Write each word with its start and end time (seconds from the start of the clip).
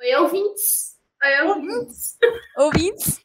Oi, 0.00 0.16
ouvintes. 0.16 0.96
Oi, 1.24 1.48
ouvintes. 1.48 2.18
Ouvintes. 2.58 3.20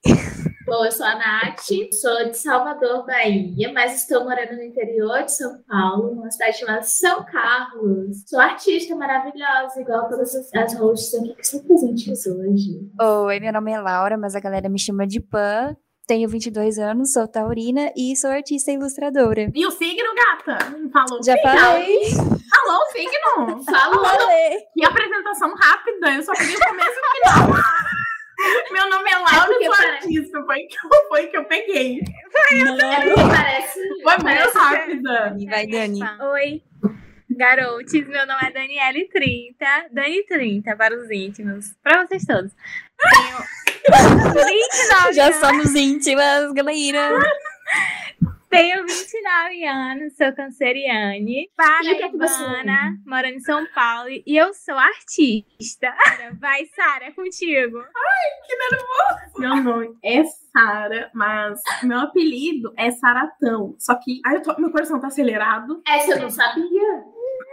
Bom, 0.67 0.85
eu 0.85 0.91
sou 0.91 1.05
a 1.05 1.15
Nath, 1.15 1.61
sou 1.93 2.29
de 2.29 2.37
Salvador, 2.37 3.05
Bahia, 3.05 3.71
mas 3.73 4.01
estou 4.01 4.25
morando 4.25 4.57
no 4.57 4.61
interior 4.61 5.23
de 5.23 5.31
São 5.31 5.63
Paulo, 5.63 6.13
numa 6.13 6.29
cidade 6.29 6.59
chamada 6.59 6.83
São 6.83 7.25
Carlos. 7.25 8.23
Sou 8.27 8.39
artista 8.39 8.95
maravilhosa, 8.95 9.79
igual 9.81 10.07
todas 10.07 10.35
as, 10.35 10.53
as 10.53 10.77
hosts 10.77 11.15
aqui 11.15 11.33
que 11.33 11.41
estão 11.41 11.63
presentes 11.63 12.27
hoje. 12.27 12.91
Oi, 13.01 13.39
meu 13.39 13.53
nome 13.53 13.71
é 13.71 13.79
Laura, 13.79 14.17
mas 14.17 14.35
a 14.35 14.39
galera 14.39 14.69
me 14.69 14.77
chama 14.77 15.07
de 15.07 15.19
Pan. 15.19 15.75
Tenho 16.07 16.29
22 16.29 16.79
anos, 16.79 17.11
sou 17.11 17.27
taurina 17.27 17.91
e 17.95 18.15
sou 18.15 18.29
artista 18.31 18.71
e 18.71 18.75
ilustradora. 18.75 19.51
E 19.53 19.65
o 19.67 19.71
signo, 19.71 20.07
gata? 20.15 20.57
Falou. 20.93 21.21
Já 21.21 21.35
falei. 21.41 22.09
Falou 22.15 22.81
o 22.81 22.91
signo. 22.91 23.63
Falou. 23.65 24.05
Falei. 24.05 24.57
Que 24.73 24.85
apresentação 24.85 25.53
rápida. 25.53 26.13
Eu 26.15 26.23
só 26.23 26.31
queria 26.31 26.55
o 26.55 26.59
começo 26.65 26.91
e 26.91 27.01
o 27.01 27.35
final. 27.35 27.63
Meu 28.71 28.89
nome 28.89 29.09
é 29.11 29.15
Laura, 29.17 29.35
É 29.35 29.45
porque 29.47 29.65
eu 29.67 29.73
sou 29.73 29.75
parece- 29.83 30.05
artista. 30.05 30.43
Foi 30.45 30.59
que, 30.63 30.75
eu- 30.77 31.07
foi 31.09 31.27
que 31.27 31.37
eu 31.37 31.43
peguei. 31.45 31.99
É 31.99 33.03
porque 33.03 33.21
parece. 33.27 33.79
Foi 34.03 34.17
parece 34.23 34.43
muito 34.43 34.57
rápida. 34.57 35.35
Vai, 35.49 35.67
Dani. 35.67 35.99
Oi, 36.21 36.63
garotes. 37.31 38.07
Meu 38.07 38.25
nome 38.25 38.39
é 38.43 38.51
Daniele30. 38.51 39.89
Dani30 39.93 40.77
para 40.77 40.95
os 40.95 41.11
íntimos. 41.11 41.73
Para 41.83 42.05
vocês 42.05 42.23
todos. 42.25 42.53
Tenho 42.97 43.37
29 43.91 45.13
Já 45.13 45.25
anos. 45.25 45.35
somos 45.37 45.75
íntimas, 45.75 46.51
galera. 46.53 47.19
Tenho 48.49 48.85
29 48.85 49.65
anos, 49.65 50.15
sou 50.15 50.31
canceriane, 50.33 51.49
que 51.81 51.87
é 51.89 52.09
que 52.09 52.17
paraibana, 52.17 52.97
morando 53.05 53.33
em 53.35 53.39
São 53.41 53.65
Paulo, 53.75 54.07
e 54.09 54.37
eu 54.37 54.53
sou 54.53 54.75
artista. 54.77 55.93
Vai, 56.39 56.65
Sara, 56.67 57.05
é 57.07 57.11
contigo. 57.11 57.83
Meu 59.37 59.55
nome 59.61 59.89
é 60.01 60.23
Sara, 60.23 61.11
mas 61.13 61.59
meu 61.83 61.99
apelido 61.99 62.73
é 62.77 62.89
Saratão. 62.91 63.75
Só 63.77 63.95
que. 63.95 64.21
Ai, 64.25 64.37
eu 64.37 64.41
tô- 64.41 64.55
meu 64.59 64.71
coração 64.71 64.99
tá 64.99 65.07
acelerado. 65.07 65.81
Essa 65.85 66.11
eu 66.13 66.21
não 66.21 66.29
sabia. 66.29 67.03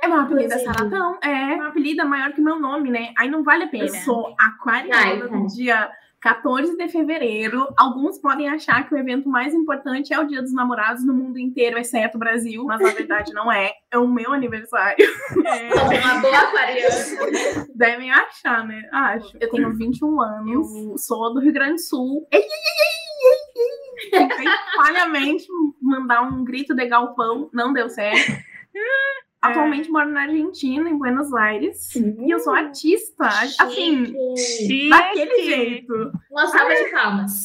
É 0.03 0.07
meu 0.07 0.21
apelido 0.21 0.53
é 0.53 0.57
é. 0.57 0.59
Saratão. 0.65 1.19
É, 1.23 1.57
meu 1.57 1.67
apelido 1.67 2.03
é 2.03 2.05
maior 2.05 2.33
que 2.33 2.41
meu 2.41 2.59
nome, 2.59 2.91
né? 2.91 3.13
Aí 3.19 3.29
não 3.29 3.43
vale 3.43 3.65
a 3.65 3.69
pena. 3.69 3.85
Eu 3.85 3.95
sou 3.97 4.35
aquariana 4.39 4.97
Ai, 4.97 5.19
do 5.29 5.47
dia 5.49 5.91
14 6.25 6.75
de 6.79 6.89
fevereiro. 6.89 7.69
Alguns 7.77 8.19
podem 8.19 8.49
achar 8.49 8.89
que 8.89 8.95
o 8.95 8.97
evento 8.97 9.29
mais 9.29 9.53
importante 9.53 10.15
é 10.15 10.19
o 10.19 10.27
Dia 10.27 10.41
dos 10.41 10.55
Namorados 10.55 11.05
no 11.05 11.13
mundo 11.13 11.39
inteiro, 11.39 11.79
exceto 11.79 12.17
o 12.17 12.19
Brasil. 12.19 12.65
Mas 12.65 12.81
na 12.81 12.93
verdade 12.93 13.31
não 13.35 13.53
é. 13.53 13.73
É 13.91 13.99
o 13.99 14.09
meu 14.09 14.33
aniversário. 14.33 15.05
É. 15.45 15.69
Uma 15.75 16.21
boa 16.21 16.39
aquariana. 16.39 17.67
Devem 17.75 18.11
achar, 18.11 18.67
né? 18.67 18.89
Acho. 18.93 19.37
Eu 19.39 19.51
tenho 19.51 19.77
21 19.77 20.21
anos. 20.21 20.51
Eu 20.51 20.99
sou 20.99 21.35
do 21.35 21.41
Rio 21.41 21.53
Grande 21.53 21.75
do 21.75 21.81
Sul. 21.81 22.27
Ei, 22.33 22.41
ei, 22.41 22.47
ei, 22.47 23.27
ei, 23.27 24.21
ei. 24.23 24.29
Tentei 24.29 24.47
falhamente 24.77 25.47
mandar 25.83 26.23
um 26.23 26.45
grito 26.45 26.75
de 26.75 26.87
galpão. 26.87 27.51
Não 27.53 27.73
deu 27.73 27.91
certo. 27.91 28.33
Atualmente 29.45 29.91
moro 29.91 30.09
na 30.09 30.23
Argentina, 30.23 30.89
em 30.89 30.97
Buenos 30.97 31.33
Aires. 31.35 31.95
E 31.95 32.31
eu 32.31 32.39
sou 32.39 32.55
artista. 32.55 33.27
Assim, 33.27 34.07
Chique. 34.37 34.89
daquele 34.89 35.43
jeito. 35.43 36.13
Uma 36.31 36.47
salva 36.47 36.75
de 36.75 36.91
palmas. 36.91 37.43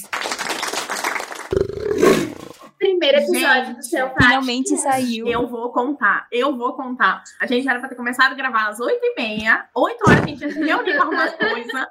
Primeiro 2.77 3.17
episódio 3.17 3.75
do 3.75 3.83
seu 3.83 4.07
podcast. 4.07 4.29
Finalmente 4.29 4.77
saiu. 4.77 5.27
Eu 5.27 5.45
vou 5.45 5.73
contar, 5.73 6.25
eu 6.31 6.55
vou 6.55 6.71
contar. 6.73 7.21
A 7.37 7.45
gente 7.45 7.67
era 7.67 7.79
pra 7.79 7.89
ter 7.89 7.95
começado 7.95 8.31
a 8.31 8.35
gravar 8.35 8.69
às 8.69 8.79
8h30. 8.79 9.65
8 9.75 9.97
horas 10.07 10.23
a 10.23 10.25
gente 10.25 10.41
ia 10.41 10.51
se 10.51 10.63
reunir 10.63 10.93
pra 10.93 11.01
arrumar 11.01 11.25
as 11.25 11.35
coisas. 11.35 11.87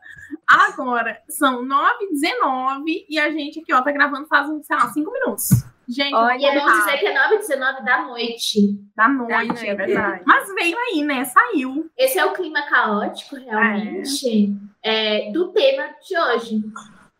Agora 0.49 1.21
são 1.29 1.63
9h19 1.63 3.05
e 3.11 3.19
a 3.19 3.31
gente 3.31 3.61
aqui, 3.61 3.75
ó, 3.75 3.83
tá 3.83 3.93
gravando 3.93 4.27
faz, 4.27 4.47
sei 4.67 4.77
lá, 4.77 4.89
5 4.91 5.13
minutos. 5.13 5.51
Gente, 5.89 6.11
vou 6.11 6.31
E 6.33 6.45
é 6.45 6.61
bom 6.61 6.67
dizer 6.67 6.99
que 6.99 7.07
é 7.07 7.15
9 7.15 7.35
h 7.35 7.39
19 7.39 7.85
da 7.85 8.03
noite. 8.03 8.79
Da 8.95 9.09
noite, 9.09 9.31
Da 9.31 9.45
noite, 9.45 9.67
é 9.67 9.75
verdade. 9.75 10.23
Mas 10.27 10.55
veio 10.55 10.77
aí, 10.77 11.03
né? 11.03 11.25
Saiu. 11.25 11.91
Esse 11.97 12.19
é 12.19 12.25
o 12.27 12.33
clima 12.33 12.63
caótico, 12.63 13.37
realmente, 13.37 14.55
é, 14.83 15.31
do 15.33 15.49
tema 15.53 15.89
de 16.07 16.19
hoje. 16.19 16.61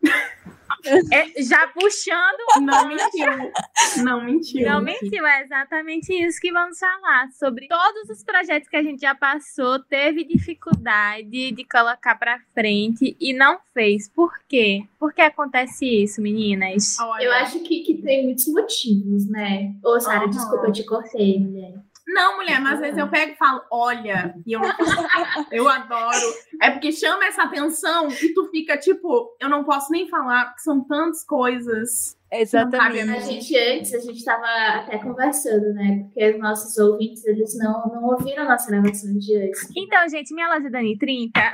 É, 1.11 1.41
já 1.41 1.67
puxando, 1.67 2.61
Não 2.61 2.87
mentiu. 2.87 4.03
Não 4.03 4.23
mentiu. 4.23 4.67
não 4.69 4.81
mentiu, 4.81 5.25
é 5.25 5.41
exatamente 5.43 6.13
isso 6.13 6.39
que 6.39 6.51
vamos 6.51 6.77
falar. 6.79 7.29
Sobre 7.31 7.67
todos 7.67 8.09
os 8.09 8.23
projetos 8.23 8.69
que 8.69 8.75
a 8.77 8.83
gente 8.83 9.01
já 9.01 9.13
passou, 9.15 9.79
teve 9.79 10.23
dificuldade 10.23 11.51
de 11.51 11.65
colocar 11.65 12.15
pra 12.15 12.39
frente 12.53 13.15
e 13.19 13.33
não 13.33 13.59
fez. 13.73 14.07
Por 14.09 14.31
quê? 14.47 14.83
Por 14.99 15.13
que 15.13 15.21
acontece 15.21 15.85
isso, 16.03 16.21
meninas? 16.21 16.97
Olha, 16.99 17.23
Eu 17.23 17.31
acho 17.33 17.59
que, 17.61 17.81
que 17.81 18.01
tem 18.01 18.25
muitos 18.25 18.47
motivos, 18.47 19.29
né? 19.29 19.73
Ô, 19.83 19.99
Sara, 19.99 20.27
desculpa, 20.27 20.67
eu 20.67 20.71
te 20.71 20.83
cortei, 20.85 21.39
mulher. 21.39 21.73
Não, 22.11 22.37
mulher, 22.37 22.59
mas 22.59 22.73
às 22.73 22.79
vezes 22.79 22.97
eu 22.97 23.07
pego 23.07 23.33
e 23.33 23.37
falo, 23.37 23.63
olha, 23.69 24.33
e 24.45 24.53
eu, 24.53 24.61
eu 25.51 25.69
adoro. 25.69 26.33
É 26.59 26.71
porque 26.71 26.91
chama 26.91 27.25
essa 27.25 27.43
atenção 27.43 28.09
e 28.09 28.33
tu 28.33 28.49
fica 28.49 28.75
tipo, 28.77 29.35
eu 29.39 29.47
não 29.47 29.63
posso 29.63 29.91
nem 29.91 30.09
falar, 30.09 30.45
porque 30.45 30.61
são 30.61 30.83
tantas 30.83 31.23
coisas. 31.23 32.17
Exatamente. 32.31 33.09
A 33.09 33.19
gente 33.19 33.57
antes, 33.57 33.93
a 33.93 33.99
gente 33.99 34.23
tava 34.23 34.45
até 34.45 34.99
conversando, 34.99 35.73
né? 35.73 36.03
Porque 36.03 36.31
os 36.31 36.39
nossos 36.39 36.77
ouvintes, 36.77 37.25
eles 37.25 37.57
não, 37.57 37.87
não 37.87 38.03
ouviram 38.03 38.43
a 38.43 38.49
nossa 38.49 38.69
gravação 38.69 39.17
de 39.17 39.35
antes. 39.35 39.67
Então, 39.75 40.07
gente, 40.09 40.33
minha 40.33 40.47
loja 40.47 40.67
é 40.67 40.69
Dani 40.69 40.97
30. 40.97 41.39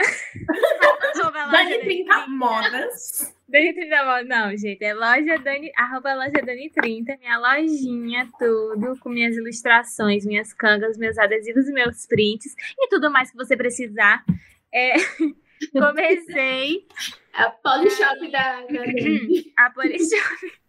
Arroba 1.22 1.46
loja 1.46 1.64
Dani 1.64 1.80
30 1.80 2.28
modas. 2.28 3.36
Dani 3.48 3.74
30 3.74 4.06
moda. 4.06 4.24
Não, 4.24 4.58
gente, 4.58 4.84
é 4.84 4.94
loja 4.94 5.38
Dani, 5.38 5.72
arroba 5.78 6.14
loja 6.14 6.46
Dani 6.46 6.70
30, 6.70 7.18
minha 7.18 7.38
lojinha, 7.38 8.30
tudo, 8.38 9.00
com 9.00 9.10
minhas 9.10 9.36
ilustrações, 9.38 10.26
minhas 10.26 10.54
cangas, 10.54 10.98
meus 10.98 11.18
adesivos 11.18 11.68
e 11.70 11.72
meus 11.72 12.06
prints 12.06 12.54
e 12.78 12.90
tudo 12.90 13.10
mais 13.10 13.32
que 13.32 13.38
você 13.38 13.56
precisar. 13.56 14.26
É, 14.74 14.96
comecei 15.72 16.86
É 17.38 17.44
a 17.44 17.50
Polishop 17.50 18.32
da, 18.32 18.62
da 18.62 18.84
a 19.58 19.70
Polishop, 19.70 20.65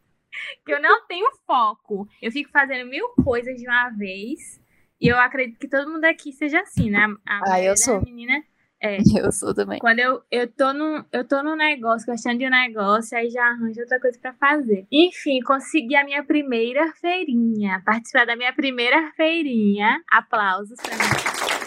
que 0.65 0.73
eu 0.73 0.81
não 0.81 1.07
tenho 1.07 1.29
foco. 1.47 2.09
Eu 2.21 2.31
fico 2.33 2.51
fazendo 2.51 2.89
mil 2.89 3.09
coisas 3.25 3.57
de 3.57 3.67
uma 3.67 3.91
vez. 3.91 4.61
E 5.01 5.09
eu 5.09 5.19
acredito 5.19 5.59
que 5.59 5.69
todo 5.69 5.91
mundo 5.91 6.05
aqui 6.05 6.33
seja 6.33 6.61
assim, 6.61 6.91
né? 6.91 7.07
A 7.27 7.53
Ah, 7.53 7.63
eu 7.63 7.77
sou. 7.77 8.01
menina 8.03 8.43
Eu 9.19 9.33
sou 9.33 9.55
também. 9.55 9.79
Quando 9.79 9.99
eu, 9.99 10.23
eu, 10.31 10.47
tô 10.47 10.73
no, 10.73 11.05
eu 11.11 11.27
tô 11.27 11.43
no 11.43 11.57
negócio, 11.57 12.07
gostando 12.07 12.39
de 12.39 12.47
um 12.47 12.51
negócio, 12.51 13.17
aí 13.17 13.31
já 13.31 13.43
arranjo 13.45 13.81
outra 13.81 13.99
coisa 13.99 14.19
pra 14.21 14.35
fazer. 14.35 14.87
Enfim, 14.93 15.41
consegui 15.41 15.97
a 15.97 16.05
minha 16.05 16.23
primeira 16.23 16.93
feirinha. 17.01 17.83
Participar 17.85 18.27
da 18.27 18.37
minha 18.37 18.53
primeira 18.53 19.13
feirinha. 19.17 20.03
Aplausos 20.11 20.77
pra 20.81 20.95
mim. 20.95 21.66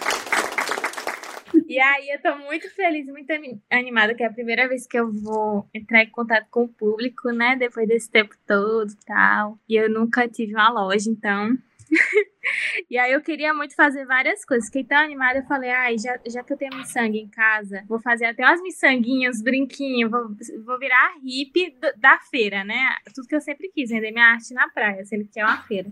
E 1.69 1.79
aí 1.79 2.09
eu 2.09 2.19
tô 2.19 2.35
muito 2.39 2.67
feliz, 2.73 3.05
muito 3.05 3.29
ani- 3.31 3.61
animada, 3.69 4.15
que 4.15 4.23
é 4.23 4.25
a 4.25 4.33
primeira 4.33 4.67
vez 4.67 4.87
que 4.87 4.97
eu 4.97 5.11
vou 5.11 5.69
entrar 5.71 6.01
em 6.01 6.09
contato 6.09 6.47
com 6.49 6.63
o 6.63 6.67
público, 6.67 7.29
né? 7.29 7.55
Depois 7.55 7.87
desse 7.87 8.09
tempo 8.09 8.35
todo 8.47 8.91
e 8.91 9.05
tal. 9.05 9.59
E 9.69 9.75
eu 9.75 9.87
nunca 9.87 10.27
tive 10.27 10.55
uma 10.55 10.71
loja, 10.71 11.07
então 11.11 11.55
e 12.89 12.97
aí 12.97 13.11
eu 13.11 13.21
queria 13.21 13.53
muito 13.53 13.75
fazer 13.75 14.03
várias 14.05 14.43
coisas. 14.43 14.65
Fiquei 14.65 14.83
tão 14.83 14.97
animada, 14.97 15.39
eu 15.39 15.45
falei, 15.45 15.69
ai, 15.69 15.95
já, 15.99 16.19
já 16.27 16.43
que 16.43 16.51
eu 16.53 16.57
tenho 16.57 16.75
miçangue 16.75 17.19
em 17.19 17.27
casa, 17.27 17.83
vou 17.87 17.99
fazer 17.99 18.25
até 18.25 18.43
umas 18.43 18.61
miçanguinhas, 18.63 19.39
brinquinhos, 19.41 20.09
vou, 20.09 20.27
vou 20.65 20.79
virar 20.79 21.13
hippie 21.23 21.77
da 21.97 22.17
feira, 22.31 22.63
né? 22.63 22.95
Tudo 23.13 23.27
que 23.27 23.35
eu 23.35 23.41
sempre 23.41 23.69
quis, 23.69 23.91
vender 23.91 24.11
minha 24.11 24.25
arte 24.25 24.55
na 24.55 24.67
praia, 24.69 25.05
sempre 25.05 25.27
que 25.31 25.39
é 25.39 25.45
uma 25.45 25.61
feira. 25.63 25.91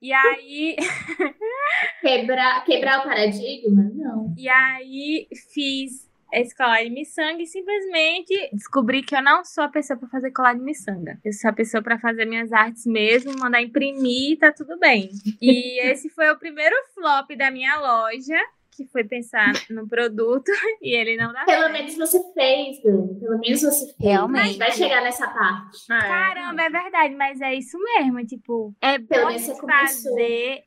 E 0.00 0.12
aí, 0.12 0.76
Quebrar, 2.00 2.64
quebrar 2.64 3.00
o 3.00 3.04
paradigma? 3.04 3.90
Não. 3.94 4.34
e 4.36 4.48
aí 4.48 5.28
fiz 5.52 6.06
esse 6.32 6.54
colar 6.56 6.82
de 6.82 6.90
miçanga 6.90 7.42
e 7.42 7.46
simplesmente 7.46 8.50
descobri 8.52 9.02
que 9.02 9.14
eu 9.14 9.22
não 9.22 9.44
sou 9.44 9.64
a 9.64 9.68
pessoa 9.68 9.98
para 9.98 10.08
fazer 10.08 10.30
colar 10.32 10.54
de 10.54 10.60
miçanga. 10.60 11.18
Eu 11.24 11.32
sou 11.32 11.50
a 11.50 11.52
pessoa 11.52 11.82
para 11.82 11.98
fazer 11.98 12.24
minhas 12.24 12.52
artes 12.52 12.84
mesmo, 12.84 13.38
mandar 13.38 13.62
imprimir, 13.62 14.38
tá 14.38 14.52
tudo 14.52 14.78
bem. 14.78 15.10
E 15.40 15.80
esse 15.88 16.08
foi 16.10 16.28
o 16.30 16.38
primeiro 16.38 16.74
flop 16.94 17.30
da 17.36 17.50
minha 17.50 17.78
loja, 17.78 18.38
que 18.76 18.86
foi 18.86 19.04
pensar 19.04 19.52
no 19.70 19.88
produto 19.88 20.50
e 20.82 20.94
ele 20.94 21.16
não 21.16 21.32
dá 21.32 21.44
Pelo 21.44 21.72
menos 21.72 21.96
você 21.96 22.20
fez, 22.34 22.82
Dani. 22.82 23.20
Pelo 23.20 23.38
menos 23.38 23.62
você 23.62 23.86
fez. 23.86 23.96
Realmente. 23.98 24.58
Vai 24.58 24.72
chegar 24.72 25.02
nessa 25.02 25.28
parte. 25.28 25.90
É. 25.90 25.98
Caramba, 25.98 26.62
é 26.62 26.70
verdade, 26.70 27.14
mas 27.14 27.40
é 27.40 27.54
isso 27.54 27.78
mesmo, 27.78 28.24
tipo, 28.26 28.74
é 28.80 28.98
Pelo 28.98 29.28
menos 29.28 29.42
você 29.42 29.58
começou. 29.58 30.12
fazer 30.12 30.64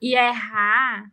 e 0.00 0.16
errar, 0.16 1.10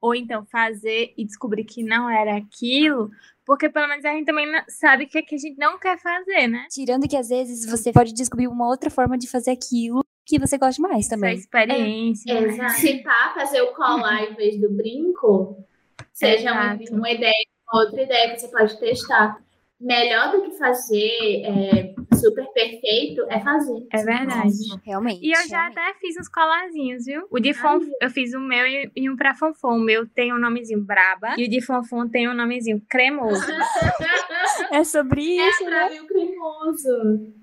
ou 0.00 0.14
então 0.14 0.44
fazer 0.46 1.14
e 1.16 1.24
descobrir 1.24 1.64
que 1.64 1.82
não 1.82 2.10
era 2.10 2.36
aquilo, 2.36 3.10
porque 3.46 3.68
pelo 3.68 3.88
menos 3.88 4.04
a 4.04 4.10
gente 4.12 4.26
também 4.26 4.46
sabe 4.68 5.04
o 5.04 5.08
que, 5.08 5.18
é 5.18 5.22
que 5.22 5.34
a 5.34 5.38
gente 5.38 5.56
não 5.58 5.78
quer 5.78 5.98
fazer, 5.98 6.48
né? 6.48 6.66
Tirando 6.70 7.08
que 7.08 7.16
às 7.16 7.28
vezes 7.28 7.64
você 7.68 7.92
pode 7.92 8.12
descobrir 8.12 8.48
uma 8.48 8.68
outra 8.68 8.90
forma 8.90 9.16
de 9.16 9.28
fazer 9.28 9.50
aquilo 9.50 10.04
que 10.26 10.38
você 10.38 10.56
goste 10.58 10.80
mais 10.80 11.06
Essa 11.06 11.14
também. 11.16 11.34
experiência. 11.36 12.40
né? 12.40 12.48
Exato. 12.48 12.72
Se 12.74 13.02
pá, 13.02 13.32
fazer 13.34 13.60
o 13.62 13.72
colar 13.74 14.22
em 14.24 14.34
vez 14.34 14.60
do 14.60 14.70
brinco, 14.70 15.64
seja 16.12 16.52
um- 16.52 16.96
uma 16.98 17.10
ideia, 17.10 17.32
outra 17.72 18.02
ideia 18.02 18.32
que 18.32 18.38
você 18.40 18.48
pode 18.48 18.78
testar. 18.78 19.42
Melhor 19.80 20.30
do 20.30 20.42
que 20.42 20.52
fazer 20.56 21.42
é, 21.44 21.94
super 22.16 22.46
perfeito 22.54 23.22
é 23.28 23.40
fazer. 23.40 23.86
É 23.92 24.02
verdade. 24.02 24.54
Realmente. 24.84 25.20
E 25.22 25.30
eu 25.32 25.46
já 25.48 25.62
realmente. 25.68 25.78
até 25.78 25.98
fiz 25.98 26.16
uns 26.16 26.28
colarzinhos, 26.28 27.04
viu? 27.04 27.26
O 27.30 27.38
de 27.40 27.52
Fonfon, 27.52 27.90
eu 28.00 28.08
fiz 28.08 28.32
o 28.32 28.40
meu 28.40 28.66
e, 28.66 28.90
e 28.96 29.10
um 29.10 29.16
pra 29.16 29.34
Fonfon. 29.34 29.76
O 29.76 29.80
meu 29.80 30.06
tem 30.08 30.32
o 30.32 30.38
nomezinho 30.38 30.80
Braba 30.80 31.34
e 31.36 31.44
o 31.44 31.50
de 31.50 31.60
Fonfon 31.60 32.08
tem 32.08 32.28
o 32.28 32.34
nomezinho 32.34 32.80
Cremoso. 32.88 33.44
É 34.72 34.84
sobre 34.84 35.38
É 35.38 35.48
isso, 35.48 35.64
né? 35.64 35.88
pra 35.88 36.02
o 36.02 36.06
cremoso. 36.06 37.34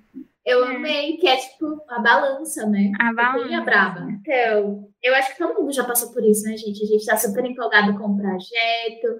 Eu 0.46 0.66
É. 0.66 0.76
amei, 0.76 1.18
que 1.18 1.28
é 1.28 1.36
tipo 1.38 1.82
a 1.90 2.00
balança, 2.00 2.66
né? 2.66 2.92
A 3.00 3.10
Eu 3.10 3.16
balança. 3.16 3.58
a 3.58 3.62
braba. 3.62 4.08
Então, 4.12 4.90
eu 5.04 5.14
acho 5.16 5.32
que 5.34 5.38
todo 5.38 5.60
mundo 5.60 5.72
já 5.72 5.84
passou 5.84 6.12
por 6.12 6.24
isso, 6.26 6.44
né, 6.46 6.58
gente? 6.58 6.84
A 6.84 6.88
gente 6.88 7.06
tá 7.06 7.16
super 7.18 7.46
empolgado 7.46 7.98
com 7.98 8.06
o 8.08 8.18
projeto. 8.18 9.18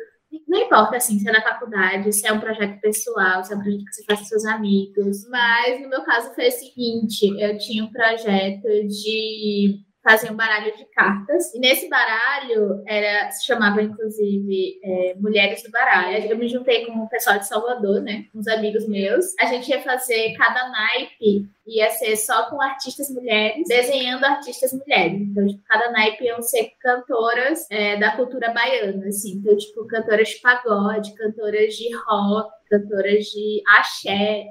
Não 0.48 0.60
importa, 0.60 0.96
assim, 0.96 1.20
se 1.20 1.28
é 1.28 1.32
na 1.32 1.42
faculdade, 1.42 2.12
se 2.14 2.26
é 2.26 2.32
um 2.34 2.40
projeto 2.40 2.80
pessoal, 2.80 3.44
se 3.44 3.54
é 3.54 3.56
um 3.56 3.60
projeto 3.62 3.84
que 3.86 3.94
você 3.94 4.04
faz 4.06 4.20
com 4.20 4.26
seus 4.26 4.46
amigos. 4.46 5.28
Mas, 5.30 5.82
no 5.82 5.90
meu 5.90 6.04
caso, 6.04 6.34
foi 6.34 6.48
o 6.48 6.52
seguinte. 6.52 7.28
Eu 7.40 7.58
tinha 7.58 7.84
um 7.84 7.92
projeto 7.92 8.64
de 8.88 9.80
fazer 10.04 10.32
um 10.32 10.36
baralho 10.36 10.76
de 10.76 10.86
cartas. 10.86 11.54
E 11.54 11.60
nesse 11.60 11.88
baralho, 11.88 12.84
era, 12.88 13.30
se 13.32 13.46
chamava, 13.46 13.82
inclusive, 13.82 14.80
é, 14.84 15.16
Mulheres 15.16 15.64
do 15.64 15.72
Baralho. 15.72 16.26
Eu 16.26 16.38
me 16.38 16.48
juntei 16.48 16.86
com 16.86 16.94
o 16.94 17.10
pessoal 17.10 17.38
de 17.38 17.48
Salvador, 17.48 18.02
né? 18.02 18.26
Uns 18.34 18.48
amigos 18.48 18.88
meus. 18.88 19.26
A 19.40 19.46
gente 19.46 19.70
ia 19.70 19.82
fazer 19.82 20.34
cada 20.34 20.70
naipe 20.70 21.48
ia 21.66 21.90
ser 21.92 22.16
só 22.16 22.50
com 22.50 22.62
artistas 22.62 23.10
mulheres, 23.10 23.68
desenhando 23.68 24.24
artistas 24.26 24.74
mulheres. 24.74 25.22
Então, 25.22 25.48
tipo, 25.48 25.64
cada 25.64 25.92
naipe 25.92 26.26
iam 26.26 26.42
ser 26.42 26.72
cantoras 26.80 27.66
é, 27.70 27.98
da 27.98 28.16
cultura 28.16 28.52
baiana, 28.52 29.08
assim. 29.08 29.36
Então, 29.36 29.56
tipo, 29.56 29.86
cantoras 29.86 30.30
de 30.30 30.42
pagode, 30.42 31.16
cantoras 31.16 31.74
de 31.76 31.90
rock, 31.96 32.52
cantoras 32.70 33.26
de 33.26 33.62
axé, 33.68 34.46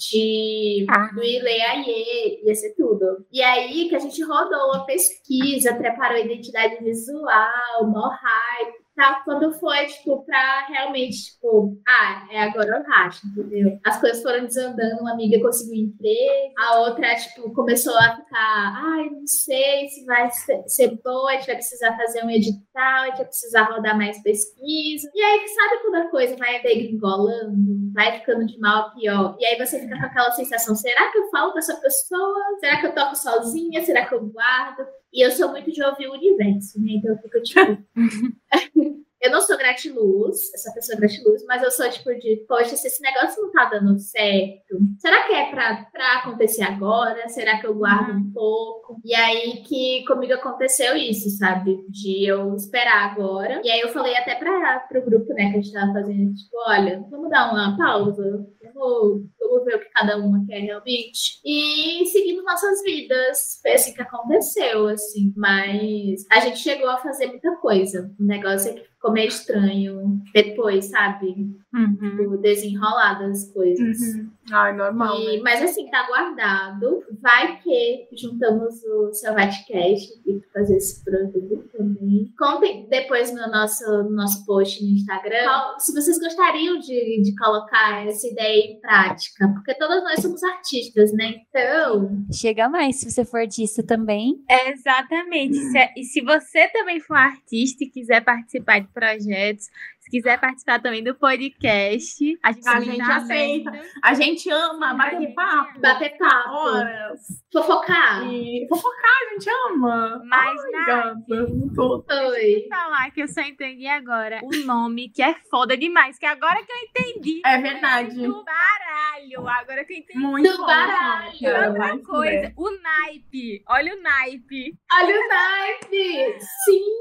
de 0.00 0.86
Ah. 0.88 1.10
do 1.14 1.22
Ile 1.22 1.60
Aie, 1.62 2.42
ia 2.44 2.54
ser 2.54 2.74
tudo. 2.74 3.26
E 3.30 3.42
aí 3.42 3.88
que 3.88 3.94
a 3.94 3.98
gente 3.98 4.22
rodou 4.24 4.70
uma 4.70 4.86
pesquisa, 4.86 5.74
preparou 5.74 6.18
identidade 6.18 6.82
visual, 6.82 7.86
mó 7.86 8.08
hype, 8.08 8.78
tal. 9.00 9.24
Quando 9.24 9.52
foi, 9.58 9.86
tipo, 9.86 10.22
pra 10.24 10.66
realmente, 10.66 11.32
tipo, 11.32 11.80
ah, 11.88 12.26
é 12.30 12.42
agora 12.42 12.80
o 12.80 12.90
racha, 12.90 13.20
entendeu? 13.26 13.78
As 13.84 13.98
coisas 13.98 14.22
foram 14.22 14.44
desandando, 14.44 15.00
uma 15.00 15.12
amiga 15.12 15.40
conseguiu 15.40 15.86
emprego, 15.86 16.54
a 16.58 16.80
outra, 16.80 17.14
tipo, 17.16 17.52
começou 17.54 17.96
a 17.96 18.16
ficar, 18.16 18.74
ai, 18.76 19.08
não 19.10 19.26
sei 19.26 19.88
se 19.88 20.04
vai 20.04 20.28
ser, 20.66 21.00
boa, 21.02 21.30
a 21.30 21.34
gente 21.34 21.46
vai 21.46 21.56
precisar 21.56 21.96
fazer 21.96 22.24
um 22.24 22.30
edital, 22.30 23.02
a 23.02 23.06
gente 23.06 23.16
vai 23.16 23.26
precisar 23.26 23.62
rodar 23.62 23.96
mais 23.96 24.22
pesquisa. 24.22 25.10
E 25.14 25.22
aí, 25.22 25.48
sabe 25.48 25.82
quando 25.82 26.06
a 26.06 26.10
coisa 26.10 26.36
vai 26.36 26.60
degringolando, 26.62 27.92
vai 27.94 28.18
ficando 28.18 28.44
de 28.46 28.58
mal 28.58 28.88
a 28.88 28.90
pior, 28.90 29.36
e 29.38 29.46
aí 29.46 29.58
você 29.58 29.80
fica 29.80 29.98
com 29.98 30.06
aquela 30.06 30.30
sensação, 30.32 30.74
será 30.74 31.10
que 31.10 31.18
eu 31.18 31.30
falo 31.30 31.52
com 31.52 31.58
essa 31.58 31.76
pessoa? 31.76 32.40
Será 32.60 32.80
que 32.80 32.86
eu 32.86 32.94
toco 32.94 33.16
sozinha? 33.16 33.82
Será 33.82 34.06
que 34.06 34.14
eu 34.14 34.26
guardo? 34.26 34.86
E 35.12 35.24
eu 35.24 35.30
sou 35.32 35.50
muito 35.50 35.70
de 35.72 35.82
ouvir 35.82 36.08
o 36.08 36.12
universo, 36.12 36.80
né? 36.80 36.92
Então 36.92 37.12
eu 37.12 37.18
fico, 37.18 37.42
tipo... 37.42 37.84
Eu 39.20 39.30
não 39.30 39.40
sou 39.40 39.58
gratiluz, 39.58 40.52
essa 40.54 40.72
pessoa 40.72 40.96
é 40.96 41.00
gratiluz, 41.00 41.44
mas 41.46 41.62
eu 41.62 41.70
sou 41.70 41.90
tipo 41.90 42.10
de, 42.14 42.44
poxa, 42.48 42.74
se 42.74 42.86
esse 42.86 43.02
negócio 43.02 43.42
não 43.42 43.52
tá 43.52 43.66
dando 43.66 43.98
certo, 43.98 44.78
será 44.98 45.26
que 45.26 45.34
é 45.34 45.50
pra, 45.50 45.84
pra 45.92 46.18
acontecer 46.18 46.62
agora? 46.62 47.28
Será 47.28 47.60
que 47.60 47.66
eu 47.66 47.74
guardo 47.74 48.16
um 48.16 48.32
pouco? 48.32 48.98
E 49.04 49.14
aí 49.14 49.62
que 49.62 50.04
comigo 50.06 50.32
aconteceu 50.32 50.96
isso, 50.96 51.28
sabe? 51.36 51.84
De 51.88 52.26
eu 52.26 52.54
esperar 52.54 53.10
agora. 53.10 53.60
E 53.62 53.70
aí 53.70 53.80
eu 53.80 53.90
falei 53.90 54.16
até 54.16 54.34
pra, 54.36 54.80
pro 54.88 55.04
grupo, 55.04 55.32
né, 55.34 55.50
que 55.50 55.58
a 55.58 55.60
gente 55.60 55.72
tava 55.72 55.92
fazendo, 55.92 56.34
tipo, 56.34 56.56
olha, 56.66 57.04
vamos 57.10 57.30
dar 57.30 57.52
uma 57.52 57.76
pausa, 57.76 58.46
vamos, 58.74 59.26
vamos 59.38 59.64
ver 59.64 59.76
o 59.76 59.80
que 59.80 59.90
cada 59.90 60.16
uma 60.16 60.44
quer 60.46 60.60
realmente. 60.60 61.40
E 61.44 62.06
seguimos 62.06 62.44
nossas 62.44 62.82
vidas. 62.82 63.58
Foi 63.62 63.72
assim 63.72 63.92
que 63.92 64.02
aconteceu, 64.02 64.88
assim. 64.88 65.32
Mas 65.36 66.24
a 66.30 66.40
gente 66.40 66.58
chegou 66.58 66.88
a 66.88 66.98
fazer 66.98 67.26
muita 67.26 67.54
coisa. 67.56 68.10
O 68.18 68.24
negócio 68.24 68.70
é 68.70 68.74
que 68.74 68.89
ficou 69.00 69.12
meio 69.12 69.28
estranho 69.28 70.22
depois, 70.34 70.84
sabe? 70.86 71.56
Uhum. 71.74 72.16
Tipo, 72.16 72.36
desenrolar 72.36 73.14
das 73.18 73.50
coisas. 73.50 73.98
Uhum. 73.98 74.30
Ai, 74.52 74.76
normal, 74.76 75.18
E- 75.20 75.36
né? 75.36 75.42
Mas 75.42 75.62
assim, 75.62 75.88
tá 75.90 76.06
guardado. 76.06 77.02
Vai 77.20 77.58
que 77.60 78.08
juntamos 78.16 78.82
o 78.84 79.12
Selvatcast 79.12 80.12
aqui 80.20 80.40
pra 80.52 80.60
fazer 80.60 80.76
esse 80.76 81.04
produto 81.04 81.68
também. 81.76 82.32
Contem 82.38 82.86
depois 82.88 83.32
no 83.34 83.46
nosso, 83.50 83.84
no 84.04 84.10
nosso 84.10 84.44
post 84.46 84.82
no 84.84 84.90
Instagram 84.90 85.44
qual- 85.44 85.80
se 85.80 85.92
vocês 85.92 86.18
gostariam 86.18 86.78
de, 86.78 87.22
de 87.22 87.34
colocar 87.36 88.06
essa 88.06 88.26
ideia 88.26 88.64
em 88.72 88.80
prática. 88.80 89.48
Porque 89.54 89.74
todas 89.74 90.02
nós 90.02 90.20
somos 90.20 90.42
artistas, 90.42 91.12
né? 91.12 91.34
Então, 91.48 92.10
Chega 92.32 92.68
mais 92.68 92.96
se 92.96 93.10
você 93.10 93.24
for 93.24 93.40
artista 93.40 93.82
também. 93.82 94.42
Exatamente. 94.48 95.56
Se- 95.56 95.78
é, 95.78 95.92
e 95.96 96.04
se 96.04 96.20
você 96.20 96.68
também 96.68 97.00
for 97.00 97.16
artista 97.16 97.84
e 97.84 97.88
quiser 97.90 98.22
participar 98.24 98.80
de 98.80 98.88
projetos, 98.88 99.66
quiser 100.10 100.40
participar 100.40 100.80
também 100.80 101.02
do 101.02 101.14
podcast, 101.14 102.38
a 102.42 102.52
gente, 102.52 102.68
A 102.68 102.80
gente 102.80 103.02
aceita. 103.02 103.70
aberto. 103.70 103.88
A 104.02 104.14
gente 104.14 104.50
ama 104.50 104.94
bater 104.94 105.34
papo. 105.34 105.80
bater 105.80 106.18
papo, 106.18 106.50
Horas. 106.50 107.20
fofocar. 107.52 108.24
E 108.26 108.66
fofocar, 108.68 109.10
a 109.26 109.32
gente 109.34 109.50
ama. 109.68 110.22
Mas, 110.24 110.60
Ai, 110.60 110.70
Nath, 110.72 110.86
gata, 110.86 111.46
tô- 111.74 112.04
Oi. 112.10 112.66
falar 112.68 113.10
que 113.10 113.22
eu 113.22 113.28
só 113.28 113.40
entendi 113.42 113.86
agora 113.86 114.40
o 114.42 114.66
nome, 114.66 115.08
que 115.10 115.22
é 115.22 115.34
foda 115.50 115.76
demais. 115.76 116.18
Que 116.18 116.26
agora 116.26 116.62
que 116.64 116.72
eu 116.72 116.76
entendi. 116.88 117.42
É 117.44 117.58
verdade. 117.58 118.14
Do 118.26 118.44
baralho. 118.44 119.48
Agora 119.48 119.84
que 119.84 119.92
eu 119.92 119.98
entendi. 119.98 120.18
Muito 120.18 120.50
Do 120.50 120.66
baralho. 120.66 121.38
Vai 121.40 121.92
Outra 121.92 121.98
coisa, 122.06 122.40
ver. 122.48 122.54
o 122.56 122.70
naipe. 122.82 123.62
Olha 123.68 123.94
o 123.96 124.02
naipe. 124.02 124.74
Olha 124.92 125.14
o 125.16 125.28
naipe! 125.28 126.38
Sim! 126.64 127.00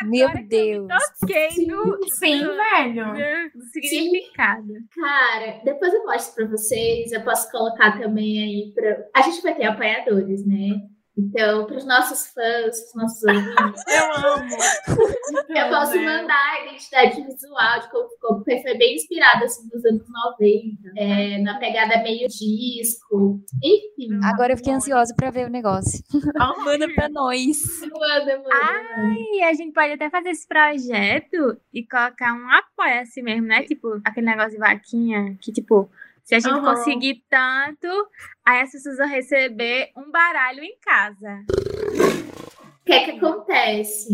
Agora 0.00 0.10
Meu 0.10 0.30
que 0.30 0.38
eu 0.38 0.46
Deus. 0.48 0.86
me 0.86 0.98
toquei 1.20 1.66
no, 1.66 1.98
Sim, 2.18 2.44
velho. 2.44 3.50
do 3.54 3.62
significado. 3.64 4.72
Cara, 4.94 5.60
depois 5.64 5.92
eu 5.92 6.04
mostro 6.04 6.34
pra 6.34 6.56
vocês. 6.56 7.12
Eu 7.12 7.22
posso 7.22 7.50
colocar 7.50 7.98
também 7.98 8.42
aí 8.42 8.72
pra. 8.74 9.04
A 9.14 9.22
gente 9.22 9.42
vai 9.42 9.54
ter 9.54 9.64
apoiadores, 9.64 10.46
né? 10.46 10.80
Então, 11.18 11.66
para 11.66 11.76
os 11.78 11.86
nossos 11.86 12.26
fãs, 12.26 12.76
os 12.76 12.94
nossos 12.94 13.22
ouvintes, 13.24 13.82
Eu 13.88 14.32
amo. 14.34 14.56
eu 15.48 15.68
posso 15.70 15.96
né? 15.96 16.04
mandar 16.04 16.52
a 16.52 16.64
identidade 16.64 17.22
visual 17.22 17.80
de 17.80 17.90
como 17.90 18.08
ficou, 18.10 18.34
porque 18.36 18.60
foi 18.60 18.76
bem 18.76 18.96
inspirada 18.96 19.46
assim, 19.46 19.66
nos 19.72 19.84
anos 19.84 20.04
90, 20.06 20.92
é, 20.96 21.38
na 21.38 21.58
pegada 21.58 22.02
meio 22.02 22.28
disco, 22.28 23.40
enfim. 23.64 24.20
Agora 24.22 24.52
eu 24.52 24.56
fiquei 24.58 24.74
ansiosa 24.74 25.14
pra 25.16 25.30
ver 25.30 25.46
o 25.46 25.50
negócio. 25.50 26.04
Aham. 26.38 26.64
Manda 26.66 26.86
pra 26.94 27.08
nós. 27.08 27.56
Manda, 27.80 28.38
manda. 28.38 29.14
E 29.32 29.42
a 29.42 29.54
gente 29.54 29.72
pode 29.72 29.92
até 29.92 30.10
fazer 30.10 30.30
esse 30.30 30.46
projeto 30.46 31.56
e 31.72 31.86
colocar 31.86 32.34
um 32.34 32.48
apoio 32.50 33.00
assim 33.00 33.22
mesmo, 33.22 33.46
né? 33.46 33.62
Tipo, 33.62 34.00
aquele 34.04 34.26
negócio 34.26 34.52
de 34.52 34.58
vaquinha, 34.58 35.36
que 35.40 35.52
tipo, 35.52 35.88
se 36.26 36.34
a 36.34 36.40
gente 36.40 36.52
Aham. 36.52 36.74
conseguir 36.74 37.22
tanto, 37.30 37.86
aí 38.44 38.60
as 38.60 38.72
pessoas 38.72 38.98
vão 38.98 39.08
receber 39.08 39.90
um 39.96 40.10
baralho 40.10 40.62
em 40.62 40.76
casa. 40.80 41.44
O 42.80 42.84
que 42.84 42.92
é 42.92 43.04
que 43.04 43.10
acontece? 43.12 44.08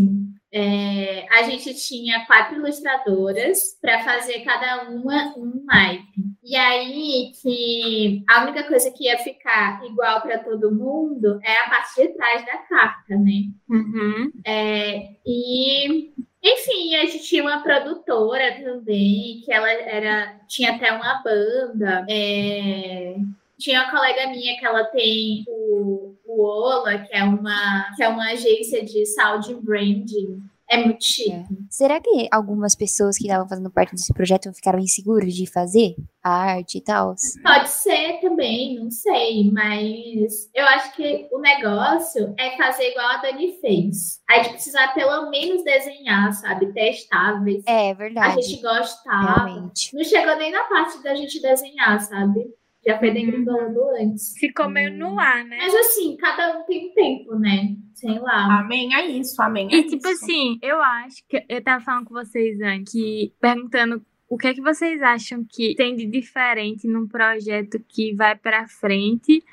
É, 0.53 1.27
a 1.31 1.45
gente 1.45 1.75
tinha 1.75 2.27
quatro 2.27 2.57
ilustradoras 2.57 3.59
para 3.81 4.05
fazer 4.05 4.41
cada 4.41 4.91
uma 4.91 5.35
um 5.39 5.65
naipe. 5.65 6.23
E 6.45 6.55
aí 6.55 7.33
que 7.41 8.23
a 8.29 8.43
única 8.43 8.65
coisa 8.65 8.91
que 8.91 9.05
ia 9.05 9.17
ficar 9.17 9.83
igual 9.87 10.21
para 10.21 10.39
todo 10.41 10.75
mundo 10.75 11.41
é 11.43 11.61
a 11.61 11.71
parte 11.71 12.03
de 12.03 12.09
trás 12.15 12.45
da 12.45 12.59
carta, 12.59 13.17
né? 13.17 13.45
Uhum. 13.71 14.31
É, 14.45 15.17
e 15.27 16.13
enfim, 16.43 16.97
a 16.97 17.07
gente 17.07 17.21
tinha 17.21 17.43
uma 17.43 17.63
produtora 17.63 18.61
também, 18.63 19.41
que 19.45 19.53
ela 19.53 19.71
era 19.71 20.41
tinha 20.49 20.75
até 20.75 20.93
uma 20.93 21.23
banda. 21.23 22.05
é, 22.09 23.15
tinha 23.59 23.83
uma 23.83 23.91
colega 23.93 24.27
minha 24.29 24.59
que 24.59 24.67
ela 24.67 24.85
tem 24.85 25.45
o, 25.47 26.17
o 26.27 26.43
Ola, 26.43 26.99
que 26.99 27.15
é 27.15 27.23
uma 27.23 27.93
que 27.97 28.03
é 28.03 28.09
uma 28.09 28.31
agência 28.33 28.85
de 28.85 29.07
sound 29.07 29.55
branding. 29.63 30.43
É 30.73 30.79
muito 30.83 31.05
chique. 31.05 31.45
Será 31.69 32.01
que 32.01 32.29
algumas 32.33 32.75
pessoas 32.75 33.19
que 33.19 33.25
estavam 33.25 33.47
fazendo 33.47 33.71
parte 33.71 33.93
desse 33.93 34.13
projeto 34.15 34.51
ficaram 34.55 34.79
inseguras 34.79 35.35
de 35.35 35.47
fazer 35.47 35.95
a 36.25 36.31
arte 36.31 36.79
e 36.79 36.81
tal? 36.81 37.15
Pode 37.43 37.69
ser 37.69 38.21
também, 38.23 38.77
não 38.79 38.91
sei, 38.91 39.51
mas 39.53 40.49
eu 40.55 40.65
acho 40.65 40.97
que 40.97 41.29
o 41.31 41.39
negócio 41.41 42.35
é 42.39 42.57
fazer 42.57 42.91
igual 42.91 43.07
a 43.07 43.17
Dani 43.19 43.53
fez. 43.61 44.21
A 44.31 44.37
gente 44.43 44.53
precisa 44.55 44.89
pelo 44.95 45.29
menos 45.29 45.63
desenhar, 45.63 46.33
sabe? 46.33 46.73
Testar, 46.73 47.43
ver 47.45 47.61
se 47.61 47.69
É 47.69 47.91
a 47.91 47.95
verdade. 47.95 48.41
gente 48.41 48.63
gostava. 48.63 49.45
Realmente. 49.45 49.95
Não 49.95 50.03
chegou 50.05 50.37
nem 50.37 50.51
na 50.51 50.65
parte 50.65 51.03
da 51.03 51.15
gente 51.15 51.41
desenhar, 51.43 52.01
sabe? 52.01 52.47
Já 52.85 52.99
foi 52.99 53.13
degringolando 53.13 53.81
antes. 54.01 54.35
Ficou 54.39 54.69
meio 54.69 54.93
no 54.97 55.19
ar, 55.19 55.45
né? 55.45 55.57
Mas 55.59 55.75
assim, 55.75 56.17
cada 56.17 56.59
um 56.59 56.65
tem 56.65 56.89
um 56.91 56.95
tempo, 56.95 57.39
né? 57.39 57.77
Sei 57.95 58.19
lá. 58.19 58.61
Amém 58.61 58.93
é 58.95 59.07
isso, 59.07 59.41
amém 59.41 59.69
é 59.71 59.77
E 59.77 59.85
tipo 59.85 60.09
isso. 60.09 60.25
assim, 60.25 60.59
eu 60.61 60.81
acho 60.83 61.23
que 61.29 61.45
eu 61.49 61.63
tava 61.63 61.85
falando 61.85 62.07
com 62.07 62.15
vocês 62.15 62.61
antes, 62.61 62.93
que 62.93 63.33
perguntando 63.41 64.05
o 64.29 64.37
que 64.37 64.49
é 64.49 64.55
que 64.55 64.61
vocês 64.61 65.01
acham 65.03 65.47
que 65.49 65.75
tem 65.77 65.95
de 65.95 66.07
diferente 66.07 66.89
num 66.89 67.07
projeto 67.07 67.79
que 67.89 68.15
vai 68.15 68.35
pra 68.37 68.67
frente 68.67 69.45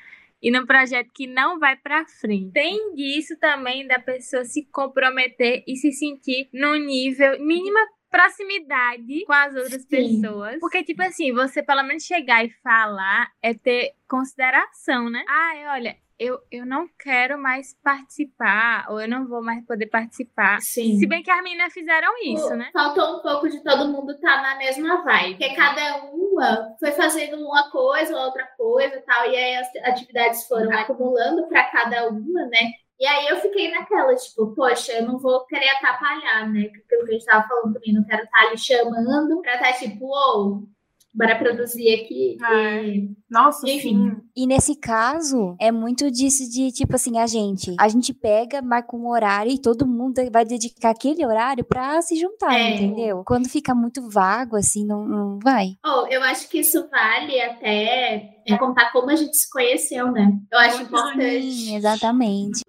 e 0.42 0.50
num 0.50 0.66
projeto 0.66 1.10
que 1.14 1.26
não 1.26 1.58
vai 1.58 1.76
pra 1.76 2.04
frente. 2.06 2.50
Tem 2.52 2.94
disso 2.94 3.36
também 3.38 3.86
da 3.86 3.98
pessoa 3.98 4.42
se 4.44 4.64
comprometer 4.72 5.62
e 5.68 5.76
se 5.76 5.92
sentir 5.92 6.48
num 6.52 6.76
nível 6.76 7.38
mínima 7.44 7.78
proximidade 8.10 9.24
com 9.24 9.32
as 9.32 9.54
outras 9.54 9.82
Sim. 9.82 10.20
pessoas. 10.20 10.58
Porque, 10.60 10.82
tipo 10.82 11.02
assim, 11.02 11.32
você 11.32 11.62
pelo 11.62 11.82
menos 11.82 12.04
chegar 12.04 12.44
e 12.44 12.50
falar 12.62 13.30
é 13.42 13.54
ter 13.54 13.92
consideração, 14.08 15.08
né? 15.08 15.24
Ai, 15.28 15.66
olha, 15.68 15.96
eu, 16.20 16.38
eu 16.52 16.66
não 16.66 16.86
quero 16.98 17.40
mais 17.40 17.74
participar, 17.82 18.84
ou 18.90 19.00
eu 19.00 19.08
não 19.08 19.26
vou 19.26 19.42
mais 19.42 19.64
poder 19.64 19.86
participar. 19.86 20.60
Sim. 20.60 20.98
Se 20.98 21.06
bem 21.06 21.22
que 21.22 21.30
as 21.30 21.42
meninas 21.42 21.72
fizeram 21.72 22.12
isso, 22.22 22.54
né? 22.54 22.68
Faltou 22.74 23.16
um 23.16 23.22
pouco 23.22 23.48
de 23.48 23.64
todo 23.64 23.88
mundo 23.88 24.12
estar 24.12 24.42
na 24.42 24.54
mesma 24.58 25.02
vibe. 25.02 25.38
Porque 25.38 25.54
cada 25.54 26.04
uma 26.12 26.76
foi 26.78 26.92
fazendo 26.92 27.42
uma 27.42 27.70
coisa 27.70 28.14
ou 28.14 28.24
outra 28.26 28.46
coisa 28.58 28.96
e 28.96 29.00
tal. 29.00 29.30
E 29.30 29.34
aí 29.34 29.56
as 29.56 29.68
atividades 29.76 30.46
foram 30.46 30.70
acumulando 30.76 31.48
para 31.48 31.64
cada 31.70 32.08
uma, 32.10 32.44
né? 32.48 32.72
E 33.00 33.06
aí 33.06 33.28
eu 33.28 33.40
fiquei 33.40 33.70
naquela, 33.70 34.14
tipo, 34.14 34.54
poxa, 34.54 34.92
eu 34.92 35.06
não 35.06 35.18
vou 35.18 35.46
querer 35.46 35.70
atrapalhar, 35.70 36.52
né? 36.52 36.68
Porque 36.68 36.96
o 36.96 37.04
que 37.06 37.10
a 37.10 37.14
gente 37.14 37.24
tava 37.24 37.48
falando 37.48 37.72
também, 37.74 37.94
não 37.94 38.04
quero 38.04 38.24
estar 38.24 38.40
ali 38.42 38.58
chamando 38.58 39.40
pra 39.40 39.54
estar 39.54 39.72
tipo, 39.72 40.04
ou 40.06 40.64
bora 41.12 41.36
produzir 41.38 41.92
aqui. 41.94 42.36
E- 42.40 43.10
Nossa, 43.30 43.68
Enfim. 43.68 44.10
sim. 44.10 44.16
E 44.36 44.46
nesse 44.46 44.74
caso, 44.74 45.54
é 45.60 45.70
muito 45.70 46.10
disso 46.10 46.48
de, 46.50 46.72
tipo 46.72 46.94
assim, 46.96 47.18
a 47.18 47.26
gente. 47.26 47.74
A 47.78 47.88
gente 47.88 48.12
pega, 48.12 48.60
marca 48.60 48.96
um 48.96 49.08
horário 49.08 49.52
e 49.52 49.60
todo 49.60 49.86
mundo 49.86 50.20
vai 50.32 50.44
dedicar 50.44 50.90
aquele 50.90 51.24
horário 51.24 51.64
pra 51.64 52.00
se 52.02 52.16
juntar, 52.16 52.52
É. 52.54 52.74
entendeu? 52.74 53.22
Quando 53.24 53.48
fica 53.48 53.74
muito 53.74 54.08
vago, 54.08 54.56
assim, 54.56 54.84
não, 54.84 55.06
não 55.06 55.38
vai. 55.42 55.76
Oh, 55.84 56.06
eu 56.08 56.22
acho 56.24 56.48
que 56.48 56.58
isso 56.58 56.88
vale 56.90 57.40
até 57.40 58.40
é, 58.46 58.58
contar 58.58 58.90
como 58.92 59.10
a 59.10 59.16
gente 59.16 59.36
se 59.36 59.48
conheceu, 59.50 60.10
né? 60.10 60.32
Eu 60.52 60.58
acho 60.58 60.82
importante. 60.82 61.52
Sim, 61.52 61.76
exatamente. 61.76 62.62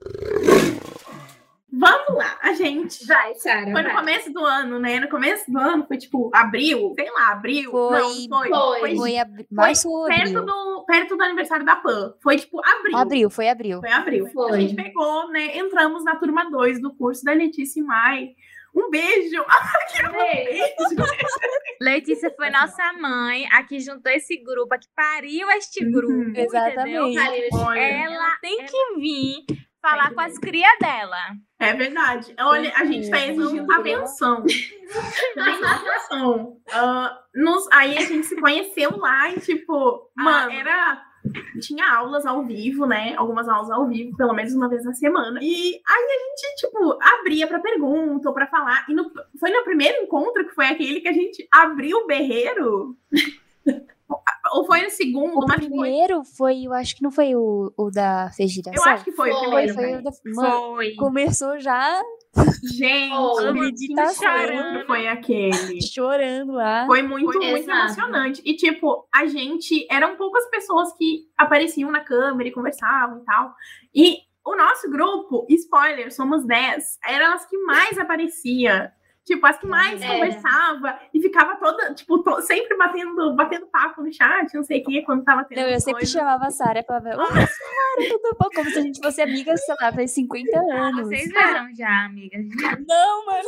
Vamos 1.73 2.17
lá, 2.17 2.37
a 2.41 2.53
gente. 2.53 3.05
Vai, 3.07 3.33
Sara. 3.35 3.63
Foi 3.63 3.81
no 3.81 3.89
vai. 3.89 3.95
começo 3.95 4.33
do 4.33 4.43
ano, 4.43 4.77
né? 4.77 4.99
No 4.99 5.07
começo 5.07 5.49
do 5.49 5.57
ano 5.57 5.85
foi 5.87 5.97
tipo 5.97 6.29
abril, 6.33 6.93
sei 6.95 7.09
lá, 7.11 7.31
abril. 7.31 7.71
Foi. 7.71 8.27
Não, 8.27 8.39
foi. 8.39 8.49
Foi. 8.79 8.95
Foi 8.97 9.17
ab... 9.17 9.47
março 9.49 9.89
ou 9.89 10.05
perto 10.05 10.37
abril? 10.39 10.45
do, 10.45 10.83
perto 10.85 11.15
do 11.15 11.23
aniversário 11.23 11.65
da 11.65 11.77
PAN. 11.77 12.13
Foi 12.21 12.37
tipo 12.37 12.59
abril. 12.59 12.97
Abril, 12.97 13.29
foi 13.29 13.47
abril. 13.49 13.79
Foi 13.79 13.91
abril. 13.91 14.27
Foi. 14.27 14.51
A 14.51 14.59
gente 14.59 14.75
pegou, 14.75 15.29
né? 15.29 15.57
Entramos 15.57 16.03
na 16.03 16.17
turma 16.17 16.49
2 16.51 16.81
do 16.81 16.93
curso 16.93 17.23
da 17.23 17.31
Letícia 17.31 17.79
e 17.79 17.83
Mai. 17.83 18.29
Um 18.73 18.89
beijo! 18.89 19.43
Beijo. 20.13 21.03
Letícia 21.81 22.33
foi 22.35 22.49
nossa 22.49 22.93
mãe, 22.93 23.45
a 23.51 23.63
que 23.63 23.79
juntou 23.79 24.11
esse 24.11 24.37
grupo, 24.37 24.73
a 24.73 24.77
que 24.77 24.87
pariu 24.95 25.49
este 25.51 25.83
Uhum. 25.83 25.91
grupo. 25.91 26.39
Exatamente. 26.39 27.17
Entendeu? 27.19 27.71
Ela 27.73 28.37
tem 28.41 28.65
que 28.65 28.95
vir 28.97 29.45
falar 29.81 30.09
que 30.09 30.15
com 30.15 30.21
as 30.21 30.37
crias 30.37 30.71
dela. 30.79 31.17
é 31.59 31.73
verdade. 31.73 32.33
Olha, 32.39 32.71
a 32.75 32.85
gente 32.85 33.09
tá 33.09 33.25
exigindo 33.25 33.71
atenção. 33.71 34.43
Exigindo 34.45 35.65
atenção. 35.65 36.57
Ah, 36.71 37.19
nos, 37.35 37.67
aí 37.71 37.97
a 37.97 38.01
gente 38.01 38.25
se 38.27 38.35
conheceu 38.39 38.97
lá 38.97 39.29
e, 39.31 39.39
tipo, 39.39 40.09
mano, 40.15 40.51
era. 40.51 41.01
Tinha 41.61 41.87
aulas 41.97 42.25
ao 42.25 42.43
vivo, 42.45 42.87
né? 42.87 43.13
Algumas 43.15 43.47
aulas 43.47 43.69
ao 43.69 43.87
vivo, 43.87 44.17
pelo 44.17 44.33
menos 44.33 44.53
uma 44.53 44.67
vez 44.67 44.83
na 44.83 44.93
semana. 44.93 45.39
E 45.41 45.75
aí 45.87 46.05
a 46.09 46.19
gente, 46.41 46.55
tipo, 46.57 46.97
abria 46.99 47.45
pra 47.45 47.59
pergunta 47.59 48.27
ou 48.27 48.33
pra 48.33 48.47
falar. 48.47 48.85
E 48.89 48.93
no- 48.95 49.11
foi 49.39 49.51
no 49.51 49.63
primeiro 49.63 50.01
encontro 50.03 50.47
que 50.47 50.55
foi 50.55 50.65
aquele 50.65 50.99
que 50.99 51.07
a 51.07 51.13
gente 51.13 51.47
abriu 51.53 51.97
o 51.99 52.07
berreiro. 52.07 52.97
Ou 54.53 54.65
foi 54.65 54.81
no 54.83 54.89
segundo, 54.89 55.37
O 55.37 55.45
mas 55.47 55.59
foi. 55.59 55.67
primeiro 55.69 56.23
foi, 56.37 56.63
eu 56.65 56.73
acho 56.73 56.95
que 56.95 57.03
não 57.03 57.11
foi 57.11 57.35
o, 57.35 57.71
o 57.77 57.89
da 57.89 58.29
fegiração. 58.35 58.83
Eu 58.85 58.91
acho 58.91 59.03
que 59.03 59.11
foi, 59.11 59.31
o 59.31 59.33
Foi, 59.33 59.45
primeiro. 59.47 59.73
foi 59.73 59.95
o 59.95 60.03
da... 60.03 60.11
Mano, 60.35 60.75
Foi. 60.75 60.95
começou 60.95 61.59
já 61.59 62.01
Gente, 62.63 63.13
Oh, 63.13 63.41
encontro 63.41 64.85
foi 64.87 65.07
aquele. 65.07 65.81
chorando 65.81 66.53
lá. 66.53 66.85
Foi 66.85 67.01
muito, 67.01 67.25
Foi 67.31 67.35
muito 67.49 67.63
exato. 67.69 67.79
emocionante. 67.79 68.41
E, 68.45 68.55
tipo, 68.55 69.05
a 69.13 69.25
gente. 69.25 69.85
Eram 69.89 70.15
poucas 70.15 70.49
pessoas 70.49 70.93
que 70.97 71.25
apareciam 71.37 71.91
na 71.91 71.99
câmera 72.01 72.47
e 72.47 72.53
conversavam 72.53 73.19
e 73.19 73.25
tal. 73.25 73.53
E 73.93 74.17
o 74.45 74.55
nosso 74.55 74.89
grupo, 74.89 75.45
spoiler, 75.49 76.13
somos 76.13 76.45
10, 76.45 76.99
eram 77.05 77.33
as 77.33 77.45
que 77.45 77.57
mais 77.59 77.97
aparecia. 77.97 78.91
Tipo, 79.31 79.45
as 79.47 79.57
que 79.57 79.65
mais 79.65 80.01
Era. 80.01 80.13
conversava 80.13 80.99
e 81.13 81.21
ficava 81.21 81.55
toda, 81.55 81.93
tipo, 81.93 82.21
to- 82.21 82.41
sempre 82.41 82.75
batendo, 82.77 83.33
batendo 83.33 83.65
papo 83.67 84.01
no 84.03 84.11
chat, 84.13 84.53
não 84.53 84.63
sei 84.63 84.81
o 84.81 84.83
que, 84.83 85.01
quando 85.03 85.23
tava 85.23 85.45
tendo. 85.45 85.59
Não, 85.61 85.67
eu 85.69 85.79
sempre 85.79 86.01
coisa. 86.01 86.19
chamava 86.19 86.47
a 86.47 86.51
Sara 86.51 86.79
e 86.79 86.83
falava, 86.83 87.09
ô, 87.15 87.25
Sara, 87.25 87.47
tudo 88.09 88.37
bom? 88.37 88.49
Como 88.53 88.69
se 88.69 88.79
a 88.79 88.81
gente 88.81 88.99
fosse 89.01 89.21
amiga, 89.21 89.55
sei 89.55 89.73
lá, 89.79 89.91
faz 89.93 90.11
50 90.11 90.59
anos. 90.59 91.07
Vocês 91.07 91.29
viram 91.29 91.73
já, 91.73 92.05
amigas. 92.05 92.45
Não, 92.87 93.25
mano. 93.25 93.47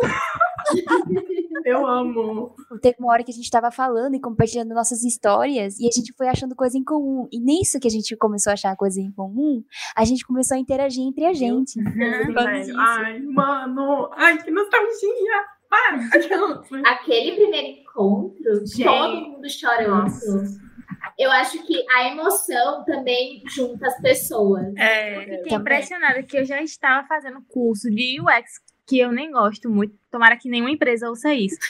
Eu 1.65 1.85
amo. 1.85 2.55
Teve 2.81 2.97
uma 2.99 3.11
hora 3.13 3.23
que 3.23 3.31
a 3.31 3.33
gente 3.33 3.49
tava 3.49 3.71
falando 3.71 4.15
e 4.15 4.19
compartilhando 4.21 4.73
nossas 4.73 5.03
histórias 5.03 5.79
e 5.79 5.87
a 5.87 5.91
gente 5.91 6.13
foi 6.17 6.27
achando 6.27 6.55
coisa 6.55 6.77
em 6.77 6.83
comum. 6.83 7.27
E 7.31 7.39
nisso 7.39 7.79
que 7.79 7.87
a 7.87 7.91
gente 7.91 8.15
começou 8.17 8.51
a 8.51 8.53
achar 8.53 8.75
coisa 8.75 8.99
em 8.99 9.11
comum, 9.11 9.63
a 9.95 10.03
gente 10.05 10.25
começou 10.25 10.55
a 10.55 10.59
interagir 10.59 11.03
entre 11.03 11.25
a 11.25 11.33
gente. 11.33 11.73
Disso. 11.81 12.73
Ai, 12.77 13.19
mano. 13.21 14.09
Ai, 14.15 14.37
que 14.41 14.51
nostalgia. 14.51 15.45
Para. 15.73 16.91
Aquele 16.91 17.31
primeiro 17.35 17.67
encontro, 17.79 18.65
Gente. 18.67 18.83
todo 18.83 19.15
mundo 19.15 19.49
chorando. 19.49 20.03
Nossa. 20.03 20.63
Eu 21.17 21.31
acho 21.31 21.63
que 21.65 21.83
a 21.91 22.07
emoção 22.09 22.83
também 22.85 23.43
junta 23.47 23.87
as 23.87 23.99
pessoas. 24.01 24.73
É, 24.77 25.15
eu 25.15 25.19
fiquei 25.21 25.37
Também. 25.43 25.57
impressionada 25.59 26.23
que 26.23 26.37
eu 26.37 26.45
já 26.45 26.61
estava 26.61 27.07
fazendo 27.07 27.41
curso 27.49 27.89
de 27.89 28.19
UX, 28.21 28.59
que 28.87 28.99
eu 28.99 29.11
nem 29.11 29.31
gosto 29.31 29.69
muito. 29.69 29.95
Tomara 30.11 30.37
que 30.37 30.49
nenhuma 30.49 30.71
empresa 30.71 31.09
ouça 31.09 31.33
isso. 31.33 31.57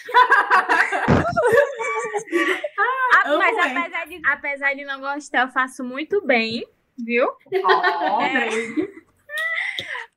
Ah, 3.26 3.38
mas 3.38 3.58
apesar 3.58 4.06
de, 4.08 4.22
apesar 4.26 4.74
de 4.74 4.86
não 4.86 5.00
gostar, 5.00 5.42
eu 5.44 5.48
faço 5.50 5.84
muito 5.84 6.26
bem, 6.26 6.66
viu? 6.98 7.28
Ó, 7.64 8.22
É. 8.22 8.50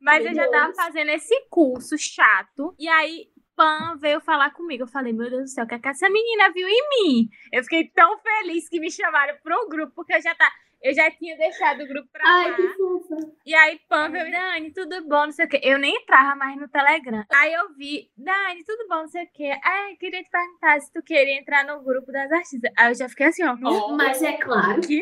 Mas 0.00 0.24
eu 0.26 0.34
já 0.34 0.48
tava 0.50 0.72
fazendo 0.74 1.10
esse 1.10 1.34
curso 1.48 1.96
chato. 1.98 2.74
E 2.78 2.88
aí, 2.88 3.28
Pan 3.56 3.96
veio 3.96 4.20
falar 4.20 4.50
comigo. 4.50 4.84
Eu 4.84 4.88
falei, 4.88 5.12
meu 5.12 5.30
Deus 5.30 5.42
do 5.44 5.48
céu, 5.48 5.64
o 5.64 5.68
que, 5.68 5.74
é 5.74 5.78
que 5.78 5.88
essa 5.88 6.08
menina 6.10 6.50
viu 6.52 6.68
em 6.68 6.88
mim? 6.90 7.28
Eu 7.52 7.62
fiquei 7.62 7.88
tão 7.88 8.18
feliz 8.18 8.68
que 8.68 8.78
me 8.78 8.90
chamaram 8.90 9.34
para 9.42 9.58
um 9.58 9.68
grupo, 9.68 9.92
porque 9.96 10.14
eu 10.14 10.20
já, 10.20 10.34
tá, 10.34 10.52
eu 10.82 10.94
já 10.94 11.10
tinha 11.10 11.36
deixado 11.36 11.82
o 11.82 11.88
grupo 11.88 12.08
pra 12.12 12.22
Ai, 12.24 12.50
lá. 12.50 12.56
que 12.56 12.68
fofa. 12.68 13.16
E 13.46 13.54
aí, 13.54 13.80
Pan 13.88 14.10
veio, 14.10 14.30
Dani, 14.30 14.72
tudo 14.72 15.08
bom, 15.08 15.24
não 15.24 15.32
sei 15.32 15.46
o 15.46 15.48
quê. 15.48 15.60
Eu 15.62 15.78
nem 15.78 15.96
entrava 15.96 16.36
mais 16.36 16.60
no 16.60 16.68
Telegram. 16.68 17.24
Aí 17.32 17.54
eu 17.54 17.74
vi, 17.74 18.10
Dani, 18.16 18.62
tudo 18.64 18.86
bom, 18.88 18.96
não 18.96 19.08
sei 19.08 19.24
o 19.24 19.30
quê. 19.32 19.58
Ai, 19.64 19.96
queria 19.96 20.22
te 20.22 20.30
perguntar 20.30 20.78
se 20.80 20.92
tu 20.92 21.02
queria 21.02 21.38
entrar 21.38 21.64
no 21.64 21.82
grupo 21.82 22.12
das 22.12 22.30
artistas. 22.30 22.70
Aí 22.76 22.90
eu 22.90 22.94
já 22.94 23.08
fiquei 23.08 23.26
assim, 23.26 23.44
ó, 23.44 23.56
no 23.56 23.72
Ó. 23.72 23.96
Mas 23.96 24.22
é 24.22 24.34
claro. 24.34 24.80
que 24.82 25.00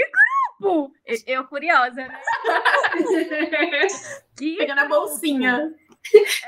grupo? 0.65 0.93
Eu, 1.05 1.17
eu 1.27 1.45
curiosa, 1.45 2.07
né? 2.07 2.21
Que 4.37 4.57
Pegando 4.57 4.81
a 4.81 4.89
bolsinha. 4.89 5.73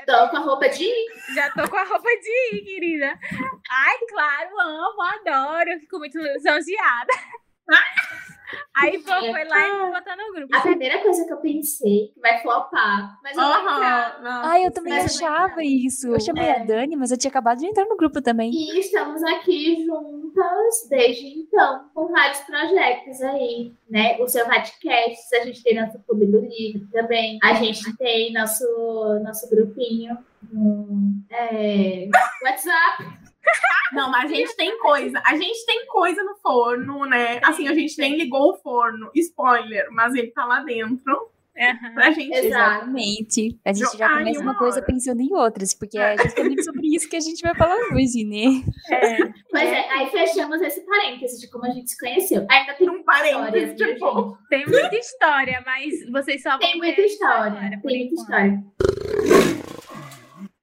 Tô 0.05 0.29
com 0.29 0.37
a 0.37 0.39
roupa 0.39 0.69
de 0.69 0.87
Já 1.33 1.49
tô 1.51 1.67
com 1.67 1.75
a 1.77 1.83
roupa 1.83 2.09
de 2.09 2.55
ir, 2.55 2.63
querida. 2.63 3.19
Ai, 3.69 3.97
claro, 4.09 4.59
amo, 4.59 5.01
adoro. 5.01 5.79
Fico 5.79 5.99
muito 5.99 6.17
lisonjeada. 6.19 7.13
Aí 8.75 8.99
pô, 8.99 9.09
foi 9.09 9.43
lá 9.45 9.67
e 9.67 9.91
botou 9.91 10.17
no 10.17 10.33
grupo. 10.33 10.55
A 10.55 10.61
primeira 10.61 11.01
coisa 11.01 11.25
que 11.25 11.33
eu 11.33 11.37
pensei 11.37 12.11
que 12.13 12.19
vai 12.19 12.39
flopar, 12.41 13.19
mas 13.23 13.35
eu. 13.35 13.43
Aham. 13.43 14.23
nossa. 14.23 14.49
Ai, 14.49 14.65
eu 14.65 14.71
também 14.71 14.93
Mas 14.93 15.19
eu 15.19 15.27
achava 15.27 15.63
isso. 15.63 16.07
Eu 16.07 16.19
chamei 16.19 16.49
a 16.49 16.59
Dani, 16.59 16.95
mas 16.95 17.11
eu 17.11 17.17
tinha 17.17 17.29
acabado 17.29 17.59
de 17.59 17.65
entrar 17.65 17.85
no 17.85 17.97
grupo 17.97 18.21
também. 18.21 18.51
E 18.51 18.79
estamos 18.79 19.23
aqui 19.23 19.85
juntas 19.85 20.87
desde 20.89 21.27
então, 21.39 21.89
com 21.93 22.07
vários 22.07 22.39
projetos 22.41 23.21
aí, 23.21 23.73
né? 23.89 24.17
O 24.19 24.27
seu 24.27 24.45
Radcast, 24.45 25.35
a 25.35 25.45
gente 25.45 25.63
tem 25.63 25.75
nosso 25.75 25.99
Clube 26.03 26.25
do 26.27 26.39
Livro 26.39 26.87
também. 26.91 27.39
A 27.43 27.53
gente 27.55 27.95
tem 27.97 28.31
nosso, 28.33 28.65
nosso 29.23 29.49
grupinho 29.49 30.17
no 30.51 31.13
é, 31.29 32.09
WhatsApp. 32.43 33.16
Não, 33.93 34.11
mas 34.11 34.31
a 34.31 34.35
gente 34.35 34.55
tem 34.55 34.77
coisa. 34.79 35.21
A 35.25 35.35
gente 35.35 35.65
tem 35.65 35.85
coisa 35.87 36.23
no 36.23 36.35
forno, 36.35 37.05
né? 37.05 37.39
Assim, 37.43 37.67
a 37.67 37.73
gente 37.73 37.97
nem 37.97 38.17
ligou 38.17 38.51
o 38.51 38.57
forno. 38.57 39.09
Spoiler, 39.15 39.87
mas 39.91 40.13
ele 40.13 40.31
tá 40.31 40.45
lá 40.45 40.61
dentro. 40.61 41.31
Uhum. 41.57 41.93
Pra 41.95 42.11
gente. 42.11 42.35
Exatamente. 42.35 43.59
A 43.65 43.73
gente 43.73 43.97
já 43.97 44.09
começa 44.09 44.39
uma, 44.39 44.51
uma 44.51 44.59
coisa 44.59 44.79
pensando 44.81 45.21
em 45.21 45.33
outras, 45.33 45.73
porque 45.73 45.97
é 45.97 46.15
justamente 46.15 46.63
sobre 46.63 46.95
isso 46.95 47.09
que 47.09 47.15
a 47.15 47.19
gente 47.19 47.41
vai 47.41 47.55
falar 47.55 47.75
hoje, 47.93 48.23
né? 48.23 48.63
É. 48.91 49.17
Pois 49.49 49.63
é, 49.63 49.91
aí 49.91 50.07
fechamos 50.11 50.61
esse 50.61 50.85
parênteses 50.85 51.39
de 51.39 51.49
como 51.49 51.65
a 51.65 51.69
gente 51.69 51.89
se 51.89 51.97
conheceu. 51.97 52.45
Ainda 52.49 52.73
tem 52.75 52.89
um 52.89 53.03
parênteses, 53.03 53.71
história, 53.71 53.93
tipo... 53.95 54.37
Tem 54.49 54.65
muita 54.67 54.95
história, 54.95 55.63
mas 55.65 56.11
vocês 56.11 56.43
só 56.43 56.59
Tem 56.59 56.77
muita 56.77 57.01
história, 57.01 57.53
história 57.53 57.81
tem 57.81 57.99
muita 57.99 58.21
história. 58.21 58.63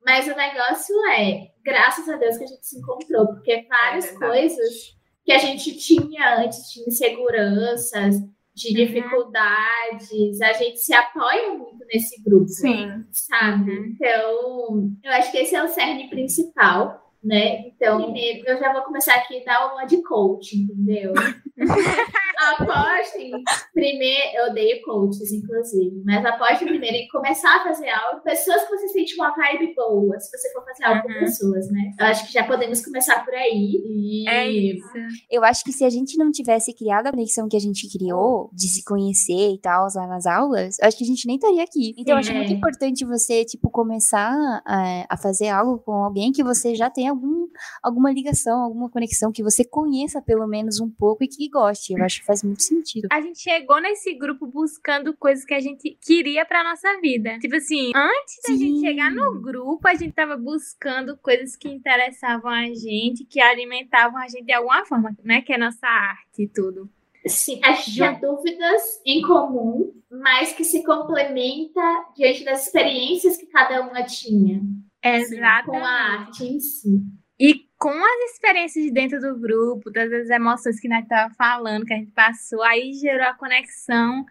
Mas 0.06 0.26
o 0.28 0.36
negócio 0.36 0.94
é, 1.08 1.53
graças 1.64 2.08
a 2.08 2.16
Deus 2.16 2.36
que 2.36 2.44
a 2.44 2.48
gente 2.48 2.66
se 2.66 2.78
encontrou, 2.78 3.26
porque 3.28 3.66
várias 3.68 4.06
é 4.06 4.18
coisas 4.18 4.96
que 5.24 5.32
a 5.32 5.38
gente 5.38 5.76
tinha 5.78 6.38
antes, 6.38 6.70
de 6.70 6.80
inseguranças, 6.88 8.16
de 8.54 8.68
uhum. 8.68 8.74
dificuldades, 8.74 10.40
a 10.40 10.52
gente 10.52 10.78
se 10.78 10.94
apoia 10.94 11.54
muito 11.54 11.84
nesse 11.92 12.22
grupo. 12.22 12.46
Sim. 12.46 13.04
Sabe? 13.10 13.70
Uhum. 13.70 13.84
Então, 13.86 14.92
eu 15.02 15.12
acho 15.12 15.32
que 15.32 15.38
esse 15.38 15.56
é 15.56 15.64
o 15.64 15.68
cerne 15.68 16.08
principal 16.08 17.03
né? 17.24 17.68
Então, 17.68 18.02
primeiro, 18.02 18.46
eu 18.46 18.58
já 18.58 18.72
vou 18.72 18.82
começar 18.82 19.14
aqui 19.14 19.40
a 19.40 19.44
dar 19.44 19.72
uma 19.72 19.84
de 19.84 20.02
coach, 20.02 20.56
entendeu? 20.56 21.12
apostem 22.44 23.32
primeiro, 23.72 24.36
eu 24.36 24.50
odeio 24.50 24.82
coaches, 24.82 25.32
inclusive, 25.32 26.02
mas 26.04 26.24
apostem 26.24 26.68
primeiro 26.68 26.96
em 26.96 27.08
começar 27.08 27.56
a 27.56 27.64
fazer 27.64 27.88
algo, 27.88 28.22
pessoas 28.22 28.62
que 28.64 28.76
você 28.76 28.88
sente 28.88 29.14
uma 29.14 29.34
vibe 29.34 29.74
boa, 29.74 30.18
se 30.20 30.36
você 30.36 30.52
for 30.52 30.64
fazer 30.64 30.84
algo 30.84 31.08
uhum. 31.08 31.14
com 31.14 31.20
pessoas, 31.20 31.70
né? 31.70 31.92
Eu 31.98 32.06
acho 32.06 32.26
que 32.26 32.32
já 32.32 32.44
podemos 32.44 32.84
começar 32.84 33.24
por 33.24 33.34
aí. 33.34 33.82
E... 33.86 34.28
É 34.28 34.48
isso. 34.48 34.86
Eu 35.30 35.44
acho 35.44 35.64
que 35.64 35.72
se 35.72 35.84
a 35.84 35.90
gente 35.90 36.16
não 36.18 36.30
tivesse 36.30 36.74
criado 36.74 37.06
a 37.06 37.10
conexão 37.10 37.48
que 37.48 37.56
a 37.56 37.60
gente 37.60 37.90
criou, 37.90 38.50
de 38.52 38.68
se 38.68 38.84
conhecer 38.84 39.54
e 39.54 39.58
tal, 39.58 39.88
lá 39.94 40.06
nas 40.06 40.26
aulas, 40.26 40.78
eu 40.78 40.88
acho 40.88 40.98
que 40.98 41.04
a 41.04 41.06
gente 41.06 41.26
nem 41.26 41.36
estaria 41.36 41.62
aqui. 41.62 41.94
Então, 41.96 42.14
eu 42.14 42.18
acho 42.18 42.32
é. 42.32 42.34
muito 42.34 42.52
importante 42.52 43.04
você, 43.04 43.44
tipo, 43.44 43.70
começar 43.70 44.62
a, 44.64 44.88
é, 44.88 45.06
a 45.08 45.16
fazer 45.16 45.48
algo 45.48 45.78
com 45.78 45.92
alguém 45.92 46.32
que 46.32 46.42
você 46.42 46.74
já 46.74 46.90
tenha 46.90 47.13
algum, 47.14 47.48
alguma 47.82 48.12
ligação, 48.12 48.62
alguma 48.62 48.90
conexão, 48.90 49.32
que 49.32 49.42
você 49.42 49.64
conheça 49.64 50.20
pelo 50.20 50.46
menos 50.46 50.80
um 50.80 50.90
pouco 50.90 51.24
e 51.24 51.28
que 51.28 51.48
goste. 51.48 51.94
Eu 51.94 52.04
acho 52.04 52.20
que 52.20 52.26
faz 52.26 52.42
muito 52.42 52.62
sentido. 52.62 53.08
A 53.10 53.20
gente 53.20 53.40
chegou 53.40 53.80
nesse 53.80 54.14
grupo 54.14 54.46
buscando 54.46 55.16
coisas 55.16 55.44
que 55.44 55.54
a 55.54 55.60
gente 55.60 55.96
queria 56.00 56.44
pra 56.44 56.64
nossa 56.64 57.00
vida. 57.00 57.38
Tipo 57.38 57.56
assim, 57.56 57.92
antes 57.94 58.34
Sim. 58.44 58.52
da 58.52 58.58
gente 58.58 58.80
chegar 58.80 59.10
no 59.10 59.40
grupo, 59.40 59.86
a 59.88 59.94
gente 59.94 60.12
tava 60.12 60.36
buscando 60.36 61.16
coisas 61.16 61.56
que 61.56 61.68
interessavam 61.68 62.50
a 62.50 62.66
gente, 62.66 63.24
que 63.24 63.40
alimentavam 63.40 64.18
a 64.18 64.28
gente 64.28 64.44
de 64.44 64.52
alguma 64.52 64.84
forma, 64.84 65.16
né? 65.22 65.40
Que 65.40 65.52
é 65.52 65.58
nossa 65.58 65.86
arte 65.86 66.42
e 66.42 66.48
tudo. 66.48 66.88
Sim, 67.26 67.58
a 67.64 67.72
gente 67.72 67.94
tinha 67.94 68.12
dúvidas 68.12 68.82
em 69.04 69.22
comum, 69.22 69.94
mas 70.10 70.52
que 70.52 70.62
se 70.62 70.84
complementa 70.84 71.80
diante 72.14 72.44
das 72.44 72.66
experiências 72.66 73.38
que 73.38 73.46
cada 73.46 73.80
uma 73.80 74.02
tinha. 74.02 74.60
Exatamente. 75.04 75.66
Com 75.66 75.84
a 75.84 75.90
arte 75.90 76.44
em 76.44 76.60
si. 76.60 77.02
E 77.38 77.66
com 77.78 77.90
as 77.90 78.32
experiências 78.32 78.92
dentro 78.92 79.20
do 79.20 79.38
grupo, 79.38 79.92
todas 79.92 80.12
as 80.12 80.30
emoções 80.30 80.80
que 80.80 80.88
nós 80.88 81.02
estava 81.02 81.32
falando, 81.34 81.84
que 81.84 81.92
a 81.92 81.96
gente 81.96 82.12
passou, 82.12 82.62
aí 82.62 82.92
gerou 82.94 83.26
a 83.26 83.34
conexão 83.34 84.24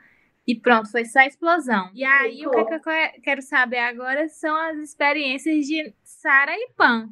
e 0.45 0.55
pronto, 0.55 0.91
foi 0.91 1.05
só 1.05 1.21
explosão. 1.21 1.89
E 1.93 2.03
aí, 2.03 2.45
o 2.45 2.51
que, 2.51 2.57
é 2.57 2.65
que 2.65 2.73
eu 2.73 3.21
quero 3.21 3.41
saber 3.41 3.77
agora 3.77 4.27
são 4.27 4.55
as 4.55 4.77
experiências 4.77 5.65
de 5.65 5.93
Sara 6.03 6.53
e 6.53 6.69
Pan. 6.75 7.09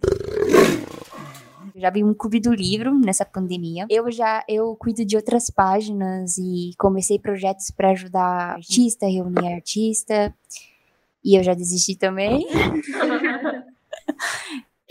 já 1.75 1.89
vi 1.89 2.03
um 2.03 2.13
clube 2.13 2.41
do 2.41 2.53
livro 2.53 2.94
nessa 2.94 3.25
pandemia. 3.25 3.86
Eu 3.89 4.12
já 4.12 4.44
eu 4.50 4.75
cuido 4.75 5.06
de 5.06 5.15
outras 5.15 5.50
páginas 5.50 6.38
e 6.38 6.72
comecei 6.77 7.18
projetos 7.18 7.72
para 7.72 7.91
ajudar 7.91 8.56
artista, 8.56 9.06
reunir 9.06 9.53
artista. 9.53 10.34
E 11.24 11.38
eu 11.38 11.44
já 11.44 11.53
desisti 11.53 11.96
também. 11.96 12.48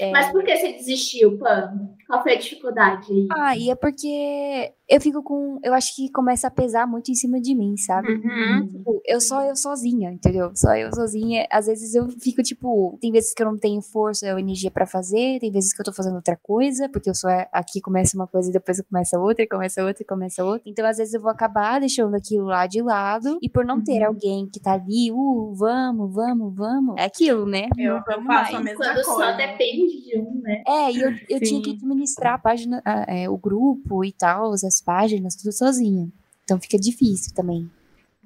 É... 0.01 0.11
Mas 0.13 0.33
por 0.33 0.43
que 0.43 0.57
você 0.57 0.73
desistiu, 0.73 1.37
Pan? 1.37 1.95
Qual 2.07 2.23
foi 2.23 2.33
a 2.33 2.39
dificuldade 2.39 3.13
aí? 3.13 3.29
Ah, 3.31 3.55
e 3.55 3.71
é 3.71 3.75
porque 3.75 4.73
eu 4.91 5.01
fico 5.01 5.23
com. 5.23 5.61
Eu 5.63 5.73
acho 5.73 5.95
que 5.95 6.11
começa 6.11 6.49
a 6.49 6.51
pesar 6.51 6.85
muito 6.85 7.13
em 7.13 7.15
cima 7.15 7.41
de 7.41 7.55
mim, 7.55 7.77
sabe? 7.77 8.13
Uhum. 8.13 8.67
Tipo, 8.67 9.01
eu 9.07 9.21
só 9.21 9.43
eu 9.45 9.55
sozinha, 9.55 10.11
entendeu? 10.11 10.51
Só 10.55 10.75
eu 10.75 10.93
sozinha. 10.93 11.47
Às 11.51 11.67
vezes 11.67 11.95
eu 11.95 12.09
fico, 12.21 12.43
tipo, 12.43 12.99
tem 13.01 13.13
vezes 13.13 13.33
que 13.33 13.41
eu 13.41 13.47
não 13.47 13.57
tenho 13.57 13.81
força 13.81 14.33
ou 14.33 14.39
energia 14.39 14.71
para 14.71 14.87
fazer, 14.87 15.39
tem 15.39 15.53
vezes 15.53 15.73
que 15.73 15.81
eu 15.81 15.85
tô 15.85 15.93
fazendo 15.93 16.17
outra 16.17 16.37
coisa, 16.37 16.89
porque 16.89 17.09
eu 17.09 17.15
só 17.15 17.29
aqui 17.53 17.81
começa 17.81 18.17
uma 18.17 18.27
coisa 18.27 18.51
e 18.51 18.53
depois 18.53 18.81
começa 18.81 19.19
outra, 19.19 19.45
e 19.45 19.47
começa 19.47 19.85
outra, 19.85 20.03
e 20.03 20.07
começa 20.07 20.45
outra. 20.45 20.63
Então, 20.69 20.85
às 20.85 20.97
vezes 20.97 21.15
eu 21.15 21.21
vou 21.21 21.31
acabar 21.31 21.79
deixando 21.79 22.17
aquilo 22.17 22.47
lá 22.47 22.67
de 22.67 22.83
lado, 22.83 23.39
e 23.41 23.49
por 23.49 23.65
não 23.65 23.77
uhum. 23.77 23.85
ter 23.85 24.03
alguém 24.03 24.49
que 24.49 24.59
tá 24.59 24.73
ali, 24.73 25.13
uh, 25.13 25.55
vamos, 25.55 26.13
vamos, 26.13 26.55
vamos, 26.57 26.97
é 26.99 27.05
aquilo, 27.05 27.47
né? 27.47 27.69
Eu, 27.79 27.95
eu 27.95 28.03
faço 28.03 28.23
mais. 28.23 28.55
a 28.55 28.61
mesma 28.61 28.85
Quando 28.85 29.05
coisa. 29.05 29.11
só 29.11 29.37
depende 29.37 30.03
de 30.03 30.19
um, 30.19 30.41
né? 30.43 30.63
É, 30.67 30.91
e 30.91 31.01
eu, 31.01 31.11
eu 31.29 31.41
tinha 31.41 31.63
que 31.63 31.71
administrar 31.71 32.35
a 32.35 32.39
página, 32.39 32.83
a, 32.85 33.05
é, 33.07 33.29
o 33.29 33.39
grupo 33.39 34.05
e 34.05 34.13
tal, 34.13 34.53
as 34.53 34.65
páginas, 34.81 35.37
tudo 35.37 35.53
sozinha. 35.53 36.09
Então 36.45 36.61
fica 36.61 36.79
difícil 36.79 37.35
também. 37.35 37.71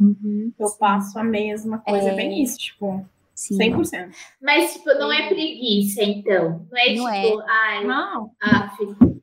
Uhum, 0.01 0.53
eu 0.59 0.71
passo 0.73 1.19
a 1.19 1.25
mesma 1.25 1.79
coisa, 1.79 2.09
é... 2.09 2.15
bem 2.15 2.43
isso, 2.43 2.59
tipo, 2.59 3.07
Sim. 3.35 3.59
100%. 3.59 4.11
Mas, 4.41 4.75
tipo, 4.75 4.91
não 4.95 5.13
é 5.13 5.29
preguiça, 5.29 6.03
então. 6.03 6.67
Não 6.71 6.79
é, 6.79 6.95
não 6.95 7.13
tipo, 7.13 7.41
é. 7.41 7.45
ai, 7.49 7.85
não. 7.85 8.31
Af, 8.41 8.77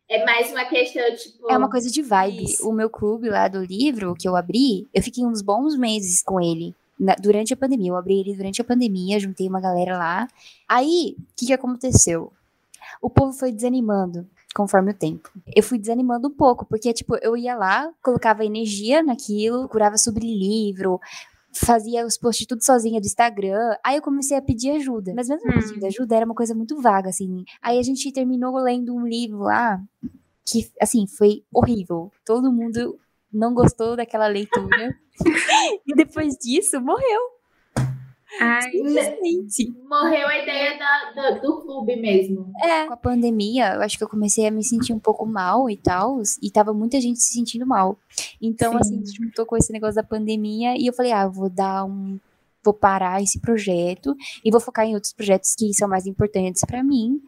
é 0.10 0.26
mais 0.26 0.52
uma 0.52 0.66
questão, 0.66 1.04
tipo... 1.16 1.50
É 1.50 1.58
uma 1.58 1.70
coisa 1.70 1.90
de 1.90 2.02
vibe. 2.02 2.44
Isso. 2.44 2.68
O 2.68 2.74
meu 2.74 2.90
clube 2.90 3.30
lá 3.30 3.48
do 3.48 3.64
livro, 3.64 4.14
que 4.14 4.28
eu 4.28 4.36
abri, 4.36 4.88
eu 4.94 5.02
fiquei 5.02 5.26
uns 5.26 5.42
bons 5.42 5.78
meses 5.78 6.22
com 6.22 6.42
ele. 6.42 6.76
Na, 7.00 7.16
durante 7.16 7.54
a 7.54 7.58
pandemia. 7.58 7.92
Eu 7.92 7.96
abri 7.96 8.20
ele 8.20 8.36
durante 8.36 8.62
a 8.62 8.66
pandemia, 8.66 9.20
juntei 9.20 9.48
uma 9.48 9.62
galera 9.62 9.98
lá. 9.98 10.28
Aí, 10.68 11.16
o 11.18 11.24
que, 11.36 11.48
que 11.48 11.54
aconteceu? 11.54 12.32
O 13.02 13.10
povo 13.10 13.32
foi 13.32 13.52
desanimando 13.52 14.28
conforme 14.54 14.92
o 14.92 14.98
tempo. 14.98 15.30
Eu 15.56 15.64
fui 15.64 15.78
desanimando 15.78 16.28
um 16.28 16.32
pouco, 16.32 16.66
porque, 16.66 16.94
tipo, 16.94 17.16
eu 17.22 17.36
ia 17.38 17.56
lá, 17.56 17.92
colocava 18.02 18.46
energia 18.46 19.02
naquilo, 19.02 19.68
curava 19.70 19.98
sobre 19.98 20.26
livro, 20.26 21.00
fazia 21.54 22.06
os 22.06 22.18
posts 22.18 22.48
tudo 22.48 22.64
sozinha 22.64 23.00
do 23.00 23.06
Instagram. 23.06 23.76
Aí 23.84 23.98
eu 23.98 24.02
comecei 24.02 24.38
a 24.38 24.42
pedir 24.42 24.72
ajuda. 24.72 25.14
Mas 25.16 25.28
mesmo 25.30 25.50
hum. 25.50 25.54
pedindo 25.54 25.86
ajuda, 25.86 26.16
era 26.16 26.26
uma 26.26 26.36
coisa 26.36 26.56
muito 26.56 26.80
vaga, 26.82 27.10
assim. 27.10 27.44
Aí 27.62 27.78
a 27.80 27.84
gente 27.84 28.12
terminou 28.12 28.56
lendo 28.58 28.96
um 28.96 29.06
livro 29.06 29.40
lá 29.40 29.82
que, 30.46 30.70
assim, 30.82 31.06
foi 31.08 31.44
horrível. 31.54 32.12
Todo 32.26 32.52
mundo 32.52 33.00
não 33.32 33.54
gostou 33.54 33.96
daquela 33.96 34.28
leitura. 34.28 34.96
e 35.88 35.96
depois 35.96 36.36
disso, 36.38 36.80
morreu. 36.82 37.41
Ai, 38.40 38.72
gente. 38.72 39.74
Morreu 39.90 40.28
a 40.28 40.38
ideia 40.38 40.78
da, 40.78 41.12
da, 41.12 41.30
do 41.40 41.62
clube 41.62 41.96
mesmo. 41.96 42.52
É, 42.62 42.86
com 42.86 42.94
a 42.94 42.98
pandemia, 42.98 43.74
eu 43.74 43.82
acho 43.82 43.98
que 43.98 44.04
eu 44.04 44.10
comecei 44.10 44.48
a 44.48 44.52
me 44.52 44.64
sentir 44.64 44.94
um 44.94 45.00
pouco 45.00 45.26
mal 45.26 45.70
e 45.70 45.76
tal, 45.76 46.22
e 46.42 46.50
tava 46.50 46.74
muita 46.74 47.02
gente 47.02 47.20
se 47.20 47.34
sentindo 47.34 47.66
mal. 47.66 47.98
Então, 48.42 48.72
Sim. 48.74 48.80
assim, 48.80 49.04
juntou 49.14 49.46
com 49.46 49.58
esse 49.58 49.72
negócio 49.72 49.96
da 49.96 50.04
pandemia, 50.04 50.76
e 50.78 50.88
eu 50.88 50.94
falei, 50.94 51.12
ah, 51.12 51.28
vou 51.28 51.50
dar 51.50 51.86
um. 51.86 52.20
Vou 52.64 52.76
parar 52.76 53.24
esse 53.24 53.40
projeto 53.40 54.16
e 54.46 54.52
vou 54.52 54.60
focar 54.60 54.86
em 54.86 54.94
outros 54.94 55.12
projetos 55.12 55.56
que 55.56 55.74
são 55.74 55.90
mais 55.90 56.06
importantes 56.06 56.62
para 56.64 56.84
mim 56.84 57.20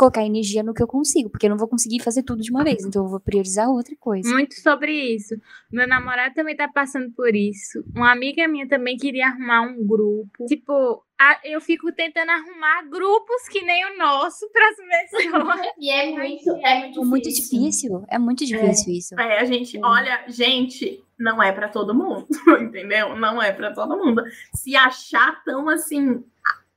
colocar 0.00 0.24
energia 0.24 0.62
no 0.62 0.72
que 0.72 0.82
eu 0.82 0.86
consigo, 0.86 1.28
porque 1.28 1.44
eu 1.44 1.50
não 1.50 1.58
vou 1.58 1.68
conseguir 1.68 2.02
fazer 2.02 2.22
tudo 2.22 2.40
de 2.42 2.50
uma 2.50 2.64
vez, 2.64 2.82
então 2.86 3.04
eu 3.04 3.10
vou 3.10 3.20
priorizar 3.20 3.68
outra 3.68 3.94
coisa. 4.00 4.32
Muito 4.32 4.54
sobre 4.54 4.92
isso. 4.92 5.34
Meu 5.70 5.86
namorado 5.86 6.34
também 6.34 6.56
tá 6.56 6.66
passando 6.66 7.10
por 7.12 7.36
isso. 7.36 7.84
Uma 7.94 8.10
amiga 8.10 8.48
minha 8.48 8.66
também 8.66 8.96
queria 8.96 9.26
arrumar 9.26 9.60
um 9.60 9.86
grupo. 9.86 10.46
Tipo, 10.46 11.04
eu 11.44 11.60
fico 11.60 11.92
tentando 11.92 12.30
arrumar 12.30 12.88
grupos 12.88 13.46
que 13.50 13.60
nem 13.60 13.84
o 13.92 13.98
nosso 13.98 14.50
para 14.50 14.70
as 14.70 14.76
pessoas. 14.76 15.60
e 15.78 15.90
é 15.90 16.10
muito, 16.12 16.50
é 16.64 16.80
muito 16.80 16.94
difícil. 16.94 17.04
Muito 17.04 17.28
difícil. 17.28 18.04
É 18.08 18.18
muito 18.18 18.46
difícil 18.46 18.92
é. 18.94 18.96
isso. 18.96 19.20
É, 19.20 19.40
a 19.40 19.44
gente, 19.44 19.76
é. 19.76 19.80
olha, 19.84 20.24
gente, 20.28 21.04
não 21.18 21.42
é 21.42 21.52
para 21.52 21.68
todo 21.68 21.94
mundo, 21.94 22.26
entendeu? 22.58 23.14
Não 23.16 23.42
é 23.42 23.52
para 23.52 23.70
todo 23.74 23.98
mundo. 23.98 24.22
Se 24.54 24.74
achar 24.74 25.44
tão 25.44 25.68
assim, 25.68 26.24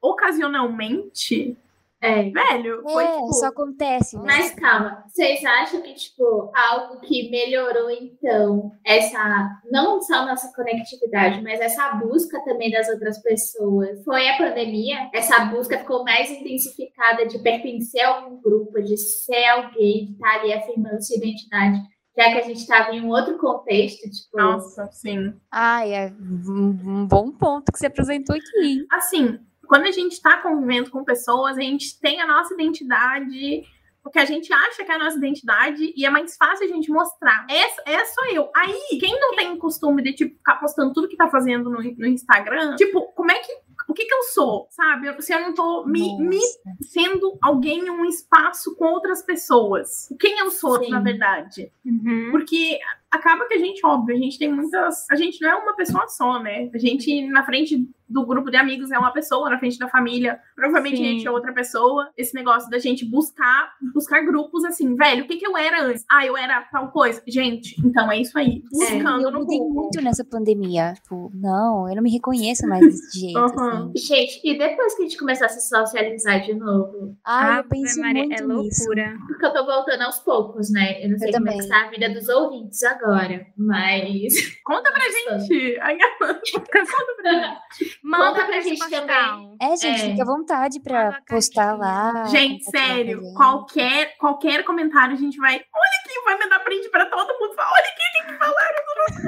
ocasionalmente, 0.01 1.55
é. 2.03 2.29
Velho, 2.29 2.83
foi 2.83 3.05
é, 3.05 3.11
tipo... 3.11 3.33
só 3.33 3.45
acontece. 3.47 4.17
Né? 4.17 4.23
Mas 4.25 4.51
calma, 4.55 5.05
vocês 5.07 5.43
acham 5.45 5.81
que, 5.81 5.93
tipo, 5.93 6.51
algo 6.53 6.99
que 6.99 7.29
melhorou, 7.29 7.89
então, 7.89 8.71
essa, 8.85 9.61
não 9.71 10.01
só 10.01 10.25
nossa 10.25 10.53
conectividade, 10.53 11.41
mas 11.41 11.61
essa 11.61 11.95
busca 11.95 12.43
também 12.43 12.69
das 12.69 12.89
outras 12.89 13.21
pessoas, 13.21 14.03
foi 14.03 14.27
a 14.27 14.37
pandemia? 14.37 15.09
Essa 15.13 15.45
busca 15.45 15.79
ficou 15.79 16.03
mais 16.03 16.29
intensificada 16.29 17.25
de 17.25 17.39
pertencer 17.39 18.03
a 18.03 18.27
um 18.27 18.41
grupo, 18.41 18.81
de 18.81 18.97
ser 18.97 19.45
alguém, 19.45 20.07
de 20.07 20.11
estar 20.11 20.41
ali 20.41 20.51
afirmando 20.51 21.01
sua 21.01 21.15
identidade 21.15 21.81
já 22.15 22.31
que 22.31 22.37
a 22.37 22.41
gente 22.43 22.59
estava 22.59 22.91
em 22.91 23.01
um 23.01 23.09
outro 23.09 23.37
contexto, 23.39 24.07
tipo. 24.09 24.37
Nossa, 24.37 24.87
sim. 24.91 25.33
Ai, 25.51 25.93
é 25.93 26.13
um 26.19 27.07
bom 27.07 27.31
ponto 27.31 27.71
que 27.71 27.79
você 27.79 27.87
apresentou 27.87 28.35
aqui. 28.35 28.85
Assim, 28.91 29.39
quando 29.67 29.83
a 29.83 29.91
gente 29.91 30.13
está 30.13 30.37
convivendo 30.37 30.89
com 30.89 31.03
pessoas, 31.03 31.57
a 31.57 31.61
gente 31.61 31.99
tem 31.99 32.21
a 32.21 32.27
nossa 32.27 32.53
identidade 32.53 33.63
porque 34.03 34.19
a 34.19 34.25
gente 34.25 34.51
acha 34.51 34.83
que 34.83 34.91
é 34.91 34.95
a 34.95 34.99
nossa 34.99 35.17
identidade 35.17 35.93
e 35.95 36.05
é 36.05 36.09
mais 36.09 36.35
fácil 36.35 36.65
a 36.65 36.67
gente 36.67 36.91
mostrar. 36.91 37.47
Essa, 37.49 37.81
essa 37.85 38.13
sou 38.13 38.25
eu. 38.25 38.51
Aí, 38.53 38.99
quem 38.99 39.17
não 39.17 39.33
tem 39.33 39.57
costume 39.57 40.03
de, 40.03 40.11
tipo, 40.11 40.35
ficar 40.35 40.55
postando 40.55 40.91
tudo 40.91 41.07
que 41.07 41.15
tá 41.15 41.29
fazendo 41.29 41.69
no, 41.69 41.81
no 41.81 42.05
Instagram, 42.05 42.75
tipo, 42.75 43.13
como 43.13 43.31
é 43.31 43.39
que 43.39 43.63
o 43.87 43.93
que 43.93 44.05
que 44.05 44.13
eu 44.13 44.23
sou, 44.23 44.67
sabe? 44.69 45.21
Se 45.21 45.33
eu 45.33 45.39
não 45.39 45.53
tô 45.53 45.85
me, 45.85 46.17
me 46.19 46.39
sendo 46.81 47.37
alguém 47.41 47.79
em 47.79 47.89
um 47.89 48.05
espaço 48.05 48.75
com 48.75 48.85
outras 48.85 49.21
pessoas. 49.21 50.13
Quem 50.19 50.39
eu 50.39 50.51
sou, 50.51 50.83
Sim. 50.83 50.89
na 50.89 50.99
verdade? 50.99 51.71
Uhum. 51.85 52.29
Porque 52.31 52.79
acaba 53.13 53.45
que 53.45 53.53
a 53.53 53.59
gente, 53.59 53.85
óbvio, 53.85 54.15
a 54.15 54.19
gente 54.19 54.39
tem 54.39 54.51
muitas. 54.51 55.09
A 55.09 55.15
gente 55.15 55.39
não 55.39 55.49
é 55.49 55.55
uma 55.55 55.75
pessoa 55.75 56.07
só, 56.07 56.41
né? 56.41 56.69
A 56.73 56.77
gente, 56.79 57.27
na 57.27 57.45
frente 57.45 57.87
do 58.09 58.25
grupo 58.25 58.51
de 58.51 58.57
amigos, 58.57 58.91
é 58.91 58.97
uma 58.97 59.11
pessoa, 59.11 59.49
na 59.49 59.57
frente 59.57 59.79
da 59.79 59.87
família, 59.87 60.39
provavelmente 60.55 60.97
Sim. 60.97 61.03
a 61.03 61.07
gente 61.07 61.27
é 61.27 61.31
outra 61.31 61.53
pessoa. 61.53 62.09
Esse 62.17 62.33
negócio 62.35 62.69
da 62.69 62.77
gente 62.79 63.05
buscar, 63.05 63.73
buscar 63.93 64.21
grupos 64.21 64.63
assim, 64.65 64.95
velho, 64.95 65.23
o 65.23 65.27
que, 65.27 65.37
que 65.37 65.47
eu 65.47 65.55
era 65.55 65.83
antes? 65.83 66.03
Ah, 66.11 66.25
eu 66.25 66.35
era 66.35 66.61
tal 66.71 66.91
coisa. 66.91 67.21
Gente, 67.27 67.75
então 67.85 68.11
é 68.11 68.19
isso 68.19 68.37
aí. 68.37 68.63
Buscando 68.71 69.21
é, 69.21 69.25
eu 69.25 69.31
mudei 69.31 69.59
muito 69.59 70.01
nessa 70.01 70.23
pandemia. 70.25 70.93
Tipo, 70.93 71.31
não, 71.33 71.87
eu 71.87 71.95
não 71.95 72.03
me 72.03 72.11
reconheço 72.11 72.67
mais 72.67 72.81
desse 72.81 73.19
jeito. 73.21 73.39
Uhum. 73.39 73.45
Assim. 73.45 73.91
Gente, 73.95 74.41
e 74.43 74.57
depois 74.57 74.95
que 74.95 75.03
a 75.03 75.05
gente 75.05 75.17
começar 75.17 75.45
a 75.45 75.49
se 75.49 75.67
socializar 75.67 76.41
de 76.41 76.53
novo? 76.53 77.15
Ah, 77.23 77.55
ah 77.55 77.57
eu 77.59 77.63
penso 77.63 77.99
Maria, 77.99 78.25
muito 78.25 78.41
é 78.41 78.45
loucura. 78.45 79.13
Nisso. 79.13 79.27
Porque 79.27 79.45
eu 79.45 79.53
tô 79.53 79.65
voltando 79.65 80.01
aos 80.01 80.19
poucos, 80.19 80.71
né? 80.71 81.03
Eu 81.03 81.11
não 81.11 81.17
sei 81.17 81.29
eu 81.29 81.33
como 81.33 81.45
também. 81.45 81.59
é 81.59 81.63
que 81.63 81.69
tá 81.69 81.85
a 81.85 81.89
vida 81.89 82.09
dos 82.09 82.27
ouvintes 82.29 82.83
agora 82.83 83.02
agora, 83.03 83.45
mas. 83.57 84.33
Conta 84.63 84.91
pra 84.91 85.01
gente! 85.01 85.79
Ai, 85.81 85.97
Conta 86.19 86.65
pra 86.71 86.83
gente. 86.83 87.99
Manda 88.03 88.45
pra 88.45 88.61
gente 88.61 88.89
também. 88.89 89.57
É, 89.61 89.75
gente, 89.75 90.01
é. 90.01 90.11
fica 90.11 90.23
à 90.23 90.25
vontade 90.25 90.79
pra 90.81 91.21
postar 91.27 91.77
lá. 91.77 92.25
Gente, 92.25 92.63
sério, 92.69 93.21
qualquer, 93.35 94.15
qualquer 94.17 94.63
comentário 94.63 95.13
a 95.13 95.17
gente 95.17 95.37
vai. 95.37 95.55
Olha 95.55 95.63
aqui, 96.03 96.13
vai 96.25 96.37
mandar 96.39 96.59
print 96.59 96.89
pra 96.89 97.05
todo 97.05 97.27
mundo. 97.39 97.55
Olha 97.57 97.85
aqui, 97.85 98.03
que 98.27 98.33
falaram 98.37 98.75
do 98.85 98.93
nosso 98.99 99.21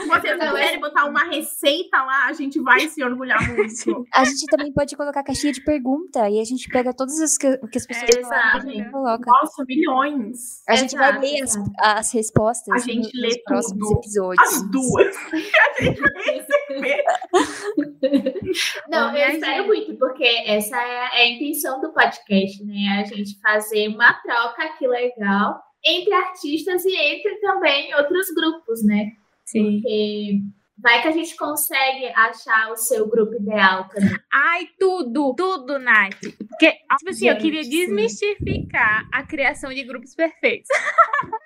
Se 0.00 0.06
vocês 0.08 0.38
quiserem 0.40 0.80
botar 0.80 1.04
uma 1.06 1.24
receita 1.24 2.02
lá, 2.02 2.26
a 2.26 2.32
gente 2.32 2.60
vai 2.60 2.80
se 2.88 3.02
orgulhar 3.04 3.40
muito. 3.54 4.06
A 4.14 4.24
gente 4.24 4.46
também 4.46 4.72
pode 4.72 4.96
colocar 4.96 5.22
caixinha 5.22 5.52
de 5.52 5.62
pergunta 5.62 6.28
e 6.28 6.40
a 6.40 6.44
gente 6.44 6.68
pega 6.68 6.92
todas 6.94 7.20
as 7.20 7.36
que, 7.36 7.56
que 7.68 7.78
as 7.78 7.86
pessoas 7.86 8.16
é, 8.16 8.22
falaram 8.22 8.70
e 8.70 8.90
coloca. 8.90 9.30
Nossa, 9.30 9.64
milhões. 9.66 10.62
A 10.68 10.76
gente 10.76 10.96
vai 10.96 11.18
ler 11.18 11.42
as, 11.42 11.54
as 11.84 12.12
respostas 12.14 12.74
a 12.74 12.78
gente 12.78 13.14
nos, 13.14 13.20
lê 13.20 13.42
próximos 13.44 13.88
tudo. 13.88 13.98
episódios. 13.98 14.48
As 14.48 14.70
duas. 14.70 15.16
a 15.28 15.82
gente 15.82 16.00
vai 16.00 16.12
receber. 16.34 17.04
Não, 18.88 19.14
eu 19.14 19.28
espero 19.28 19.66
muito, 19.66 19.94
porque 19.98 20.24
essa 20.24 20.76
é 20.76 21.22
a 21.22 21.28
intenção 21.28 21.82
do 21.82 21.92
podcast, 21.92 22.64
né? 22.64 23.00
A 23.00 23.04
gente 23.04 23.38
fazer 23.38 23.88
uma 23.88 24.14
troca 24.14 24.66
que 24.78 24.88
legal 24.88 25.60
entre 25.84 26.14
artistas 26.14 26.86
e 26.86 26.96
entre 26.96 27.36
também 27.40 27.94
outros 27.94 28.28
grupos, 28.34 28.82
né? 28.82 29.12
Sim. 29.44 29.82
Porque 29.82 30.40
Vai 30.76 31.00
que 31.02 31.08
a 31.08 31.12
gente 31.12 31.36
consegue 31.36 32.06
achar 32.08 32.72
o 32.72 32.76
seu 32.76 33.08
grupo 33.08 33.34
ideal 33.34 33.88
também. 33.88 34.18
Ai, 34.32 34.68
tudo, 34.78 35.32
tudo, 35.36 35.78
Nath. 35.78 36.20
Porque, 36.20 36.72
tipo 36.72 37.10
assim, 37.10 37.26
gente, 37.26 37.36
eu 37.36 37.38
queria 37.38 37.62
desmistificar 37.62 39.08
a 39.12 39.22
criação 39.22 39.72
de 39.72 39.84
grupos 39.84 40.14
perfeitos. 40.14 40.68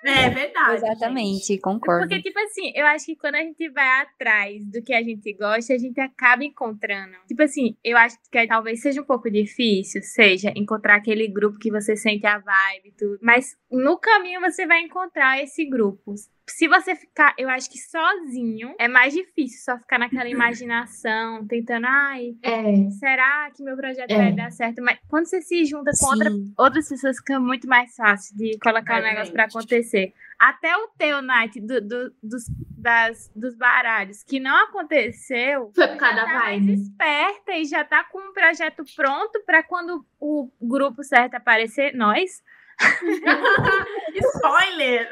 É 0.03 0.29
verdade. 0.29 0.75
Exatamente, 0.75 1.47
gente. 1.47 1.61
concordo. 1.61 2.07
Porque, 2.07 2.21
tipo 2.21 2.39
assim, 2.39 2.71
eu 2.73 2.85
acho 2.87 3.05
que 3.05 3.15
quando 3.15 3.35
a 3.35 3.41
gente 3.41 3.69
vai 3.69 4.01
atrás 4.01 4.65
do 4.65 4.81
que 4.81 4.93
a 4.93 5.03
gente 5.03 5.31
gosta, 5.33 5.73
a 5.73 5.77
gente 5.77 5.99
acaba 5.99 6.43
encontrando. 6.43 7.15
Tipo 7.27 7.43
assim, 7.43 7.77
eu 7.83 7.97
acho 7.97 8.17
que 8.31 8.47
talvez 8.47 8.81
seja 8.81 9.01
um 9.01 9.05
pouco 9.05 9.29
difícil, 9.29 10.01
seja 10.01 10.51
encontrar 10.55 10.95
aquele 10.95 11.27
grupo 11.27 11.59
que 11.59 11.69
você 11.69 11.95
sente 11.95 12.25
a 12.25 12.39
vibe 12.39 12.87
e 12.87 12.91
tudo. 12.91 13.19
Mas 13.21 13.57
no 13.69 13.97
caminho 13.97 14.41
você 14.41 14.65
vai 14.65 14.81
encontrar 14.81 15.41
esse 15.43 15.65
grupo 15.65 16.15
se 16.51 16.67
você 16.67 16.95
ficar, 16.95 17.33
eu 17.37 17.49
acho 17.49 17.69
que 17.69 17.77
sozinho 17.77 18.75
é 18.79 18.87
mais 18.87 19.13
difícil 19.13 19.59
só 19.63 19.77
ficar 19.77 19.99
naquela 19.99 20.27
imaginação, 20.29 21.45
tentando, 21.47 21.85
ai, 21.87 22.35
é. 22.41 22.89
será 22.91 23.51
que 23.51 23.63
meu 23.63 23.75
projeto 23.75 24.11
é. 24.11 24.17
vai 24.17 24.33
dar 24.33 24.51
certo? 24.51 24.81
Mas 24.81 24.99
quando 25.07 25.25
você 25.25 25.41
se 25.41 25.65
junta 25.65 25.91
com 25.99 26.05
outra, 26.07 26.29
outras 26.57 26.89
pessoas, 26.89 27.17
fica 27.17 27.39
muito 27.39 27.67
mais 27.67 27.95
fácil 27.95 28.35
de 28.37 28.57
colocar 28.59 28.97
o 28.97 28.99
um 28.99 29.03
negócio 29.03 29.33
para 29.33 29.45
acontecer. 29.45 30.13
Até 30.39 30.75
o 30.77 30.87
teu, 30.97 31.21
Night, 31.21 31.59
do, 31.59 31.81
do, 31.81 32.13
dos, 32.23 32.43
das, 32.77 33.29
dos 33.35 33.55
baralhos, 33.55 34.23
que 34.23 34.39
não 34.39 34.55
aconteceu. 34.65 35.71
Foi 35.75 35.87
por 35.87 35.97
causa 35.97 36.15
da 36.15 36.25
tá 36.25 36.39
vibe. 36.39 36.65
mais 36.65 36.79
esperta 36.81 37.51
e 37.51 37.65
já 37.65 37.83
tá 37.83 38.05
com 38.05 38.19
um 38.19 38.33
projeto 38.33 38.83
pronto 38.95 39.43
para 39.45 39.61
quando 39.63 40.05
o 40.19 40.49
grupo 40.61 41.03
certo 41.03 41.35
aparecer, 41.35 41.93
nós. 41.93 42.41
Spoiler! 44.15 45.09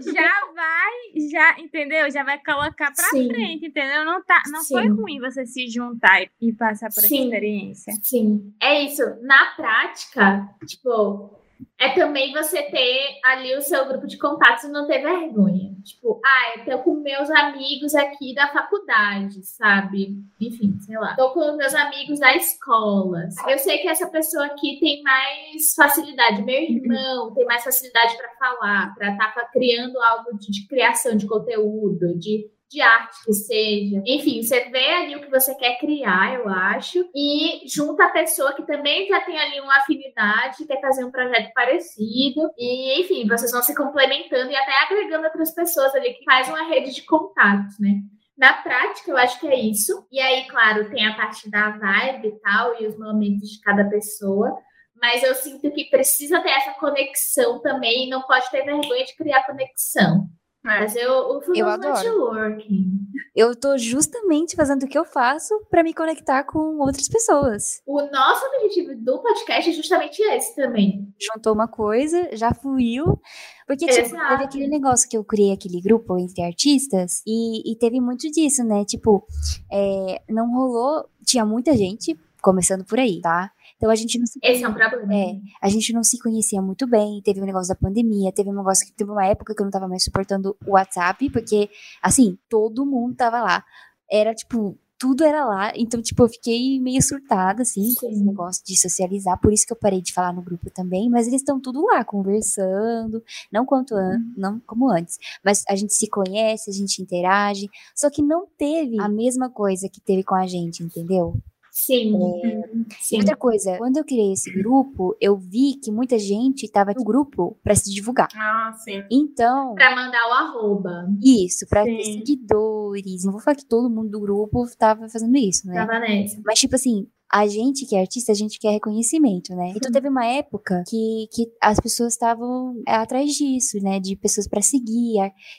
Já 0.00 0.52
vai, 0.54 1.28
já, 1.30 1.58
entendeu? 1.60 2.10
Já 2.10 2.24
vai 2.24 2.38
colocar 2.42 2.92
pra 2.92 3.04
Sim. 3.10 3.28
frente, 3.28 3.66
entendeu? 3.66 4.04
Não, 4.04 4.22
tá, 4.22 4.42
não 4.50 4.64
foi 4.64 4.88
ruim 4.88 5.20
você 5.20 5.46
se 5.46 5.68
juntar 5.68 6.22
e 6.40 6.52
passar 6.52 6.88
por 6.88 7.02
Sim. 7.02 7.16
essa 7.16 7.24
experiência. 7.24 7.92
Sim, 8.02 8.54
é 8.60 8.82
isso. 8.82 9.02
Na 9.22 9.46
prática, 9.56 10.48
tipo, 10.66 11.30
é 11.78 11.90
também 11.90 12.32
você 12.32 12.62
ter 12.62 13.20
ali 13.24 13.54
o 13.56 13.62
seu 13.62 13.86
grupo 13.86 14.06
de 14.06 14.16
contatos 14.16 14.64
e 14.64 14.70
não 14.70 14.86
ter 14.86 15.02
vergonha. 15.02 15.74
Tipo, 15.84 16.18
ah, 16.24 16.58
eu 16.58 16.64
tô 16.64 16.82
com 16.82 16.94
meus 16.94 17.30
amigos 17.30 17.94
aqui 17.94 18.34
da 18.34 18.48
faculdade, 18.48 19.44
sabe? 19.44 20.16
Enfim, 20.40 20.78
sei 20.80 20.98
lá. 20.98 21.14
Tô 21.14 21.32
com 21.32 21.56
meus 21.56 21.74
amigos 21.74 22.18
da 22.18 22.34
escola. 22.34 23.28
Eu 23.46 23.58
sei 23.58 23.78
que 23.78 23.88
essa 23.88 24.08
pessoa 24.08 24.46
aqui 24.46 24.78
tem 24.80 25.02
mais 25.02 25.74
facilidade. 25.76 26.42
Meu 26.42 26.62
irmão 26.62 27.34
tem 27.34 27.44
mais 27.44 27.62
facilidade 27.62 28.16
para 28.16 28.30
falar, 28.38 28.94
para 28.94 29.12
estar 29.12 29.34
tá 29.34 29.48
criando 29.52 30.00
algo 30.00 30.38
de, 30.38 30.50
de 30.50 30.66
criação 30.66 31.16
de 31.16 31.26
conteúdo, 31.26 32.18
de 32.18 32.48
de 32.74 32.80
arte 32.82 33.24
que 33.24 33.32
seja. 33.32 34.02
Enfim, 34.04 34.42
você 34.42 34.68
vê 34.68 34.92
ali 34.94 35.16
o 35.16 35.20
que 35.20 35.30
você 35.30 35.54
quer 35.54 35.78
criar, 35.78 36.34
eu 36.34 36.48
acho, 36.48 37.08
e 37.14 37.62
junta 37.66 38.04
a 38.04 38.10
pessoa 38.10 38.52
que 38.52 38.66
também 38.66 39.06
já 39.06 39.20
tem 39.20 39.38
ali 39.38 39.60
uma 39.60 39.78
afinidade, 39.78 40.66
quer 40.66 40.80
fazer 40.80 41.04
um 41.04 41.10
projeto 41.10 41.52
parecido, 41.54 42.50
e 42.58 43.00
enfim, 43.00 43.26
vocês 43.28 43.52
vão 43.52 43.62
se 43.62 43.74
complementando 43.74 44.50
e 44.50 44.56
até 44.56 44.72
agregando 44.82 45.24
outras 45.24 45.54
pessoas 45.54 45.94
ali 45.94 46.14
que 46.14 46.24
faz 46.24 46.48
uma 46.48 46.68
rede 46.68 46.92
de 46.92 47.02
contatos, 47.02 47.78
né? 47.78 48.00
Na 48.36 48.52
prática, 48.52 49.12
eu 49.12 49.16
acho 49.16 49.38
que 49.38 49.46
é 49.46 49.54
isso. 49.54 50.06
E 50.10 50.18
aí, 50.18 50.48
claro, 50.48 50.90
tem 50.90 51.06
a 51.06 51.14
parte 51.14 51.48
da 51.48 51.70
vibe 51.70 52.28
e 52.28 52.40
tal, 52.40 52.82
e 52.82 52.86
os 52.88 52.98
momentos 52.98 53.48
de 53.48 53.60
cada 53.60 53.88
pessoa. 53.88 54.58
Mas 55.00 55.22
eu 55.22 55.34
sinto 55.36 55.70
que 55.70 55.84
precisa 55.84 56.40
ter 56.40 56.50
essa 56.50 56.72
conexão 56.72 57.60
também, 57.60 58.06
e 58.06 58.10
não 58.10 58.22
pode 58.22 58.50
ter 58.50 58.64
vergonha 58.64 59.04
de 59.04 59.14
criar 59.16 59.46
conexão. 59.46 60.26
É. 60.64 60.80
Mas 60.80 60.96
eu, 60.96 61.12
o 61.12 61.42
eu 61.54 61.68
adoro. 61.68 61.94
networking. 61.94 63.06
Eu 63.36 63.54
tô 63.54 63.76
justamente 63.76 64.56
fazendo 64.56 64.84
o 64.84 64.88
que 64.88 64.96
eu 64.96 65.04
faço 65.04 65.54
para 65.70 65.82
me 65.82 65.92
conectar 65.92 66.44
com 66.44 66.78
outras 66.78 67.08
pessoas. 67.08 67.82
O 67.86 68.00
nosso 68.10 68.46
objetivo 68.46 68.94
do 68.96 69.20
podcast 69.20 69.70
é 69.70 69.72
justamente 69.72 70.22
esse 70.22 70.56
também. 70.56 71.12
Juntou 71.20 71.52
uma 71.52 71.68
coisa, 71.68 72.30
já 72.32 72.54
fluiu. 72.54 73.20
Porque, 73.66 73.86
tipo, 73.86 74.10
teve 74.10 74.44
aquele 74.44 74.68
negócio 74.68 75.08
que 75.08 75.16
eu 75.16 75.24
criei 75.24 75.52
aquele 75.52 75.80
grupo 75.80 76.18
entre 76.18 76.42
artistas 76.42 77.22
e, 77.26 77.72
e 77.72 77.76
teve 77.76 78.00
muito 78.00 78.30
disso, 78.30 78.62
né? 78.64 78.84
Tipo, 78.84 79.26
é, 79.70 80.22
não 80.28 80.52
rolou. 80.54 81.08
Tinha 81.26 81.44
muita 81.44 81.76
gente, 81.76 82.18
começando 82.42 82.84
por 82.84 82.98
aí, 82.98 83.20
tá? 83.20 83.50
Então 83.76 83.90
a 83.90 83.94
gente 83.94 84.18
não 84.18 84.26
se 84.26 84.38
Esse 84.42 84.64
é 84.64 84.68
um 84.68 84.74
problema. 84.74 85.14
É, 85.14 85.36
a 85.60 85.68
gente 85.68 85.92
não 85.92 86.02
se 86.02 86.18
conhecia 86.18 86.62
muito 86.62 86.86
bem, 86.86 87.20
teve 87.22 87.40
um 87.40 87.44
negócio 87.44 87.68
da 87.68 87.78
pandemia, 87.78 88.32
teve 88.32 88.50
um 88.50 88.54
negócio 88.54 88.86
que 88.86 88.92
teve 88.92 89.10
uma 89.10 89.26
época 89.26 89.54
que 89.54 89.60
eu 89.60 89.64
não 89.64 89.70
tava 89.70 89.88
mais 89.88 90.04
suportando 90.04 90.56
o 90.66 90.72
WhatsApp, 90.72 91.28
porque 91.30 91.68
assim, 92.02 92.38
todo 92.48 92.86
mundo 92.86 93.14
tava 93.14 93.40
lá. 93.40 93.64
Era 94.10 94.34
tipo, 94.34 94.78
tudo 94.98 95.24
era 95.24 95.44
lá, 95.44 95.72
então 95.76 96.00
tipo, 96.00 96.22
eu 96.22 96.28
fiquei 96.28 96.80
meio 96.80 97.02
surtada 97.02 97.62
assim, 97.62 97.90
Sim. 97.90 97.94
com 97.96 98.06
esse 98.08 98.24
negócio 98.24 98.64
de 98.64 98.80
socializar, 98.80 99.38
por 99.40 99.52
isso 99.52 99.66
que 99.66 99.72
eu 99.72 99.76
parei 99.76 100.00
de 100.00 100.12
falar 100.12 100.32
no 100.32 100.42
grupo 100.42 100.70
também, 100.70 101.10
mas 101.10 101.26
eles 101.26 101.40
estão 101.40 101.60
tudo 101.60 101.84
lá 101.84 102.04
conversando, 102.04 103.22
não 103.52 103.66
quanto 103.66 103.94
an 103.94 104.12
uhum. 104.12 104.34
não 104.36 104.60
como 104.60 104.90
antes, 104.90 105.18
mas 105.44 105.62
a 105.68 105.74
gente 105.76 105.92
se 105.92 106.08
conhece, 106.08 106.70
a 106.70 106.72
gente 106.72 107.02
interage, 107.02 107.68
só 107.94 108.08
que 108.08 108.22
não 108.22 108.46
teve 108.56 109.00
a 109.00 109.08
mesma 109.08 109.50
coisa 109.50 109.88
que 109.88 110.00
teve 110.00 110.22
com 110.22 110.34
a 110.34 110.46
gente, 110.46 110.82
entendeu? 110.82 111.36
Sim. 111.74 112.14
É, 112.44 112.68
sim. 113.00 113.16
Outra 113.18 113.34
coisa, 113.34 113.76
quando 113.78 113.96
eu 113.96 114.04
criei 114.04 114.32
esse 114.32 114.48
grupo, 114.52 115.16
eu 115.20 115.36
vi 115.36 115.74
que 115.74 115.90
muita 115.90 116.16
gente 116.16 116.62
estava 116.62 116.92
no 116.94 117.02
grupo 117.02 117.58
para 117.64 117.74
se 117.74 117.92
divulgar. 117.92 118.28
Ah, 118.36 118.72
sim. 118.78 119.02
Então. 119.10 119.74
Para 119.74 119.92
mandar 119.96 120.24
o 120.28 120.32
arroba. 120.32 121.08
Isso, 121.20 121.66
para 121.68 121.82
ter 121.82 122.04
seguidores. 122.04 123.24
Não 123.24 123.32
vou 123.32 123.40
falar 123.40 123.56
que 123.56 123.66
todo 123.66 123.90
mundo 123.90 124.08
do 124.08 124.20
grupo 124.20 124.64
estava 124.64 125.08
fazendo 125.08 125.36
isso, 125.36 125.66
né? 125.66 125.74
Tava 125.74 125.98
nessa. 125.98 126.40
Mas, 126.46 126.60
tipo 126.60 126.76
assim, 126.76 127.08
a 127.34 127.48
gente 127.48 127.84
que 127.84 127.96
é 127.96 128.00
artista, 128.00 128.30
a 128.30 128.34
gente 128.34 128.60
quer 128.60 128.70
reconhecimento, 128.70 129.56
né? 129.56 129.72
Então 129.74 129.90
teve 129.90 130.08
uma 130.08 130.24
época 130.24 130.84
que, 130.88 131.26
que 131.32 131.50
as 131.60 131.80
pessoas 131.80 132.12
estavam 132.12 132.80
é, 132.86 132.92
atrás 132.94 133.32
disso, 133.32 133.76
né? 133.82 133.98
De 133.98 134.14
pessoas 134.14 134.46
para 134.46 134.62
seguir 134.62 135.16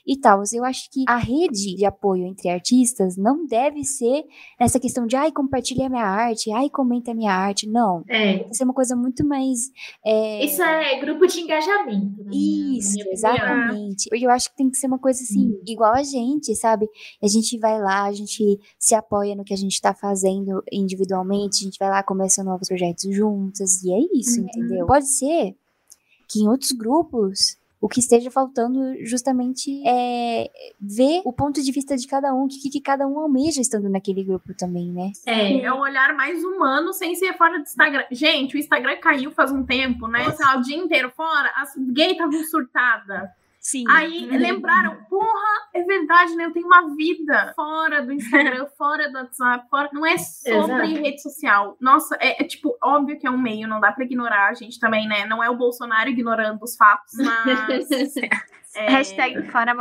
e 0.07 0.17
tal. 0.17 0.41
Eu 0.53 0.63
acho 0.63 0.89
que 0.89 1.03
a 1.05 1.17
rede 1.17 1.75
de 1.75 1.83
apoio 1.83 2.27
entre 2.27 2.47
artistas 2.47 3.17
não 3.17 3.45
deve 3.45 3.83
ser 3.83 4.23
nessa 4.57 4.79
questão 4.79 5.05
de 5.05 5.17
ai, 5.17 5.33
compartilha 5.33 5.89
minha 5.89 6.05
arte, 6.05 6.49
ai, 6.49 6.69
comenta 6.69 7.13
minha 7.13 7.33
arte. 7.33 7.67
Não. 7.67 8.05
É. 8.07 8.37
Deve 8.37 8.53
ser 8.53 8.63
uma 8.63 8.73
coisa 8.73 8.95
muito 8.95 9.27
mais. 9.27 9.69
É... 10.05 10.45
Isso 10.45 10.63
é 10.63 10.97
grupo 11.01 11.27
de 11.27 11.41
engajamento. 11.41 12.23
Né? 12.23 12.31
Isso, 12.31 12.99
exatamente. 13.11 14.07
Porque 14.09 14.25
eu 14.25 14.31
acho 14.31 14.49
que 14.49 14.55
tem 14.55 14.69
que 14.69 14.77
ser 14.77 14.87
uma 14.87 14.99
coisa 14.99 15.21
assim, 15.21 15.49
hum. 15.49 15.61
igual 15.67 15.93
a 15.93 16.03
gente, 16.03 16.55
sabe? 16.55 16.87
A 17.21 17.27
gente 17.27 17.59
vai 17.59 17.81
lá, 17.81 18.05
a 18.05 18.13
gente 18.13 18.57
se 18.79 18.95
apoia 18.95 19.35
no 19.35 19.43
que 19.43 19.53
a 19.53 19.57
gente 19.57 19.81
tá 19.81 19.93
fazendo 19.93 20.63
individualmente, 20.71 21.64
gente 21.65 21.79
vai 21.79 21.89
lá, 21.89 22.03
começa 22.03 22.43
novos 22.43 22.67
projetos 22.67 23.13
juntas, 23.13 23.83
e 23.83 23.91
é 23.91 23.99
isso, 24.17 24.39
uhum. 24.39 24.47
entendeu? 24.47 24.85
Pode 24.85 25.07
ser 25.07 25.55
que 26.27 26.41
em 26.41 26.47
outros 26.47 26.71
grupos 26.71 27.57
o 27.85 27.87
que 27.87 27.99
esteja 27.99 28.31
faltando 28.31 28.79
justamente 29.05 29.83
é 29.87 30.49
ver 30.81 31.21
o 31.23 31.31
ponto 31.31 31.61
de 31.61 31.71
vista 31.71 31.95
de 31.95 32.07
cada 32.07 32.33
um, 32.33 32.45
o 32.45 32.47
que, 32.47 32.69
que 32.69 32.81
cada 32.81 33.05
um 33.05 33.19
almeja 33.19 33.61
estando 33.61 33.87
naquele 33.87 34.23
grupo 34.23 34.55
também, 34.57 34.91
né? 34.91 35.11
É, 35.23 35.61
é 35.61 35.71
um 35.71 35.81
olhar 35.81 36.15
mais 36.15 36.43
humano 36.43 36.93
sem 36.93 37.13
ser 37.13 37.37
fora 37.37 37.59
do 37.59 37.63
Instagram. 37.63 38.05
Gente, 38.09 38.55
o 38.55 38.59
Instagram 38.59 38.97
caiu 38.97 39.31
faz 39.31 39.51
um 39.51 39.63
tempo, 39.63 40.07
né? 40.07 40.25
Nossa. 40.25 40.57
O 40.57 40.61
dia 40.61 40.77
inteiro 40.77 41.11
fora, 41.15 41.53
as 41.57 41.75
gays 41.77 42.13
estavam 42.13 42.43
surtadas. 42.45 43.29
Sim. 43.65 43.83
Aí 43.89 44.29
uhum. 44.29 44.37
lembraram, 44.37 44.95
porra, 45.09 45.69
é 45.73 45.81
verdade, 45.81 46.35
né? 46.35 46.45
Eu 46.45 46.53
tenho 46.53 46.67
uma 46.67 46.95
vida 46.95 47.51
fora 47.55 48.05
do 48.05 48.13
Instagram, 48.13 48.67
fora 48.77 49.09
do 49.09 49.17
WhatsApp, 49.17 49.67
fora. 49.71 49.89
Não 49.91 50.05
é 50.05 50.19
sobre 50.19 50.83
Exato. 50.83 51.01
rede 51.01 51.19
social. 51.19 51.75
Nossa, 51.81 52.15
é, 52.21 52.43
é, 52.43 52.45
tipo, 52.45 52.77
óbvio 52.79 53.17
que 53.17 53.25
é 53.25 53.31
um 53.31 53.39
meio, 53.39 53.67
não 53.67 53.79
dá 53.79 53.91
pra 53.91 54.05
ignorar 54.05 54.49
a 54.49 54.53
gente 54.53 54.79
também, 54.79 55.07
né? 55.07 55.25
Não 55.25 55.43
é 55.43 55.49
o 55.49 55.57
Bolsonaro 55.57 56.07
ignorando 56.07 56.61
os 56.61 56.75
fatos, 56.75 57.15
mas. 57.17 57.89
É... 58.75 58.89
Hashtag 58.89 59.41
fora 59.51 59.71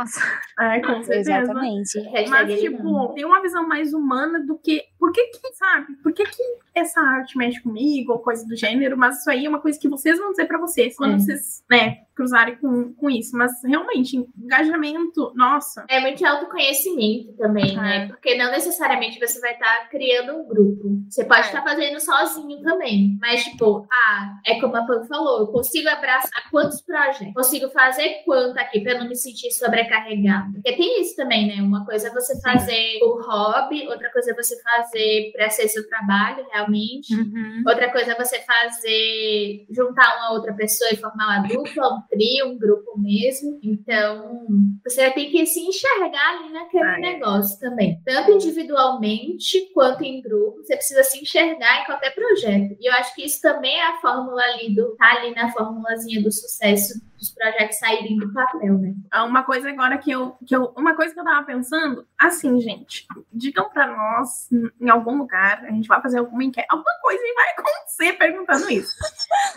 É, 0.57 0.79
com 0.79 1.03
certeza. 1.03 1.41
Exatamente. 1.41 2.29
Mas, 2.29 2.59
tipo, 2.61 3.13
tem 3.13 3.25
uma 3.25 3.41
visão 3.41 3.67
mais 3.67 3.93
humana 3.93 4.39
do 4.39 4.57
que. 4.57 4.83
Por 5.05 5.11
que 5.11 5.23
que, 5.27 5.53
sabe? 5.53 5.93
Por 6.01 6.11
que 6.13 6.23
que 6.23 6.43
essa 6.73 6.99
arte 6.99 7.37
mexe 7.37 7.61
comigo 7.61 8.11
ou 8.13 8.19
coisa 8.19 8.43
do 8.47 8.55
gênero? 8.55 8.97
Mas 8.97 9.19
isso 9.19 9.29
aí 9.29 9.45
é 9.45 9.49
uma 9.49 9.61
coisa 9.61 9.79
que 9.79 9.87
vocês 9.87 10.17
vão 10.17 10.31
dizer 10.31 10.45
pra 10.45 10.57
vocês 10.57 10.97
quando 10.97 11.13
é. 11.13 11.19
vocês, 11.19 11.63
né, 11.69 11.97
cruzarem 12.15 12.55
com, 12.55 12.91
com 12.95 13.07
isso. 13.07 13.37
Mas, 13.37 13.51
realmente, 13.63 14.17
engajamento, 14.35 15.31
nossa. 15.35 15.85
É 15.87 15.99
muito 15.99 16.25
autoconhecimento 16.25 17.33
também, 17.37 17.75
né? 17.75 17.95
é. 17.95 17.99
né? 17.99 18.07
Porque 18.07 18.35
não 18.35 18.49
necessariamente 18.49 19.19
você 19.19 19.39
vai 19.39 19.53
estar 19.53 19.81
tá 19.81 19.85
criando 19.89 20.39
um 20.39 20.47
grupo. 20.47 21.03
Você 21.07 21.23
pode 21.23 21.41
estar 21.41 21.59
é. 21.59 21.61
tá 21.61 21.69
fazendo 21.69 21.99
sozinho 21.99 22.59
também. 22.63 23.15
Mas, 23.21 23.43
tipo, 23.43 23.87
ah, 23.91 24.39
é 24.43 24.59
como 24.59 24.75
a 24.75 24.87
Pan 24.87 25.05
falou, 25.05 25.41
eu 25.41 25.47
consigo 25.47 25.87
abraçar 25.87 26.49
quantos 26.49 26.81
projetos? 26.81 27.31
Consigo 27.35 27.69
fazer 27.69 28.23
quanto 28.25 28.57
aqui? 28.57 28.81
para 28.81 28.99
não 28.99 29.07
me 29.07 29.15
sentir 29.15 29.51
sobrecarregada. 29.51 30.51
Porque 30.53 30.73
tem 30.73 31.01
isso 31.01 31.15
também, 31.15 31.47
né? 31.47 31.61
Uma 31.61 31.85
coisa 31.85 32.07
é 32.07 32.11
você 32.11 32.39
fazer 32.41 32.99
o 33.03 33.21
hobby, 33.21 33.87
outra 33.87 34.11
coisa 34.11 34.31
é 34.31 34.33
você 34.33 34.59
fazer 34.61 34.94
para 35.33 35.49
ser 35.49 35.67
seu 35.67 35.87
trabalho 35.87 36.45
realmente. 36.51 37.13
Uhum. 37.13 37.63
Outra 37.67 37.91
coisa 37.91 38.13
é 38.13 38.15
você 38.15 38.39
fazer 38.39 39.65
juntar 39.69 40.17
uma 40.17 40.33
outra 40.33 40.53
pessoa 40.53 40.89
e 40.91 40.97
formar 40.97 41.39
uma 41.39 41.47
dupla, 41.47 41.95
um 41.95 42.01
trio, 42.09 42.47
um 42.47 42.57
grupo 42.57 42.99
mesmo. 42.99 43.59
Então, 43.63 44.47
você 44.83 45.11
tem 45.11 45.29
que 45.29 45.45
se 45.45 45.59
enxergar 45.59 46.37
ali 46.37 46.53
naquele 46.53 46.97
negócio 46.97 47.59
também. 47.59 47.99
Tanto 48.05 48.31
individualmente 48.31 49.71
quanto 49.73 50.03
em 50.03 50.21
grupo, 50.21 50.63
você 50.63 50.75
precisa 50.75 51.03
se 51.03 51.21
enxergar 51.21 51.81
em 51.81 51.85
qualquer 51.85 52.13
projeto. 52.13 52.75
E 52.79 52.89
eu 52.89 52.93
acho 52.93 53.13
que 53.15 53.25
isso 53.25 53.41
também 53.41 53.75
é 53.75 53.87
a 53.87 54.01
fórmula 54.01 54.41
ali 54.41 54.73
do 54.73 54.95
tá 54.95 55.17
ali 55.17 55.33
na 55.33 55.51
formulazinha 55.51 56.21
do 56.21 56.31
sucesso 56.31 56.99
dos 57.17 57.33
projetos 57.33 57.77
saírem 57.77 58.17
do 58.17 58.31
papel, 58.33 58.77
né? 58.77 58.93
Ah, 59.11 59.23
uma 59.23 59.43
coisa 59.43 59.69
agora 59.69 59.97
que 59.97 60.11
eu, 60.11 60.35
que 60.45 60.55
eu. 60.55 60.73
Uma 60.77 60.95
coisa 60.95 61.13
que 61.13 61.19
eu 61.19 61.23
tava 61.23 61.45
pensando, 61.45 62.07
assim, 62.17 62.59
gente, 62.59 63.07
digam 63.31 63.69
para 63.69 63.87
nós 63.87 64.49
em 64.79 64.89
algum 64.89 65.17
lugar, 65.17 65.63
a 65.65 65.71
gente 65.71 65.87
vai 65.87 66.01
fazer 66.01 66.19
alguma 66.19 66.43
enquete, 66.43 66.67
alguma 66.69 66.91
coisa 67.01 67.21
vai 67.35 67.49
acontecer 67.51 68.13
perguntando 68.13 68.69
isso. 68.71 68.95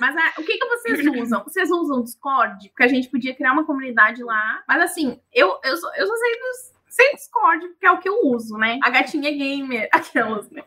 Mas 0.01 0.16
ah, 0.16 0.40
o 0.40 0.44
que, 0.44 0.59
que 0.59 0.66
vocês 0.66 1.07
usam? 1.07 1.44
Vocês 1.44 1.71
usam 1.71 2.03
Discord? 2.03 2.68
Porque 2.71 2.85
a 2.85 2.88
gente 2.88 3.09
podia 3.09 3.35
criar 3.35 3.53
uma 3.53 3.64
comunidade 3.64 4.23
lá. 4.23 4.62
Mas 4.66 4.83
assim, 4.83 5.21
eu, 5.33 5.49
eu, 5.64 5.73
eu 5.73 6.07
só 6.07 6.16
sei 6.16 6.38
dos 6.40 6.78
sem 6.88 7.14
Discord, 7.14 7.68
porque 7.68 7.87
é 7.87 7.90
o 7.90 7.98
que 7.98 8.09
eu 8.09 8.20
uso, 8.24 8.57
né? 8.57 8.79
A 8.83 8.90
gatinha 8.90 9.31
gamer, 9.31 9.88
aquelas, 9.92 10.51
né? 10.51 10.62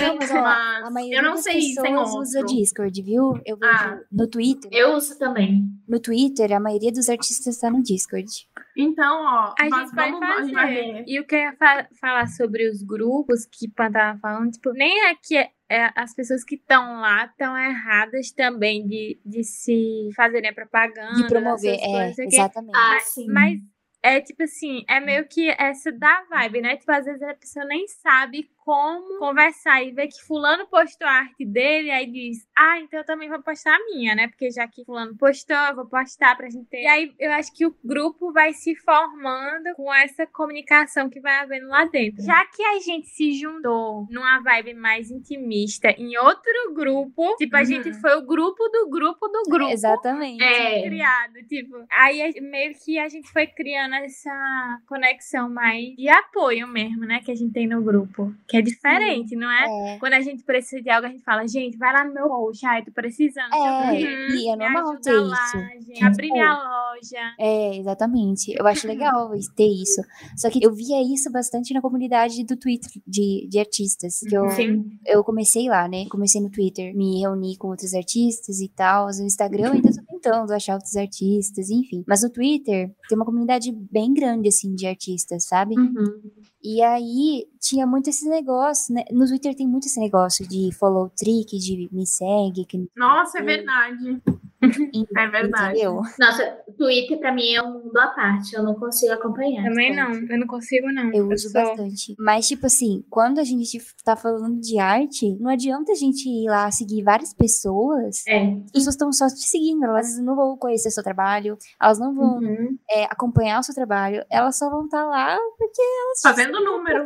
Não, 0.00 0.16
mas, 0.16 0.30
ó, 0.30 0.90
mas 0.90 1.10
eu 1.10 1.22
não 1.22 1.36
sei 1.36 1.60
sem 1.60 1.96
outro. 1.96 2.20
usa 2.20 2.44
Discord, 2.44 3.02
viu? 3.02 3.40
Eu 3.44 3.56
vejo 3.56 3.72
ah, 3.72 4.00
no 4.10 4.28
Twitter. 4.28 4.70
Eu 4.72 4.94
uso 4.94 5.18
também. 5.18 5.64
No 5.88 6.00
Twitter, 6.00 6.52
a 6.52 6.60
maioria 6.60 6.92
dos 6.92 7.08
artistas 7.08 7.54
está 7.54 7.70
no 7.70 7.82
Discord. 7.82 8.28
Então, 8.76 9.24
ó, 9.24 9.54
a 9.58 9.64
gente 9.64 9.94
vai 9.94 10.12
fazer. 10.12 10.52
Vai 10.52 11.04
e 11.06 11.18
eu 11.18 11.24
quero 11.24 11.56
fa 11.56 11.88
falar 12.00 12.26
sobre 12.28 12.68
os 12.68 12.82
grupos 12.82 13.46
que 13.46 13.68
Pan 13.68 13.90
tava 13.90 14.18
falando, 14.20 14.52
tipo, 14.52 14.72
nem 14.72 15.06
é 15.06 15.14
que 15.14 15.36
é, 15.36 15.50
é, 15.68 15.90
as 15.96 16.14
pessoas 16.14 16.44
que 16.44 16.54
estão 16.54 17.00
lá 17.00 17.26
estão 17.26 17.56
erradas 17.56 18.30
também 18.32 18.86
de, 18.86 19.20
de 19.24 19.44
se 19.44 20.08
fazerem 20.14 20.54
propaganda. 20.54 21.14
De 21.14 21.26
promover, 21.26 21.78
é, 21.80 22.14
exatamente. 22.18 22.76
Ah, 22.76 22.98
sim. 23.00 23.26
Mas 23.28 23.60
é 24.08 24.20
tipo 24.20 24.42
assim, 24.42 24.84
é 24.88 25.00
meio 25.00 25.26
que 25.28 25.50
essa 25.50 25.92
da 25.92 26.22
vibe, 26.30 26.62
né? 26.62 26.76
Tipo, 26.76 26.92
às 26.92 27.04
vezes 27.04 27.22
a 27.22 27.34
pessoa 27.34 27.64
nem 27.66 27.86
sabe 27.86 28.48
como 28.68 29.18
conversar 29.18 29.82
e 29.82 29.92
ver 29.92 30.08
que 30.08 30.22
fulano 30.26 30.66
postou 30.66 31.08
a 31.08 31.20
arte 31.20 31.42
dele, 31.42 31.90
aí 31.90 32.04
diz, 32.04 32.46
ah, 32.54 32.78
então 32.78 33.00
eu 33.00 33.06
também 33.06 33.26
vou 33.26 33.42
postar 33.42 33.74
a 33.74 33.84
minha, 33.86 34.14
né? 34.14 34.28
Porque 34.28 34.50
já 34.50 34.68
que 34.68 34.84
fulano 34.84 35.16
postou, 35.16 35.56
eu 35.56 35.74
vou 35.74 35.86
postar 35.86 36.36
pra 36.36 36.50
gente 36.50 36.68
ter. 36.68 36.82
E 36.82 36.86
aí 36.86 37.14
eu 37.18 37.32
acho 37.32 37.50
que 37.54 37.64
o 37.64 37.74
grupo 37.82 38.30
vai 38.30 38.52
se 38.52 38.76
formando 38.76 39.74
com 39.74 39.90
essa 39.94 40.26
comunicação 40.26 41.08
que 41.08 41.18
vai 41.18 41.36
havendo 41.36 41.66
lá 41.66 41.86
dentro. 41.86 42.22
Já 42.22 42.44
que 42.44 42.62
a 42.62 42.78
gente 42.80 43.08
se 43.08 43.32
juntou 43.40 44.06
numa 44.10 44.38
vibe 44.40 44.74
mais 44.74 45.10
intimista 45.10 45.88
em 45.92 46.18
outro 46.18 46.74
grupo, 46.74 47.36
tipo, 47.36 47.56
a 47.56 47.60
uhum. 47.60 47.64
gente 47.64 47.94
foi 47.94 48.18
o 48.18 48.26
grupo 48.26 48.68
do 48.68 48.90
grupo 48.90 49.28
do 49.28 49.44
grupo. 49.48 49.72
Exatamente. 49.72 50.44
É. 50.44 50.82
Criado, 50.82 51.42
tipo. 51.48 51.86
Aí 51.90 52.38
meio 52.42 52.74
que 52.84 52.98
a 52.98 53.08
gente 53.08 53.32
foi 53.32 53.46
criando 53.46 53.94
essa 53.94 54.78
conexão 54.86 55.48
mais 55.48 55.96
de 55.96 56.06
apoio 56.10 56.68
mesmo, 56.68 57.06
né? 57.06 57.20
Que 57.24 57.30
a 57.30 57.34
gente 57.34 57.54
tem 57.54 57.66
no 57.66 57.80
grupo. 57.80 58.34
Que 58.46 58.57
é 58.58 58.62
diferente, 58.62 59.36
não 59.36 59.50
é? 59.50 59.94
é? 59.94 59.98
Quando 59.98 60.14
a 60.14 60.20
gente 60.20 60.42
precisa 60.42 60.82
de 60.82 60.90
algo, 60.90 61.06
a 61.06 61.10
gente 61.10 61.22
fala, 61.22 61.46
gente, 61.46 61.76
vai 61.76 61.92
lá 61.92 62.04
no 62.04 62.14
meu 62.14 62.28
post, 62.28 62.64
ai, 62.66 62.84
tô 62.84 62.92
precisando. 62.92 63.52
É, 63.52 64.00
e 64.00 64.48
é 64.48 64.56
normal 64.56 64.96
ter 65.00 65.12
isso. 65.12 65.86
gente, 65.86 66.04
abrir 66.04 66.32
minha 66.32 66.52
loja. 66.52 67.34
É, 67.38 67.76
exatamente. 67.76 68.54
Eu 68.58 68.66
acho 68.66 68.86
legal 68.86 69.30
ter 69.54 69.66
isso. 69.66 70.00
Só 70.36 70.50
que 70.50 70.64
eu 70.64 70.72
via 70.72 71.02
isso 71.02 71.30
bastante 71.30 71.72
na 71.74 71.80
comunidade 71.80 72.44
do 72.44 72.56
Twitter 72.56 72.90
de, 73.06 73.46
de 73.48 73.58
artistas. 73.58 74.20
Que 74.20 74.36
eu, 74.36 74.48
Sim. 74.50 74.84
eu 75.06 75.22
comecei 75.24 75.68
lá, 75.68 75.88
né? 75.88 76.06
Comecei 76.10 76.40
no 76.40 76.50
Twitter, 76.50 76.94
me 76.94 77.20
reuni 77.20 77.56
com 77.56 77.68
outros 77.68 77.94
artistas 77.94 78.60
e 78.60 78.68
tal. 78.68 79.06
No 79.06 79.24
Instagram 79.24 79.72
ainda 79.72 79.90
tô 79.92 80.02
tentando 80.06 80.52
achar 80.52 80.74
outros 80.74 80.96
artistas, 80.96 81.70
enfim. 81.70 82.04
Mas 82.06 82.22
no 82.22 82.30
Twitter 82.30 82.94
tem 83.08 83.16
uma 83.16 83.24
comunidade 83.24 83.72
bem 83.72 84.12
grande, 84.12 84.48
assim, 84.48 84.74
de 84.74 84.86
artistas, 84.86 85.44
sabe? 85.44 85.78
Uhum. 85.78 86.20
E 86.62 86.82
aí 86.82 87.46
tinha 87.60 87.86
muito 87.86 88.10
esse 88.10 88.28
negócio, 88.28 88.94
né? 88.94 89.04
No 89.12 89.26
Twitter 89.26 89.54
tem 89.54 89.66
muito 89.66 89.86
esse 89.86 90.00
negócio 90.00 90.46
de 90.46 90.70
follow 90.72 91.10
trick, 91.10 91.56
de 91.58 91.88
me 91.92 92.06
segue. 92.06 92.64
Que... 92.64 92.88
Nossa, 92.96 93.38
é 93.38 93.42
verdade. 93.42 94.20
É 95.16 95.26
verdade. 95.28 95.78
Entendeu? 95.78 96.02
Nossa, 96.18 96.58
Twitter 96.76 97.18
pra 97.18 97.32
mim 97.32 97.54
é 97.54 97.62
um 97.62 97.74
mundo 97.74 97.96
à 97.98 98.08
parte, 98.08 98.54
eu 98.54 98.62
não 98.62 98.74
consigo 98.74 99.12
acompanhar. 99.12 99.64
Também 99.64 99.94
não, 99.94 100.12
eu 100.12 100.38
não 100.38 100.46
consigo 100.46 100.90
não. 100.92 101.08
Eu, 101.12 101.26
eu 101.26 101.28
uso 101.28 101.50
sou... 101.50 101.62
bastante. 101.62 102.14
Mas, 102.18 102.46
tipo 102.48 102.66
assim, 102.66 103.04
quando 103.08 103.38
a 103.38 103.44
gente 103.44 103.78
tá 104.04 104.16
falando 104.16 104.60
de 104.60 104.78
arte, 104.78 105.36
não 105.40 105.50
adianta 105.50 105.92
a 105.92 105.94
gente 105.94 106.28
ir 106.28 106.48
lá 106.48 106.70
seguir 106.70 107.02
várias 107.02 107.32
pessoas. 107.32 108.24
É. 108.26 108.52
As 108.66 108.72
pessoas 108.72 108.94
estão 108.94 109.12
só 109.12 109.26
te 109.26 109.46
seguindo, 109.46 109.84
elas 109.84 110.18
não 110.18 110.34
vão 110.34 110.56
conhecer 110.56 110.88
o 110.88 110.92
seu 110.92 111.02
trabalho, 111.02 111.56
elas 111.80 111.98
não 111.98 112.14
vão 112.14 112.38
uhum. 112.38 112.78
é, 112.90 113.04
acompanhar 113.04 113.60
o 113.60 113.62
seu 113.62 113.74
trabalho, 113.74 114.24
elas 114.30 114.56
só 114.56 114.68
vão 114.70 114.84
estar 114.84 115.02
tá 115.02 115.06
lá 115.06 115.38
porque 115.56 115.80
elas... 115.80 116.20
Fazendo 116.22 116.64
número, 116.64 117.04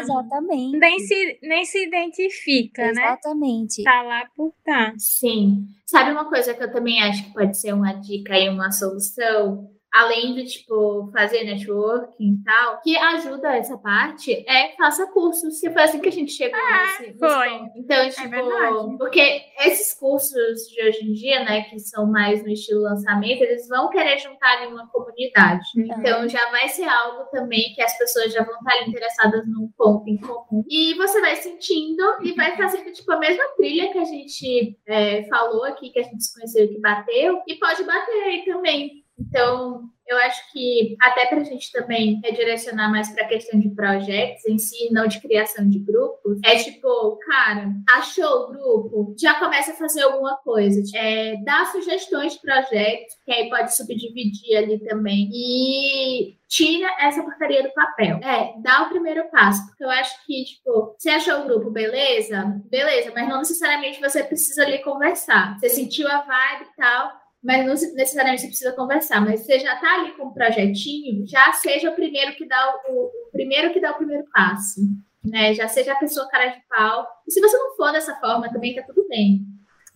Exatamente. 0.00 0.78
Nem 0.78 0.98
se, 1.00 1.38
nem 1.42 1.64
se 1.64 1.84
identifica, 1.84 2.82
Exatamente. 2.82 2.96
né? 2.96 3.12
Exatamente. 3.12 3.82
Tá 3.82 4.02
lá 4.02 4.28
por 4.36 4.52
tá. 4.64 4.92
Sim. 4.98 5.66
Sabe 5.86 6.10
uma 6.10 6.28
coisa 6.28 6.52
que 6.52 6.62
eu 6.62 6.70
também 6.76 7.02
acho 7.02 7.24
que 7.24 7.32
pode 7.32 7.58
ser 7.58 7.72
uma 7.72 7.94
dica 7.94 8.38
e 8.38 8.50
uma 8.50 8.70
solução? 8.70 9.75
Além 9.96 10.34
de, 10.34 10.44
tipo, 10.44 11.10
fazer 11.10 11.44
networking 11.44 12.34
e 12.34 12.44
tal, 12.44 12.80
que 12.82 12.96
ajuda 12.96 13.56
essa 13.56 13.78
parte, 13.78 14.44
é 14.46 14.76
faça 14.76 15.06
cursos. 15.06 15.58
Que 15.58 15.70
foi 15.70 15.82
assim 15.82 16.00
que 16.00 16.08
a 16.08 16.12
gente 16.12 16.32
chegou 16.32 16.58
é, 16.58 16.82
nesse, 16.82 17.18
foi. 17.18 17.48
Ponto. 17.48 17.72
Então, 17.76 17.96
é 17.96 18.08
tipo, 18.10 18.28
verdade. 18.28 18.98
porque 18.98 19.42
esses 19.60 19.94
cursos 19.94 20.68
de 20.68 20.86
hoje 20.86 21.02
em 21.02 21.12
dia, 21.14 21.44
né, 21.44 21.62
que 21.62 21.78
são 21.78 22.06
mais 22.06 22.42
no 22.42 22.50
estilo 22.50 22.82
lançamento, 22.82 23.42
eles 23.42 23.66
vão 23.68 23.88
querer 23.88 24.18
juntar 24.18 24.64
em 24.64 24.68
uma 24.72 24.86
comunidade. 24.88 25.64
Então, 25.76 26.28
já 26.28 26.50
vai 26.50 26.68
ser 26.68 26.86
algo 26.88 27.24
também 27.30 27.72
que 27.74 27.80
as 27.80 27.96
pessoas 27.96 28.32
já 28.32 28.44
vão 28.44 28.56
estar 28.56 28.86
interessadas 28.86 29.46
num 29.46 29.70
ponto 29.76 30.08
em 30.08 30.18
comum. 30.18 30.62
E 30.68 30.94
você 30.94 31.20
vai 31.22 31.36
sentindo 31.36 32.02
e 32.22 32.32
vai 32.32 32.54
fazendo, 32.54 32.92
tipo, 32.92 33.10
a 33.12 33.18
mesma 33.18 33.44
trilha 33.56 33.90
que 33.90 33.98
a 33.98 34.04
gente 34.04 34.78
é, 34.86 35.24
falou 35.24 35.64
aqui, 35.64 35.90
que 35.90 36.00
a 36.00 36.02
gente 36.02 36.22
se 36.22 36.34
conheceu, 36.34 36.68
que 36.68 36.80
bateu, 36.80 37.40
e 37.46 37.54
pode 37.54 37.82
bater 37.82 38.22
aí 38.24 38.44
também. 38.44 39.05
Então, 39.18 39.90
eu 40.06 40.16
acho 40.18 40.52
que 40.52 40.96
até 41.00 41.26
para 41.26 41.40
a 41.40 41.44
gente 41.44 41.72
também 41.72 42.20
redirecionar 42.24 42.90
mais 42.90 43.10
para 43.10 43.24
a 43.24 43.28
questão 43.28 43.58
de 43.58 43.68
projetos 43.70 44.46
em 44.46 44.56
si, 44.56 44.92
não 44.92 45.08
de 45.08 45.20
criação 45.20 45.68
de 45.68 45.80
grupos, 45.80 46.38
é 46.44 46.56
tipo, 46.56 47.18
cara, 47.26 47.72
achou 47.90 48.44
o 48.44 48.46
grupo, 48.48 49.14
já 49.18 49.34
começa 49.34 49.72
a 49.72 49.76
fazer 49.76 50.02
alguma 50.02 50.36
coisa. 50.38 50.80
É, 50.96 51.36
dá 51.42 51.64
sugestões 51.66 52.34
de 52.34 52.40
projetos, 52.40 53.16
que 53.24 53.32
aí 53.32 53.48
pode 53.48 53.74
subdividir 53.74 54.56
ali 54.56 54.78
também. 54.78 55.28
E 55.32 56.36
tira 56.48 56.88
essa 57.00 57.22
porcaria 57.24 57.64
do 57.64 57.72
papel. 57.72 58.18
É, 58.22 58.54
dá 58.62 58.82
o 58.82 58.88
primeiro 58.88 59.28
passo. 59.30 59.66
Porque 59.66 59.82
eu 59.82 59.90
acho 59.90 60.24
que, 60.24 60.44
tipo, 60.44 60.94
você 60.96 61.10
achou 61.10 61.40
o 61.40 61.44
grupo, 61.44 61.70
beleza? 61.70 62.62
Beleza, 62.70 63.10
mas 63.12 63.28
não 63.28 63.38
necessariamente 63.38 64.00
você 64.00 64.22
precisa 64.22 64.62
ali 64.62 64.78
conversar. 64.78 65.58
Você 65.58 65.68
sentiu 65.68 66.06
a 66.06 66.20
vibe 66.20 66.70
e 66.70 66.76
tal 66.76 67.25
mas 67.46 67.64
não 67.64 67.74
necessariamente 67.94 68.42
você 68.42 68.48
precisa 68.48 68.72
conversar, 68.72 69.20
mas 69.20 69.42
você 69.42 69.60
já 69.60 69.74
está 69.74 69.94
ali 69.94 70.10
com 70.16 70.24
um 70.24 70.32
projetinho, 70.32 71.24
já 71.28 71.52
seja 71.52 71.90
o 71.90 71.94
primeiro 71.94 72.34
que 72.34 72.44
dá 72.44 72.74
o, 72.88 72.92
o, 72.92 73.30
primeiro 73.30 73.72
que 73.72 73.80
dá 73.80 73.92
o 73.92 73.96
primeiro 73.96 74.24
passo, 74.34 74.80
né? 75.24 75.54
Já 75.54 75.68
seja 75.68 75.92
a 75.92 75.98
pessoa 75.98 76.28
cara 76.28 76.48
de 76.48 76.60
pau. 76.68 77.06
E 77.24 77.30
se 77.30 77.40
você 77.40 77.56
não 77.56 77.76
for 77.76 77.92
dessa 77.92 78.16
forma, 78.16 78.52
também 78.52 78.74
tá 78.74 78.82
tudo 78.82 79.06
bem. 79.06 79.42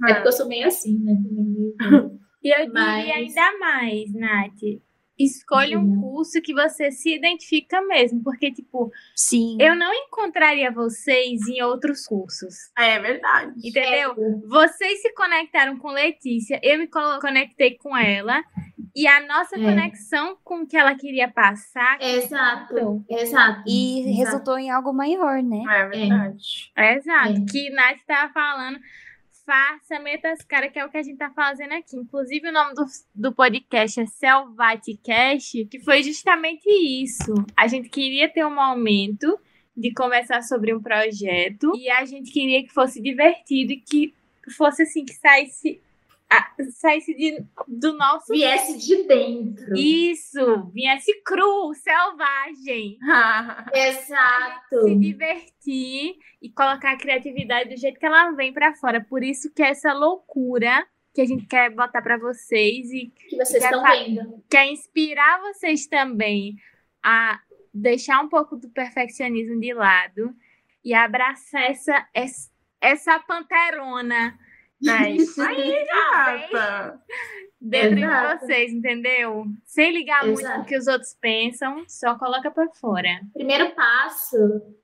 É, 0.07 0.13
é 0.13 0.15
porque 0.15 0.29
eu 0.29 0.33
sou 0.33 0.47
meio 0.47 0.69
assim, 0.69 0.97
né? 1.01 1.13
E 2.43 2.49
eu 2.49 2.73
mas... 2.73 3.05
diria 3.05 3.17
ainda 3.17 3.59
mais, 3.59 4.15
Nath. 4.15 4.81
Escolha 5.23 5.79
um 5.79 6.01
curso 6.01 6.41
que 6.41 6.55
você 6.55 6.91
se 6.91 7.15
identifica 7.15 7.83
mesmo, 7.83 8.23
porque, 8.23 8.51
tipo, 8.51 8.91
Sim. 9.15 9.59
eu 9.61 9.77
não 9.77 9.93
encontraria 9.93 10.71
vocês 10.71 11.47
em 11.47 11.63
outros 11.63 12.07
cursos. 12.07 12.71
É 12.79 12.99
verdade. 12.99 13.53
Entendeu? 13.63 14.13
É. 14.13 14.49
Vocês 14.49 15.03
se 15.03 15.13
conectaram 15.13 15.77
com 15.77 15.91
Letícia, 15.91 16.59
eu 16.63 16.79
me 16.79 16.89
conectei 17.21 17.77
com 17.77 17.95
ela, 17.97 18.43
e 18.97 19.07
a 19.07 19.27
nossa 19.27 19.57
é. 19.57 19.63
conexão 19.63 20.37
com 20.43 20.63
o 20.63 20.67
que 20.67 20.77
ela 20.77 20.95
queria 20.95 21.29
passar. 21.29 22.01
Exato, 22.01 23.05
exato. 23.09 23.63
E 23.67 24.01
exato. 24.01 24.17
resultou 24.17 24.59
em 24.59 24.71
algo 24.71 24.93
maior, 24.93 25.43
né? 25.43 25.63
É 25.69 25.89
verdade. 25.89 26.73
É. 26.77 26.97
Exato. 26.97 27.33
É. 27.33 27.45
Que 27.51 27.71
Nath 27.71 27.99
estava 27.99 28.33
falando 28.33 28.81
faça, 29.51 29.99
meta 29.99 30.31
as 30.31 30.45
caras, 30.45 30.71
que 30.71 30.79
é 30.79 30.85
o 30.85 30.89
que 30.89 30.97
a 30.97 31.03
gente 31.03 31.19
tá 31.19 31.29
fazendo 31.31 31.73
aqui. 31.73 31.97
Inclusive, 31.97 32.49
o 32.49 32.53
nome 32.53 32.73
do, 32.73 32.85
do 33.13 33.35
podcast 33.35 34.01
é 34.01 34.07
Selvaticast, 34.07 35.65
que 35.65 35.81
foi 35.81 36.05
justamente 36.05 36.69
isso. 36.69 37.35
A 37.57 37.67
gente 37.67 37.89
queria 37.89 38.29
ter 38.29 38.47
um 38.47 38.55
momento 38.55 39.37
de 39.77 39.93
conversar 39.93 40.43
sobre 40.43 40.73
um 40.73 40.81
projeto 40.81 41.73
e 41.75 41.91
a 41.91 42.05
gente 42.05 42.31
queria 42.31 42.63
que 42.63 42.73
fosse 42.73 43.03
divertido 43.03 43.73
e 43.73 43.81
que 43.81 44.15
fosse 44.57 44.85
assim, 44.85 45.05
que 45.05 45.15
saísse 45.15 45.81
saísse 46.71 47.15
de, 47.15 47.45
do 47.67 47.93
nosso. 47.97 48.33
Viesse 48.33 48.79
de 48.79 49.03
dentro. 49.05 49.77
Isso, 49.77 50.71
viesse 50.73 51.23
cru, 51.23 51.75
selvagem. 51.75 52.99
Exato. 53.75 54.83
Se 54.83 54.97
divertir 54.97 56.17
e 56.41 56.49
colocar 56.51 56.93
a 56.93 56.99
criatividade 56.99 57.71
do 57.71 57.77
jeito 57.77 57.99
que 57.99 58.07
ela 58.07 58.31
vem 58.33 58.53
para 58.53 58.75
fora. 58.75 59.01
Por 59.01 59.23
isso 59.23 59.53
que 59.53 59.63
é 59.63 59.71
essa 59.71 59.93
loucura 59.93 60.87
que 61.15 61.21
a 61.21 61.27
gente 61.27 61.47
quer 61.47 61.71
botar 61.71 62.03
para 62.03 62.17
vocês 62.17 62.91
e 62.91 63.13
que 63.29 63.37
vocês 63.37 63.63
estão 63.63 63.83
vendo. 63.83 64.45
Quer 64.49 64.67
inspirar 64.67 65.41
vocês 65.41 65.87
também 65.87 66.57
a 67.03 67.41
deixar 67.73 68.21
um 68.21 68.29
pouco 68.29 68.57
do 68.57 68.69
perfeccionismo 68.69 69.61
de 69.61 69.73
lado 69.73 70.35
e 70.85 70.95
abraçar 70.95 71.63
essa, 71.65 72.09
essa, 72.15 72.51
essa 72.81 73.19
panterona 73.21 74.39
é 74.89 75.11
isso 75.13 75.43
aí, 75.43 75.87
gata. 75.87 77.01
Dentro 77.61 77.99
Exato. 77.99 78.39
de 78.39 78.47
vocês, 78.47 78.73
entendeu? 78.73 79.45
Sem 79.67 79.93
ligar 79.93 80.27
Exato. 80.27 80.49
muito 80.49 80.63
o 80.63 80.65
que 80.65 80.79
os 80.79 80.87
outros 80.87 81.15
pensam, 81.21 81.85
só 81.87 82.19
coloca 82.19 82.51
para 82.51 82.67
fora. 82.81 83.21
Primeiro 83.35 83.75
passo 83.75 84.37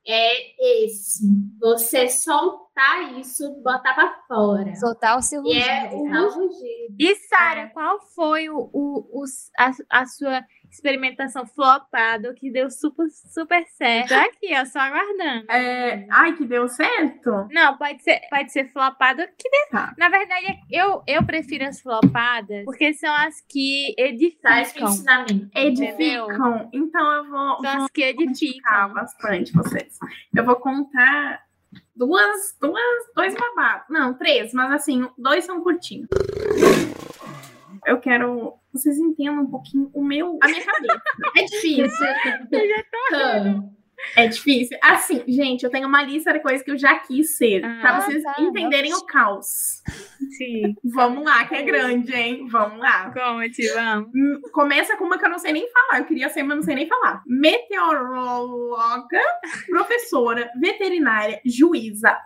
é 0.05 0.83
esse: 0.85 1.25
você 1.59 2.07
soltar 2.07 3.19
isso, 3.19 3.51
botar 3.63 3.95
para 3.95 4.21
fora. 4.27 4.75
Soltar 4.75 5.17
o 5.17 5.23
seu 5.23 5.41
rugido. 5.41 5.59
E 5.59 5.67
é 5.67 5.89
o 5.91 6.29
rugido. 6.29 6.95
E 6.99 7.15
Sara, 7.15 7.61
é. 7.61 7.67
qual 7.69 7.99
foi 8.13 8.47
o, 8.47 8.69
o, 8.71 9.23
o 9.23 9.25
a, 9.57 9.71
a 9.89 10.05
sua 10.05 10.43
experimentação 10.71 11.45
flopada 11.45 12.33
que 12.33 12.51
deu 12.51 12.69
super, 12.69 13.07
super 13.09 13.65
certo. 13.77 14.09
Tá 14.09 14.25
aqui, 14.25 14.53
ó, 14.53 14.65
só 14.65 14.79
aguardando. 14.79 15.51
É... 15.51 16.07
Ai, 16.11 16.35
que 16.35 16.45
deu 16.45 16.67
certo? 16.67 17.47
Não, 17.51 17.77
pode 17.77 18.03
ser, 18.03 18.21
pode 18.29 18.51
ser 18.51 18.71
flopado 18.71 19.21
que 19.37 19.49
deu. 19.49 19.67
Tá. 19.71 19.93
Na 19.97 20.09
verdade, 20.09 20.59
eu, 20.71 21.03
eu 21.07 21.25
prefiro 21.25 21.65
as 21.65 21.81
flopadas 21.81 22.65
porque 22.65 22.93
são 22.93 23.13
as 23.13 23.41
que 23.41 23.93
edificam. 23.97 24.51
Edificam. 25.55 26.69
Então 26.73 27.13
eu 27.13 27.29
vou. 27.29 27.61
São 27.61 27.75
vou 27.75 27.85
as 27.85 27.91
que 27.91 28.03
edificam. 28.03 28.93
bastante 28.93 29.53
vocês. 29.53 29.97
Eu 30.35 30.45
vou 30.45 30.55
contar 30.55 31.41
duas, 31.95 32.55
duas, 32.59 33.05
dois 33.15 33.35
babados. 33.35 33.87
Não, 33.89 34.13
três, 34.13 34.53
mas 34.53 34.71
assim, 34.71 35.07
dois 35.17 35.45
são 35.45 35.61
curtinhos 35.61 36.07
eu 37.87 37.99
quero 37.99 38.53
vocês 38.77 38.97
entendam 38.97 39.43
um 39.43 39.49
pouquinho 39.49 39.89
o 39.93 40.03
meu, 40.03 40.37
a 40.41 40.47
minha 40.47 40.63
cabeça. 40.63 41.01
é 41.37 41.43
difícil. 41.43 42.07
eu 42.51 42.69
já 42.69 42.83
tô 42.83 43.77
É 44.15 44.27
difícil. 44.27 44.77
Assim, 44.81 45.23
gente, 45.27 45.63
eu 45.63 45.69
tenho 45.69 45.87
uma 45.87 46.03
lista 46.03 46.31
de 46.33 46.39
coisas 46.39 46.61
que 46.61 46.71
eu 46.71 46.77
já 46.77 46.99
quis 46.99 47.35
ser, 47.37 47.65
ah, 47.65 47.79
pra 47.81 48.01
vocês 48.01 48.23
tá, 48.23 48.35
entenderem 48.39 48.93
o 48.93 49.05
caos. 49.05 49.81
Sim. 50.37 50.75
Vamos 50.83 51.23
lá, 51.23 51.45
que 51.45 51.55
é 51.55 51.63
grande, 51.63 52.13
hein? 52.13 52.47
Vamos 52.49 52.79
lá. 52.79 53.11
Conte, 53.11 53.67
vamos. 53.73 54.09
Hum, 54.15 54.41
começa 54.51 54.95
com 54.97 55.05
uma 55.05 55.17
que 55.17 55.25
eu 55.25 55.29
não 55.29 55.39
sei 55.39 55.53
nem 55.53 55.67
falar. 55.71 56.01
Eu 56.01 56.05
queria 56.05 56.29
ser, 56.29 56.43
mas 56.43 56.57
não 56.57 56.63
sei 56.63 56.75
nem 56.75 56.87
falar. 56.87 57.23
Meteoróloga, 57.25 59.21
professora, 59.67 60.51
veterinária, 60.59 61.41
juíza, 61.45 62.17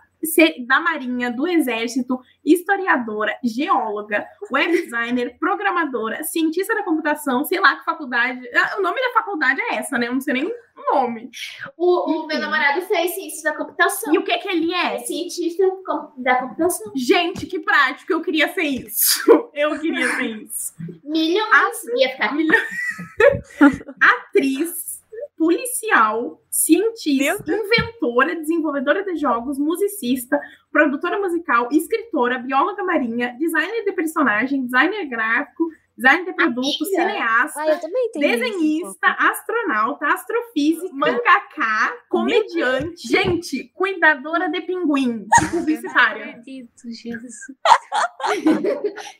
da 0.66 0.80
Marinha, 0.80 1.30
do 1.30 1.46
Exército, 1.46 2.20
historiadora, 2.44 3.36
geóloga, 3.42 4.26
web 4.50 4.72
designer, 4.82 5.36
programadora, 5.38 6.22
cientista 6.22 6.74
da 6.74 6.82
computação, 6.82 7.44
sei 7.44 7.60
lá 7.60 7.76
que 7.76 7.84
faculdade. 7.84 8.40
Ah, 8.54 8.76
o 8.78 8.82
nome 8.82 9.00
da 9.00 9.12
faculdade 9.12 9.60
é 9.60 9.76
essa, 9.76 9.98
né? 9.98 10.08
Eu 10.08 10.14
não 10.14 10.20
sei 10.20 10.34
nem 10.34 10.46
o 10.46 10.94
nome. 10.94 11.30
O, 11.76 12.22
o 12.22 12.26
meu 12.26 12.38
namorado 12.38 12.82
fez 12.82 13.14
ciência 13.14 13.50
da 13.50 13.56
computação. 13.56 14.14
E 14.14 14.18
o 14.18 14.24
que 14.24 14.36
que 14.38 14.48
ele 14.48 14.72
é? 14.72 14.98
Cientista 15.00 15.64
da 16.16 16.36
computação. 16.36 16.92
Gente, 16.94 17.46
que 17.46 17.60
prático. 17.60 18.12
Eu 18.12 18.22
queria 18.22 18.52
ser 18.52 18.62
isso. 18.62 19.50
Eu 19.52 19.78
queria 19.78 20.08
ser 20.16 20.26
isso. 20.42 20.74
Milhões. 21.04 21.84
Ia 21.96 22.10
ficar. 22.10 22.34
Milhões. 22.34 22.62
Atriz 24.00 24.91
policial, 25.42 26.40
cientista, 26.48 27.52
inventora, 27.52 28.36
desenvolvedora 28.36 29.02
de 29.02 29.16
jogos, 29.16 29.58
musicista, 29.58 30.40
produtora 30.70 31.18
musical, 31.18 31.68
escritora, 31.72 32.38
bióloga 32.38 32.84
marinha, 32.84 33.36
designer 33.36 33.84
de 33.84 33.90
personagem, 33.90 34.62
designer 34.62 35.04
gráfico, 35.06 35.68
designer 35.96 36.26
de 36.26 36.32
produto, 36.34 36.84
Amiga. 36.84 36.84
cineasta, 36.84 37.60
ah, 37.60 37.80
desenhista, 38.20 38.88
isso, 38.88 38.98
astronauta, 39.02 40.06
astrofísica, 40.12 40.94
mangaká, 40.94 41.92
comediante, 42.08 43.08
gente, 43.08 43.68
cuidadora 43.74 44.48
de 44.48 44.60
pinguim, 44.60 45.26
publicitária. 45.50 46.24
Não 46.24 46.30
acredito, 46.34 46.88
Jesus. 46.88 47.34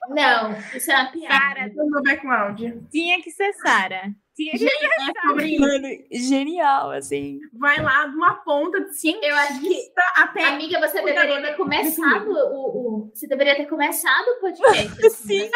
Não, 0.08 0.52
isso 0.74 0.90
é 0.90 0.94
uma 0.94 1.12
piada. 1.12 1.38
Cara, 1.38 1.68
do 1.68 1.90
meu 1.90 2.02
background. 2.02 2.60
Tinha 2.90 3.20
que 3.22 3.30
ser 3.30 3.52
Sara. 3.54 4.14
Gente, 4.38 4.64
é 4.64 5.28
sobre 5.28 5.58
Mano, 5.58 5.88
genial, 6.10 6.90
assim. 6.90 7.38
Vai 7.52 7.82
lá 7.82 8.06
de 8.06 8.16
uma 8.16 8.34
ponta 8.36 8.80
de 8.82 8.94
cientista 8.96 9.26
Eu 9.26 9.36
acho 9.36 9.60
que, 9.60 9.92
até. 10.16 10.44
Amiga, 10.46 10.80
você 10.80 11.02
deveria 11.02 11.42
ter 11.42 11.56
começado 11.56 12.30
o, 12.30 13.04
o, 13.04 13.10
Você 13.12 13.26
deveria 13.26 13.56
ter 13.56 13.66
começado 13.66 14.26
o 14.28 14.40
podcast. 14.40 15.10
Sim. 15.10 15.50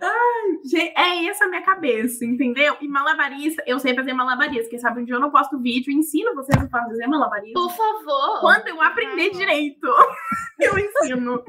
Ai, 0.00 0.58
gente, 0.64 0.92
é 0.96 1.26
essa 1.26 1.44
a 1.44 1.48
minha 1.48 1.62
cabeça, 1.62 2.24
entendeu? 2.24 2.76
E 2.80 2.88
malabarista, 2.88 3.62
eu 3.66 3.78
sei 3.78 3.94
fazer 3.94 4.12
malabarista, 4.12 4.64
porque 4.64 4.78
sabe, 4.78 5.00
um 5.00 5.04
dia 5.04 5.14
eu 5.14 5.20
não 5.20 5.30
posto 5.30 5.58
vídeo, 5.58 5.92
ensino 5.92 6.34
vocês 6.34 6.62
a 6.62 6.68
fazer 6.68 7.06
malabarista. 7.06 7.58
Por 7.58 7.70
favor. 7.70 8.40
Quando 8.40 8.68
eu 8.68 8.80
aprender 8.80 9.30
direito, 9.30 9.86
eu 10.60 10.78
ensino. 10.78 11.42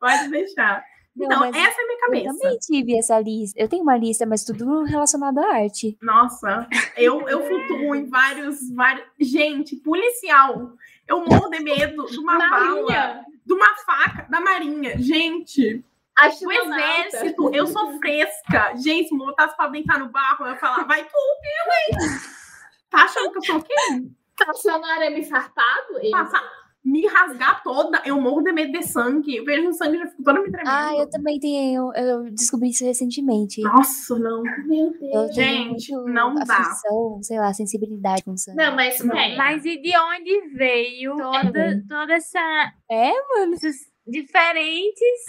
Pode 0.00 0.28
deixar. 0.28 0.84
Não, 1.16 1.26
então, 1.26 1.44
essa 1.46 1.80
é 1.80 1.84
a 1.84 1.86
minha 1.86 2.00
cabeça. 2.00 2.28
Eu 2.28 2.38
também 2.38 2.58
tive 2.58 2.98
essa 2.98 3.18
lista. 3.18 3.58
Eu 3.58 3.68
tenho 3.68 3.82
uma 3.82 3.96
lista, 3.96 4.26
mas 4.26 4.44
tudo 4.44 4.82
relacionado 4.84 5.38
à 5.38 5.54
arte. 5.54 5.96
Nossa, 6.02 6.68
eu, 6.94 7.26
eu 7.26 7.42
flutuo 7.42 7.94
em 7.94 8.06
vários, 8.06 8.70
vários. 8.74 9.06
Gente, 9.18 9.76
policial. 9.76 10.72
Eu 11.08 11.24
morro 11.24 11.48
de 11.48 11.60
medo 11.60 12.04
de 12.04 12.18
uma 12.18 12.38
bala, 12.38 13.24
de 13.46 13.52
uma 13.52 13.74
faca 13.76 14.26
da 14.28 14.40
marinha. 14.40 14.98
Gente. 14.98 15.82
Acho 16.18 16.46
o 16.46 16.52
exército, 16.52 17.50
eu 17.54 17.66
sou 17.66 17.98
fresca. 17.98 18.74
Gente, 18.76 19.08
se 19.08 19.14
me 19.14 19.24
botasse 19.24 19.56
pra 19.56 19.68
deitar 19.68 19.98
no 19.98 20.08
barro, 20.08 20.46
eu 20.46 20.52
ia 20.52 20.56
falar, 20.56 20.84
vai 20.84 21.04
tu, 21.04 21.10
eu, 21.14 21.98
hein? 21.98 22.20
Tá 22.88 23.04
achando 23.04 23.30
que 23.32 23.38
eu 23.38 23.44
sou 23.44 23.56
o 23.56 23.62
quê? 23.62 23.74
Passando 24.38 24.84
arame 24.84 25.24
farpado? 25.24 26.00
Passar 26.10 26.42
me 26.86 27.04
rasgar 27.08 27.64
toda, 27.64 28.00
eu 28.04 28.20
morro 28.20 28.42
de 28.42 28.52
medo 28.52 28.70
de 28.70 28.86
sangue. 28.86 29.36
Eu 29.36 29.44
vejo 29.44 29.68
o 29.68 29.72
sangue 29.72 29.98
já 29.98 30.06
fico 30.06 30.22
toda 30.22 30.40
me 30.40 30.48
tremendo. 30.48 30.70
Ah, 30.70 30.94
eu 30.96 31.10
também 31.10 31.40
tenho. 31.40 31.92
Eu 31.94 32.30
descobri 32.30 32.70
isso 32.70 32.84
recentemente. 32.84 33.60
Nossa, 33.60 34.16
não. 34.16 34.44
Meu 34.66 34.92
Deus. 34.92 35.34
Gente, 35.34 35.90
não 35.92 36.32
dá. 36.34 36.62
sei 37.22 37.40
lá, 37.40 37.52
sensibilidade 37.52 38.22
com 38.22 38.36
sangue. 38.36 38.56
Não, 38.56 38.76
mas 38.76 39.00
não. 39.00 39.16
Mas 39.36 39.64
e 39.64 39.82
de 39.82 39.98
onde 39.98 40.48
veio 40.54 41.16
toda, 41.16 41.58
é. 41.58 41.82
toda 41.88 42.14
essa. 42.14 42.72
É, 42.88 43.10
mano. 43.34 43.54
Essas 43.54 43.95
diferentes 44.06 45.24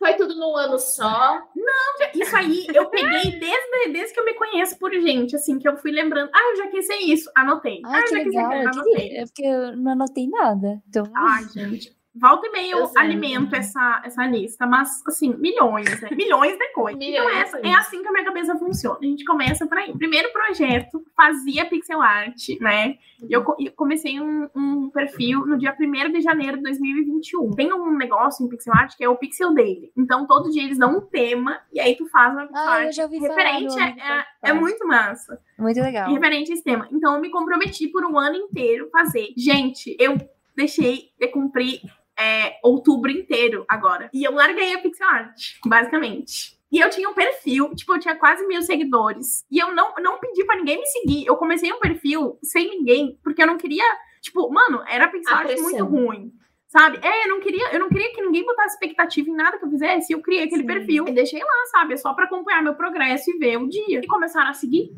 foi 0.00 0.14
tudo 0.14 0.34
num 0.34 0.56
ano 0.56 0.78
só? 0.78 1.38
Não, 1.54 2.10
isso 2.14 2.34
aí 2.34 2.66
eu 2.72 2.88
peguei 2.88 3.38
desde, 3.38 3.92
desde 3.92 4.14
que 4.14 4.20
eu 4.20 4.24
me 4.24 4.32
conheço 4.32 4.78
por 4.78 4.90
gente, 4.92 5.36
assim, 5.36 5.58
que 5.58 5.68
eu 5.68 5.76
fui 5.76 5.92
lembrando. 5.92 6.30
Ah, 6.34 6.50
eu 6.52 6.56
já 6.56 6.66
quis 6.68 6.86
ser 6.86 6.96
isso. 6.96 7.30
Anotei. 7.36 7.82
Ah, 7.84 7.98
ah 7.98 8.02
que 8.02 8.08
já 8.08 8.16
legal. 8.16 8.50
Quis 8.50 8.62
ser, 8.62 8.68
anotei. 8.68 9.16
É 9.18 9.24
porque 9.26 9.42
eu 9.42 9.76
não 9.76 9.92
anotei 9.92 10.26
nada. 10.26 10.82
Então... 10.88 11.04
Ai, 11.14 11.44
gente. 11.48 11.99
Volta 12.12 12.48
e 12.48 12.50
meia 12.50 12.72
eu, 12.72 12.90
alimento 12.96 13.54
essa, 13.54 14.02
essa 14.04 14.26
lista, 14.26 14.66
mas 14.66 15.00
assim, 15.06 15.32
milhões, 15.36 16.00
né? 16.00 16.08
Milhões 16.12 16.58
de 16.58 16.72
coisas. 16.72 16.90
Então, 17.00 17.24
milhões 17.24 17.48
então, 17.48 17.60
essa, 17.60 17.68
é 17.68 17.72
assim 17.74 18.02
que 18.02 18.08
a 18.08 18.12
minha 18.12 18.24
cabeça 18.24 18.58
funciona. 18.58 18.98
A 19.00 19.04
gente 19.04 19.24
começa 19.24 19.66
por 19.66 19.78
aí. 19.78 19.96
Primeiro 19.96 20.32
projeto, 20.32 21.02
fazia 21.16 21.64
pixel 21.66 22.00
art, 22.02 22.48
né? 22.60 22.98
E 23.22 23.32
eu, 23.32 23.44
eu 23.58 23.72
comecei 23.72 24.20
um, 24.20 24.48
um, 24.54 24.90
perfil 24.90 25.46
no 25.46 25.56
dia 25.56 25.74
1 25.78 26.12
de 26.12 26.20
janeiro 26.20 26.56
de 26.56 26.64
2021. 26.64 27.50
Tem 27.52 27.72
um 27.72 27.96
negócio 27.96 28.44
em 28.44 28.48
pixel 28.48 28.72
art 28.74 28.96
que 28.96 29.04
é 29.04 29.08
o 29.08 29.16
Pixel 29.16 29.54
Daily. 29.54 29.92
Então, 29.96 30.26
todo 30.26 30.50
dia 30.50 30.64
eles 30.64 30.78
dão 30.78 30.98
um 30.98 31.00
tema 31.00 31.60
e 31.72 31.80
aí 31.80 31.96
tu 31.96 32.06
faz 32.08 32.32
uma 32.32 32.46
pixel 32.46 32.68
ah, 32.68 32.74
art. 32.74 32.96
Referente 32.96 33.74
falar 33.74 33.86
é, 33.86 34.24
é, 34.44 34.50
é, 34.50 34.52
muito 34.52 34.86
massa. 34.86 35.40
Muito 35.58 35.80
legal. 35.80 36.12
Referente 36.12 36.50
a 36.50 36.54
esse 36.54 36.64
tema. 36.64 36.88
Então, 36.90 37.14
eu 37.14 37.20
me 37.20 37.30
comprometi 37.30 37.88
por 37.88 38.04
um 38.04 38.18
ano 38.18 38.36
inteiro 38.36 38.88
fazer. 38.90 39.28
Gente, 39.36 39.96
eu 39.98 40.16
deixei 40.56 41.10
de 41.18 41.28
cumprir 41.28 41.80
é, 42.20 42.58
outubro 42.62 43.10
inteiro 43.10 43.64
agora. 43.68 44.10
E 44.12 44.24
eu 44.24 44.32
larguei 44.32 44.74
a 44.74 44.78
pixel 44.78 45.08
art, 45.08 45.40
basicamente. 45.64 46.58
E 46.72 46.78
eu 46.78 46.88
tinha 46.88 47.08
um 47.08 47.14
perfil, 47.14 47.74
tipo, 47.74 47.94
eu 47.94 47.98
tinha 47.98 48.14
quase 48.14 48.46
mil 48.46 48.62
seguidores. 48.62 49.44
E 49.50 49.58
eu 49.58 49.74
não, 49.74 49.92
não 49.98 50.18
pedi 50.20 50.44
para 50.44 50.56
ninguém 50.56 50.78
me 50.78 50.86
seguir. 50.86 51.26
Eu 51.26 51.36
comecei 51.36 51.72
um 51.72 51.80
perfil 51.80 52.38
sem 52.42 52.70
ninguém, 52.70 53.18
porque 53.24 53.42
eu 53.42 53.46
não 53.46 53.56
queria. 53.56 53.84
Tipo, 54.20 54.48
mano, 54.50 54.82
era 54.86 55.08
pixel 55.08 55.34
art 55.34 55.58
muito 55.58 55.84
ruim. 55.84 56.32
Sabe? 56.68 57.00
É, 57.02 57.24
eu 57.24 57.30
não 57.30 57.40
queria, 57.40 57.72
eu 57.72 57.80
não 57.80 57.88
queria 57.88 58.12
que 58.12 58.22
ninguém 58.22 58.46
botasse 58.46 58.74
expectativa 58.74 59.28
em 59.28 59.34
nada 59.34 59.58
que 59.58 59.64
eu 59.64 59.70
fizesse. 59.70 60.12
Eu 60.12 60.22
criei 60.22 60.44
aquele 60.44 60.60
Sim. 60.60 60.66
perfil 60.68 61.08
e 61.08 61.12
deixei 61.12 61.40
lá, 61.40 61.66
sabe? 61.72 61.96
Só 61.96 62.14
para 62.14 62.26
acompanhar 62.26 62.62
meu 62.62 62.74
progresso 62.74 63.28
e 63.28 63.38
ver 63.38 63.56
o 63.56 63.68
dia. 63.68 63.98
E 63.98 64.06
começaram 64.06 64.50
a 64.50 64.54
seguir. 64.54 64.92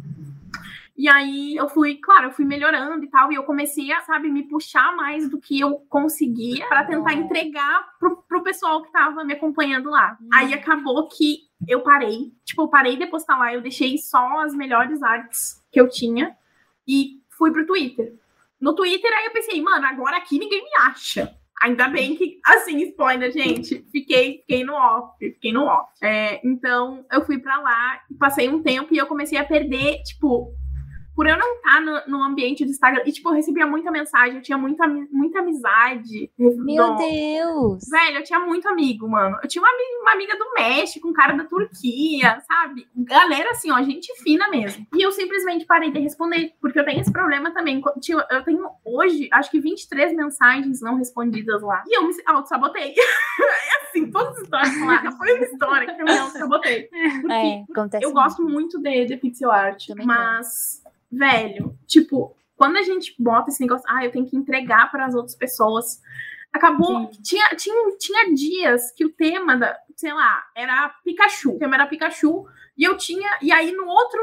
E 1.02 1.08
aí 1.08 1.56
eu 1.56 1.68
fui, 1.68 1.96
claro, 1.96 2.28
eu 2.28 2.30
fui 2.30 2.44
melhorando 2.44 3.04
e 3.04 3.08
tal, 3.10 3.32
e 3.32 3.34
eu 3.34 3.42
comecei 3.42 3.90
a, 3.90 4.02
sabe, 4.02 4.30
me 4.30 4.44
puxar 4.44 4.94
mais 4.94 5.28
do 5.28 5.40
que 5.40 5.58
eu 5.58 5.80
conseguia 5.88 6.64
para 6.68 6.84
tentar 6.84 7.14
entregar 7.14 7.88
pro, 7.98 8.18
pro 8.18 8.44
pessoal 8.44 8.84
que 8.84 8.92
tava 8.92 9.24
me 9.24 9.32
acompanhando 9.32 9.90
lá. 9.90 10.16
Uhum. 10.20 10.28
Aí 10.32 10.54
acabou 10.54 11.08
que 11.08 11.40
eu 11.66 11.80
parei, 11.80 12.32
tipo, 12.44 12.62
eu 12.62 12.68
parei 12.68 12.96
de 12.96 13.08
postar 13.08 13.36
lá, 13.36 13.52
eu 13.52 13.60
deixei 13.60 13.98
só 13.98 14.42
as 14.42 14.54
melhores 14.54 15.02
artes 15.02 15.60
que 15.72 15.80
eu 15.80 15.88
tinha 15.88 16.36
e 16.86 17.20
fui 17.30 17.50
pro 17.50 17.66
Twitter. 17.66 18.14
No 18.60 18.72
Twitter, 18.72 19.10
aí 19.12 19.24
eu 19.24 19.32
pensei, 19.32 19.60
mano, 19.60 19.84
agora 19.84 20.18
aqui 20.18 20.38
ninguém 20.38 20.62
me 20.62 20.70
acha. 20.86 21.36
Ainda 21.62 21.88
bem 21.88 22.14
que, 22.14 22.38
assim, 22.46 22.80
spoiler, 22.82 23.32
gente, 23.32 23.84
fiquei, 23.90 24.38
fiquei 24.38 24.62
no 24.62 24.74
off, 24.74 25.18
fiquei 25.18 25.52
no 25.52 25.64
off. 25.64 25.90
É, 26.00 26.40
então, 26.46 27.04
eu 27.10 27.26
fui 27.26 27.40
para 27.40 27.58
lá, 27.58 28.00
passei 28.20 28.48
um 28.48 28.62
tempo 28.62 28.94
e 28.94 28.98
eu 28.98 29.06
comecei 29.06 29.36
a 29.36 29.44
perder, 29.44 30.00
tipo, 30.04 30.54
por 31.14 31.26
eu 31.26 31.36
não 31.36 31.54
estar 31.56 31.74
tá 31.74 31.80
no, 31.80 32.18
no, 32.18 32.24
ambiente 32.24 32.64
do 32.64 32.70
Instagram. 32.70 33.02
E, 33.04 33.12
tipo, 33.12 33.28
eu 33.28 33.34
recebia 33.34 33.66
muita 33.66 33.90
mensagem, 33.90 34.36
eu 34.36 34.42
tinha 34.42 34.58
muita, 34.58 34.86
muita 34.86 35.40
amizade. 35.40 36.30
Meu 36.38 36.96
Deus! 36.96 37.84
Velho, 37.90 38.18
eu 38.18 38.24
tinha 38.24 38.40
muito 38.40 38.68
amigo, 38.68 39.08
mano. 39.08 39.38
Eu 39.42 39.48
tinha 39.48 39.62
uma, 39.62 39.70
uma 40.02 40.12
amiga 40.12 40.36
do 40.36 40.52
México, 40.54 41.08
um 41.08 41.12
cara 41.12 41.34
da 41.34 41.44
Turquia, 41.44 42.40
sabe? 42.46 42.86
Galera, 42.96 43.50
assim, 43.50 43.70
ó, 43.70 43.82
gente 43.82 44.12
fina 44.22 44.48
mesmo. 44.48 44.86
E 44.94 45.02
eu 45.02 45.12
simplesmente 45.12 45.66
parei 45.66 45.90
de 45.90 46.00
responder, 46.00 46.52
porque 46.60 46.78
eu 46.78 46.84
tenho 46.84 47.00
esse 47.00 47.12
problema 47.12 47.52
também. 47.52 47.82
Eu 48.30 48.44
tenho 48.44 48.68
hoje, 48.84 49.28
acho 49.32 49.50
que 49.50 49.60
23 49.60 50.14
mensagens 50.14 50.80
não 50.80 50.96
respondidas 50.96 51.62
lá. 51.62 51.82
E 51.86 51.96
eu 51.96 52.06
me 52.06 52.14
auto-sabotei. 52.26 52.94
é 52.96 53.86
assim, 53.86 54.10
todas 54.10 54.36
as 54.36 54.42
histórias 54.42 54.80
lá. 54.80 55.12
Foi 55.12 55.34
uma 55.34 55.44
história 55.44 55.94
que 55.94 56.00
eu 56.00 56.04
me 56.06 56.18
auto-sabotei. 56.18 56.88
Porque 57.20 57.96
é, 57.96 58.00
eu 58.00 58.12
gosto 58.12 58.42
muito 58.42 58.78
de, 58.78 59.04
de 59.04 59.16
pixel 59.16 59.50
art, 59.50 59.86
também 59.86 60.06
mas 60.06 60.81
velho, 61.12 61.76
tipo, 61.86 62.34
quando 62.56 62.78
a 62.78 62.82
gente 62.82 63.14
bota 63.18 63.50
esse 63.50 63.60
negócio, 63.60 63.84
ah, 63.88 64.04
eu 64.04 64.10
tenho 64.10 64.26
que 64.26 64.36
entregar 64.36 64.90
para 64.90 65.04
as 65.04 65.14
outras 65.14 65.34
pessoas. 65.34 66.00
Acabou. 66.52 67.10
Tinha, 67.22 67.48
tinha, 67.56 67.96
tinha 67.98 68.34
dias 68.34 68.92
que 68.92 69.04
o 69.04 69.10
tema 69.10 69.56
da, 69.56 69.76
sei 69.96 70.12
lá, 70.12 70.42
era 70.54 70.88
Pikachu. 71.04 71.56
O 71.56 71.58
tema 71.58 71.74
era 71.74 71.86
Pikachu. 71.86 72.46
E 72.76 72.84
eu 72.84 72.96
tinha. 72.96 73.38
E 73.42 73.50
aí 73.50 73.72
no 73.72 73.86
outro 73.86 74.20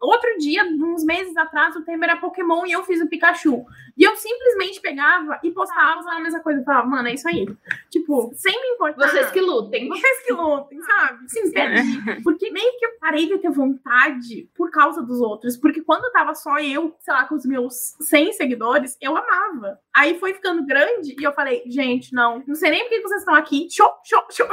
Outro 0.00 0.38
dia, 0.38 0.62
uns 0.64 1.04
meses 1.04 1.36
atrás, 1.36 1.74
o 1.74 1.82
tema 1.82 2.04
era 2.04 2.16
Pokémon 2.16 2.64
e 2.64 2.72
eu 2.72 2.84
fiz 2.84 3.00
o 3.00 3.08
Pikachu. 3.08 3.64
E 3.96 4.04
eu 4.04 4.14
simplesmente 4.14 4.80
pegava 4.80 5.40
e 5.42 5.50
postava 5.50 6.08
a 6.08 6.20
mesma 6.20 6.38
coisa. 6.40 6.60
Eu 6.60 6.64
falava, 6.64 6.86
mano, 6.86 7.08
é 7.08 7.14
isso 7.14 7.28
aí. 7.28 7.46
Tipo, 7.90 8.30
sem 8.34 8.52
me 8.52 8.68
importar. 8.68 9.08
Vocês 9.08 9.30
que 9.32 9.40
lutem. 9.40 9.88
Vocês 9.88 10.22
que 10.24 10.32
lutem, 10.32 10.80
sabe? 10.82 11.28
Sim, 11.28 11.50
perdi. 11.50 12.22
Porque 12.22 12.48
meio 12.50 12.78
que 12.78 12.86
eu 12.86 12.90
parei 13.00 13.26
de 13.26 13.38
ter 13.38 13.50
vontade 13.50 14.48
por 14.56 14.70
causa 14.70 15.02
dos 15.02 15.20
outros. 15.20 15.56
Porque 15.56 15.82
quando 15.82 16.12
tava 16.12 16.32
só 16.34 16.60
eu, 16.60 16.94
sei 17.00 17.12
lá, 17.12 17.24
com 17.24 17.34
os 17.34 17.44
meus 17.44 17.96
100 18.00 18.34
seguidores, 18.34 18.96
eu 19.00 19.16
amava. 19.16 19.80
Aí 19.92 20.16
foi 20.20 20.32
ficando 20.32 20.64
grande 20.64 21.16
e 21.18 21.24
eu 21.24 21.32
falei, 21.32 21.64
gente, 21.66 22.14
não, 22.14 22.40
não 22.46 22.54
sei 22.54 22.70
nem 22.70 22.82
por 22.82 22.90
que 22.90 23.00
vocês 23.00 23.22
estão 23.22 23.34
aqui. 23.34 23.66
Show, 23.68 23.90
show, 24.04 24.22
show. 24.30 24.46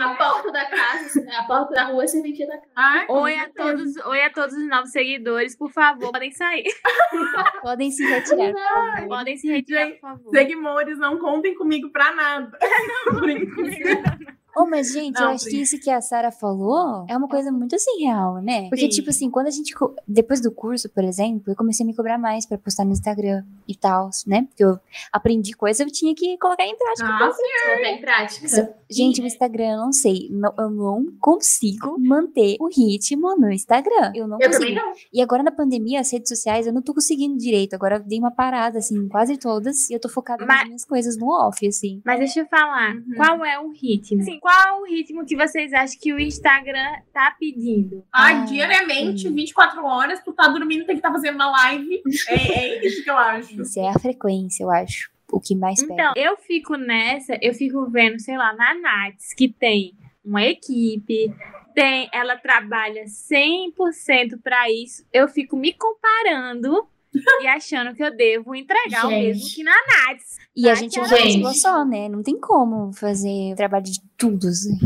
A 0.00 0.14
porta 0.14 0.52
da 0.52 0.64
casa, 0.66 1.26
a 1.38 1.44
porta 1.44 1.74
da 1.74 1.84
rua 1.84 2.04
é 2.04 2.06
serventia 2.06 2.46
da 2.46 2.56
casa. 2.58 2.70
Ai, 2.74 3.06
oi, 3.08 3.34
a 3.34 3.48
todos, 3.50 3.96
oi 3.96 4.22
a 4.22 4.30
todos 4.30 4.54
os 4.56 4.68
novos 4.68 4.90
seguidores, 4.90 5.56
por 5.56 5.70
favor, 5.70 6.10
podem 6.10 6.30
sair. 6.32 6.64
podem 7.62 7.90
se 7.90 8.04
retirar. 8.04 8.52
Não, 8.52 9.08
podem 9.08 9.36
se 9.36 9.48
retirar, 9.48 9.90
por 9.90 10.00
favor. 10.00 10.30
Seguimores, 10.30 10.98
não 10.98 11.18
contem 11.18 11.54
comigo 11.54 11.90
pra 11.90 12.14
nada. 12.14 12.58
Não, 13.10 14.39
Oh, 14.56 14.66
mas, 14.66 14.92
gente, 14.92 15.14
não, 15.14 15.28
eu 15.28 15.28
acho 15.30 15.46
que 15.46 15.60
isso 15.60 15.78
que 15.78 15.90
a 15.90 16.00
Sara 16.00 16.30
falou 16.32 17.06
é 17.08 17.16
uma 17.16 17.28
coisa 17.28 17.52
muito 17.52 17.74
assim 17.74 18.04
real, 18.04 18.36
né? 18.42 18.68
Porque, 18.68 18.84
sim. 18.84 18.88
tipo 18.88 19.10
assim, 19.10 19.30
quando 19.30 19.46
a 19.46 19.50
gente. 19.50 19.74
Depois 20.06 20.40
do 20.40 20.50
curso, 20.50 20.88
por 20.88 21.04
exemplo, 21.04 21.52
eu 21.52 21.56
comecei 21.56 21.84
a 21.84 21.86
me 21.86 21.94
cobrar 21.94 22.18
mais 22.18 22.46
pra 22.46 22.58
postar 22.58 22.84
no 22.84 22.92
Instagram 22.92 23.44
e 23.66 23.74
tal, 23.74 24.10
né? 24.26 24.42
Porque 24.48 24.64
eu 24.64 24.78
aprendi 25.12 25.52
coisa, 25.52 25.84
eu 25.84 25.90
tinha 25.90 26.14
que 26.14 26.36
colocar 26.38 26.64
em 26.64 26.76
prática. 26.76 27.06
Ah, 27.06 27.18
colocar 27.18 27.90
em 27.90 28.00
prática. 28.00 28.74
Gente, 28.90 29.20
o 29.20 29.26
Instagram, 29.26 29.72
eu 29.72 29.78
não 29.78 29.92
sei. 29.92 30.28
Não, 30.30 30.52
eu 30.58 30.70
não 30.70 31.06
consigo 31.20 31.96
manter 31.98 32.56
o 32.58 32.68
ritmo 32.68 33.36
no 33.36 33.50
Instagram. 33.52 34.12
Eu 34.14 34.26
não 34.26 34.38
eu 34.40 34.50
consigo. 34.50 34.74
Não. 34.74 34.92
E 35.12 35.22
agora 35.22 35.42
na 35.42 35.52
pandemia, 35.52 36.00
as 36.00 36.12
redes 36.12 36.28
sociais, 36.28 36.66
eu 36.66 36.72
não 36.72 36.82
tô 36.82 36.92
conseguindo 36.92 37.38
direito. 37.38 37.74
Agora 37.74 37.96
eu 37.96 38.00
dei 38.00 38.18
uma 38.18 38.32
parada, 38.32 38.78
assim, 38.78 39.08
quase 39.08 39.36
todas. 39.36 39.88
E 39.88 39.92
eu 39.92 40.00
tô 40.00 40.08
focada 40.08 40.44
mas, 40.44 40.58
nas 40.58 40.66
minhas 40.66 40.84
coisas 40.84 41.16
no 41.16 41.28
off, 41.28 41.64
assim. 41.66 42.02
Mas 42.04 42.18
deixa 42.18 42.40
eu 42.40 42.46
falar, 42.46 42.96
uhum. 42.96 43.14
qual 43.16 43.44
é 43.44 43.60
o 43.60 43.70
ritmo? 43.70 44.22
Sim, 44.22 44.39
qual 44.40 44.80
o 44.80 44.86
ritmo 44.86 45.24
que 45.24 45.36
vocês 45.36 45.72
acham 45.72 45.98
que 46.00 46.12
o 46.12 46.18
Instagram 46.18 46.96
tá 47.12 47.36
pedindo? 47.38 48.04
Ai, 48.12 48.34
ah, 48.34 48.44
diariamente, 48.44 49.22
sim. 49.22 49.34
24 49.34 49.84
horas, 49.84 50.22
tu 50.24 50.32
tá 50.32 50.48
dormindo, 50.48 50.86
tem 50.86 50.96
que 50.96 51.00
estar 51.00 51.10
tá 51.10 51.14
fazendo 51.14 51.34
uma 51.36 51.50
live. 51.50 52.02
É, 52.28 52.34
é 52.34 52.86
isso 52.86 53.04
que 53.04 53.10
eu 53.10 53.16
acho. 53.16 53.60
Isso 53.60 53.78
é 53.78 53.88
a 53.88 53.98
frequência, 53.98 54.64
eu 54.64 54.70
acho. 54.70 55.10
O 55.30 55.40
que 55.40 55.54
mais 55.54 55.80
pega. 55.80 55.92
Então, 55.92 56.12
eu 56.16 56.36
fico 56.36 56.76
nessa, 56.76 57.38
eu 57.40 57.54
fico 57.54 57.88
vendo, 57.88 58.18
sei 58.18 58.36
lá, 58.36 58.52
na 58.52 58.74
Nats, 58.74 59.32
que 59.32 59.48
tem 59.48 59.94
uma 60.24 60.42
equipe, 60.42 61.32
tem, 61.74 62.08
ela 62.12 62.36
trabalha 62.36 63.04
100% 63.04 64.40
para 64.42 64.70
isso. 64.70 65.06
Eu 65.12 65.28
fico 65.28 65.56
me 65.56 65.72
comparando 65.72 66.88
e 67.40 67.46
achando 67.46 67.94
que 67.94 68.02
eu 68.02 68.14
devo 68.14 68.54
entregar 68.54 69.02
gente. 69.02 69.06
o 69.06 69.08
mesmo 69.08 69.54
que 69.54 69.62
na 69.62 69.72
Nats. 69.72 70.38
E 70.54 70.68
a 70.68 70.74
gente 70.74 70.98
é 70.98 71.02
uma 71.02 71.08
pessoa 71.08 71.54
só, 71.54 71.84
né? 71.84 72.08
Não 72.08 72.22
tem 72.22 72.38
como 72.38 72.92
fazer 72.92 73.54
trabalho 73.56 73.84
de 73.84 74.00
tudo, 74.16 74.48
assim. 74.48 74.78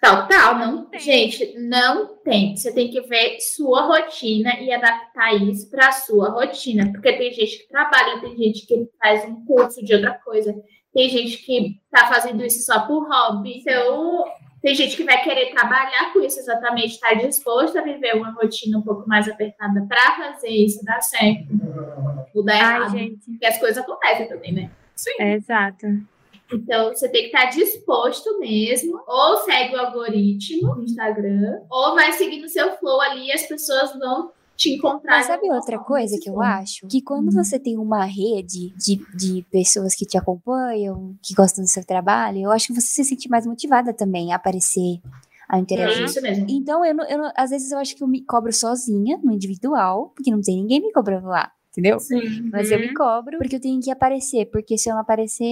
Total, 0.00 0.58
não, 0.58 0.72
não 0.72 0.84
tem. 0.86 1.00
Gente, 1.00 1.58
não 1.58 2.16
tem. 2.24 2.56
Você 2.56 2.72
tem 2.72 2.90
que 2.90 3.00
ver 3.02 3.38
sua 3.40 3.82
rotina 3.82 4.58
e 4.60 4.72
adaptar 4.72 5.34
isso 5.34 5.70
para 5.70 5.92
sua 5.92 6.30
rotina. 6.30 6.90
Porque 6.90 7.12
tem 7.12 7.32
gente 7.32 7.58
que 7.58 7.68
trabalha, 7.68 8.20
tem 8.20 8.36
gente 8.36 8.66
que 8.66 8.88
faz 8.98 9.24
um 9.24 9.44
curso 9.44 9.84
de 9.84 9.94
outra 9.94 10.14
coisa, 10.14 10.54
tem 10.92 11.08
gente 11.08 11.38
que 11.38 11.80
tá 11.90 12.08
fazendo 12.08 12.44
isso 12.44 12.64
só 12.64 12.80
por 12.86 13.08
hobby. 13.08 13.58
Então, 13.60 14.24
tem 14.62 14.74
gente 14.74 14.96
que 14.96 15.04
vai 15.04 15.22
querer 15.22 15.50
trabalhar 15.50 16.12
com 16.12 16.20
isso 16.20 16.38
exatamente, 16.38 16.94
estar 16.94 17.10
tá 17.10 17.14
disposto 17.14 17.78
a 17.78 17.82
viver 17.82 18.14
uma 18.14 18.30
rotina 18.32 18.78
um 18.78 18.82
pouco 18.82 19.08
mais 19.08 19.26
apertada 19.26 19.84
para 19.88 20.16
fazer 20.16 20.50
isso 20.50 20.84
dar 20.84 21.00
certo. 21.00 21.48
Ou 22.34 22.44
dar 22.44 22.54
Ai, 22.54 22.76
errado. 22.76 22.90
Gente. 22.92 23.30
Porque 23.30 23.46
as 23.46 23.58
coisas 23.58 23.78
acontecem 23.78 24.28
também, 24.28 24.52
né? 24.52 24.70
Sim. 24.94 25.14
É, 25.18 25.34
exato. 25.34 25.86
Então, 26.52 26.88
você 26.88 27.08
tem 27.08 27.22
que 27.22 27.26
estar 27.28 27.44
tá 27.44 27.50
disposto 27.50 28.38
mesmo. 28.38 29.00
Ou 29.06 29.38
segue 29.38 29.74
o 29.74 29.80
algoritmo 29.80 30.74
no 30.74 30.82
Instagram, 30.82 31.60
ou 31.70 31.94
vai 31.94 32.12
seguindo 32.12 32.44
o 32.44 32.48
seu 32.48 32.72
flow 32.72 33.00
ali 33.00 33.28
e 33.28 33.32
as 33.32 33.46
pessoas 33.46 33.98
vão 33.98 34.32
te 34.60 34.74
encontrar. 34.74 35.16
Mas 35.16 35.26
sabe 35.26 35.50
outra 35.50 35.78
coisa 35.78 36.18
que 36.20 36.28
eu 36.28 36.40
acho? 36.42 36.86
Que 36.86 37.00
quando 37.00 37.26
uhum. 37.26 37.42
você 37.42 37.58
tem 37.58 37.78
uma 37.78 38.04
rede 38.04 38.74
de, 38.76 39.00
de 39.16 39.42
pessoas 39.50 39.94
que 39.94 40.04
te 40.04 40.18
acompanham, 40.18 41.16
que 41.22 41.34
gostam 41.34 41.64
do 41.64 41.70
seu 41.70 41.84
trabalho, 41.84 42.40
eu 42.40 42.50
acho 42.52 42.68
que 42.68 42.74
você 42.74 42.88
se 42.88 43.04
sente 43.04 43.28
mais 43.28 43.46
motivada 43.46 43.94
também 43.94 44.32
a 44.32 44.36
aparecer 44.36 45.00
a 45.48 45.58
interagir. 45.58 46.02
É 46.02 46.04
isso 46.04 46.22
mesmo. 46.22 46.46
Então, 46.48 46.84
eu, 46.84 46.94
eu, 47.08 47.32
às 47.34 47.50
vezes 47.50 47.72
eu 47.72 47.78
acho 47.78 47.96
que 47.96 48.04
eu 48.04 48.06
me 48.06 48.22
cobro 48.22 48.52
sozinha, 48.52 49.18
no 49.24 49.32
individual, 49.32 50.12
porque 50.14 50.30
não 50.30 50.40
tem 50.40 50.56
ninguém 50.56 50.80
me 50.80 50.92
cobrando 50.92 51.26
lá. 51.26 51.50
Entendeu? 51.70 52.00
Sim. 52.00 52.50
Mas 52.52 52.70
eu 52.70 52.80
me 52.80 52.88
uhum. 52.88 52.94
cobro 52.94 53.38
porque 53.38 53.56
eu 53.56 53.60
tenho 53.60 53.80
que 53.80 53.90
aparecer. 53.90 54.46
Porque 54.46 54.76
se 54.76 54.90
eu 54.90 54.94
não 54.94 55.00
aparecer, 55.00 55.44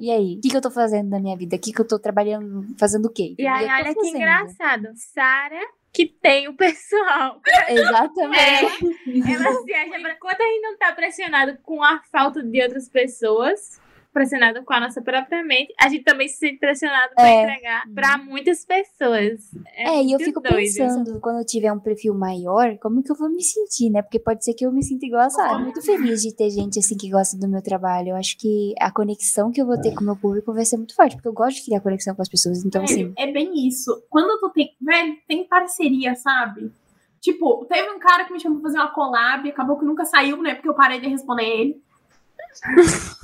e 0.00 0.10
aí? 0.10 0.36
O 0.36 0.40
que, 0.40 0.48
que 0.48 0.56
eu 0.56 0.60
tô 0.60 0.70
fazendo 0.70 1.10
na 1.10 1.18
minha 1.18 1.36
vida? 1.36 1.56
O 1.56 1.58
que, 1.58 1.72
que 1.72 1.80
eu 1.80 1.86
tô 1.86 1.98
trabalhando, 1.98 2.64
fazendo 2.78 3.06
o 3.06 3.10
quê? 3.10 3.34
E 3.36 3.46
aí, 3.46 3.66
olha 3.66 3.94
que 3.94 4.08
engraçado. 4.08 4.88
Sara 4.94 5.60
que 5.94 6.06
tem 6.06 6.48
o 6.48 6.54
pessoal. 6.54 7.40
Exatamente. 7.68 8.36
É, 8.36 9.32
ela 9.32 9.62
se 9.62 9.72
acha. 9.72 10.16
Quando 10.16 10.40
a 10.40 10.44
gente 10.44 10.60
não 10.60 10.76
tá 10.76 10.92
pressionado 10.92 11.56
com 11.62 11.82
a 11.82 12.02
falta 12.10 12.42
de 12.42 12.60
outras 12.60 12.88
pessoas, 12.88 13.80
pressionado 14.14 14.64
com 14.64 14.72
a 14.72 14.80
nossa 14.80 15.02
própria 15.02 15.44
mente, 15.44 15.74
a 15.78 15.88
gente 15.88 16.04
também 16.04 16.28
se 16.28 16.38
sente 16.38 16.58
pressionado 16.58 17.12
para 17.14 17.28
é. 17.28 17.42
entregar 17.42 17.82
para 17.92 18.16
muitas 18.18 18.64
pessoas. 18.64 19.50
É, 19.74 19.96
é 19.96 20.02
e 20.04 20.12
eu 20.12 20.18
fico 20.20 20.40
doido. 20.40 20.54
pensando, 20.54 21.20
quando 21.20 21.40
eu 21.40 21.44
tiver 21.44 21.72
um 21.72 21.80
perfil 21.80 22.14
maior, 22.14 22.78
como 22.78 23.02
que 23.02 23.10
eu 23.10 23.16
vou 23.16 23.28
me 23.28 23.42
sentir, 23.42 23.90
né? 23.90 24.00
Porque 24.00 24.20
pode 24.20 24.44
ser 24.44 24.54
que 24.54 24.64
eu 24.64 24.72
me 24.72 24.82
sinta 24.82 25.04
igual 25.04 25.22
a 25.22 25.30
Sara. 25.30 25.58
Muito 25.58 25.82
feliz 25.82 26.22
de 26.22 26.34
ter 26.34 26.48
gente 26.50 26.78
assim 26.78 26.96
que 26.96 27.10
gosta 27.10 27.36
do 27.36 27.48
meu 27.48 27.60
trabalho. 27.60 28.10
Eu 28.10 28.16
acho 28.16 28.38
que 28.38 28.72
a 28.80 28.90
conexão 28.92 29.50
que 29.50 29.60
eu 29.60 29.66
vou 29.66 29.80
ter 29.80 29.92
com 29.92 30.02
o 30.02 30.04
meu 30.04 30.16
público 30.16 30.54
vai 30.54 30.64
ser 30.64 30.76
muito 30.76 30.94
forte, 30.94 31.16
porque 31.16 31.28
eu 31.28 31.32
gosto 31.32 31.56
de 31.56 31.64
criar 31.64 31.80
conexão 31.80 32.14
com 32.14 32.22
as 32.22 32.28
pessoas. 32.28 32.64
Então, 32.64 32.82
é, 32.82 32.84
assim. 32.84 33.12
É 33.18 33.30
bem 33.30 33.66
isso. 33.66 34.02
Quando 34.08 34.38
tu 34.38 34.50
tem. 34.50 34.74
Velho, 34.80 35.16
tem 35.26 35.44
parceria, 35.48 36.14
sabe? 36.14 36.72
Tipo, 37.20 37.64
teve 37.64 37.90
um 37.90 37.98
cara 37.98 38.24
que 38.24 38.32
me 38.34 38.38
chamou 38.38 38.60
pra 38.60 38.68
fazer 38.68 38.78
uma 38.78 38.92
collab, 38.92 39.48
acabou 39.48 39.78
que 39.78 39.84
nunca 39.86 40.04
saiu, 40.04 40.42
né? 40.42 40.54
Porque 40.54 40.68
eu 40.68 40.74
parei 40.74 41.00
de 41.00 41.08
responder 41.08 41.44
ele. 41.44 41.82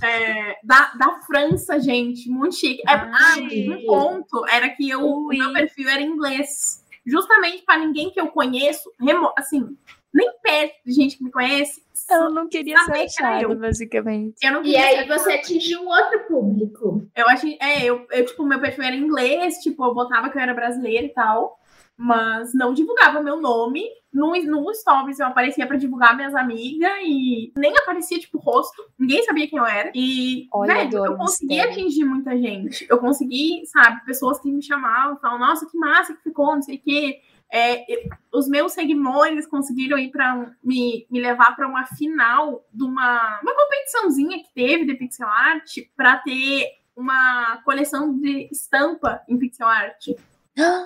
É, 0.02 0.56
da, 0.62 0.92
da 0.94 1.20
França, 1.26 1.78
gente, 1.78 2.28
muito 2.28 2.54
chique. 2.54 2.82
É, 2.88 2.94
ah, 2.94 3.36
um 3.38 3.86
ponto 3.86 4.46
era 4.48 4.68
que 4.70 4.88
eu, 4.88 5.00
o 5.00 5.28
meu 5.28 5.52
perfil 5.52 5.88
era 5.88 6.00
em 6.00 6.06
inglês. 6.06 6.84
Justamente 7.04 7.62
para 7.62 7.78
ninguém 7.78 8.10
que 8.10 8.20
eu 8.20 8.28
conheço, 8.28 8.90
remo, 9.00 9.32
assim, 9.36 9.76
nem 10.12 10.32
perto 10.42 10.74
de 10.84 10.92
gente 10.92 11.16
que 11.16 11.24
me 11.24 11.30
conhece. 11.30 11.82
Eu 12.10 12.30
não 12.30 12.48
queria 12.48 12.78
ser 12.84 12.92
achada, 12.92 13.54
basicamente. 13.54 14.34
e 14.64 14.76
aí 14.76 15.06
você 15.06 15.34
atingiu 15.34 15.80
um 15.82 15.88
outro 15.88 16.26
público. 16.26 17.08
Eu 17.14 17.28
achei, 17.28 17.56
é, 17.60 17.84
eu, 17.84 18.06
eu, 18.10 18.26
tipo, 18.26 18.44
meu 18.44 18.60
perfil 18.60 18.84
era 18.84 18.96
em 18.96 19.00
inglês, 19.00 19.58
tipo, 19.58 19.84
eu 19.84 19.94
botava 19.94 20.28
que 20.28 20.36
eu 20.36 20.42
era 20.42 20.54
brasileira 20.54 21.06
e 21.06 21.10
tal 21.10 21.59
mas 22.02 22.54
não 22.54 22.72
divulgava 22.72 23.22
meu 23.22 23.38
nome. 23.38 23.84
No, 24.10 24.32
no 24.32 24.74
Stories 24.74 25.20
eu 25.20 25.26
aparecia 25.26 25.66
para 25.66 25.76
divulgar 25.76 26.16
minhas 26.16 26.34
amigas 26.34 26.90
e 27.04 27.52
nem 27.54 27.76
aparecia, 27.76 28.18
tipo, 28.18 28.38
rosto. 28.38 28.82
Ninguém 28.98 29.22
sabia 29.22 29.46
quem 29.46 29.58
eu 29.58 29.66
era. 29.66 29.92
E, 29.94 30.48
Olha, 30.50 30.76
velho, 30.76 31.04
eu 31.04 31.16
consegui 31.18 31.60
atingir 31.60 32.06
muita 32.06 32.34
gente. 32.38 32.86
Eu 32.88 32.96
consegui, 32.96 33.66
sabe, 33.66 34.02
pessoas 34.06 34.40
que 34.40 34.50
me 34.50 34.62
chamavam, 34.62 35.18
falam, 35.18 35.38
nossa, 35.38 35.66
que 35.66 35.76
massa 35.76 36.14
que 36.14 36.22
ficou, 36.22 36.54
não 36.54 36.62
sei 36.62 36.76
o 36.76 36.80
quê. 36.80 37.20
É, 37.52 37.84
os 38.32 38.48
meus 38.48 38.72
seguidores 38.72 39.46
conseguiram 39.46 39.98
ir 39.98 40.10
para 40.10 40.54
me, 40.64 41.06
me 41.10 41.20
levar 41.20 41.54
para 41.54 41.68
uma 41.68 41.84
final 41.84 42.64
de 42.72 42.82
uma, 42.82 43.40
uma 43.42 43.54
competiçãozinha 43.54 44.38
que 44.38 44.54
teve 44.54 44.86
de 44.86 44.94
pixel 44.94 45.28
art 45.28 45.70
para 45.94 46.16
ter 46.16 46.66
uma 46.96 47.58
coleção 47.58 48.18
de 48.18 48.48
estampa 48.50 49.20
em 49.28 49.38
pixel 49.38 49.68
art. 49.68 50.08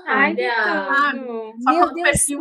Ai, 0.06 0.34
Meu 1.74 1.92
Deus, 1.92 2.08
perfil... 2.10 2.40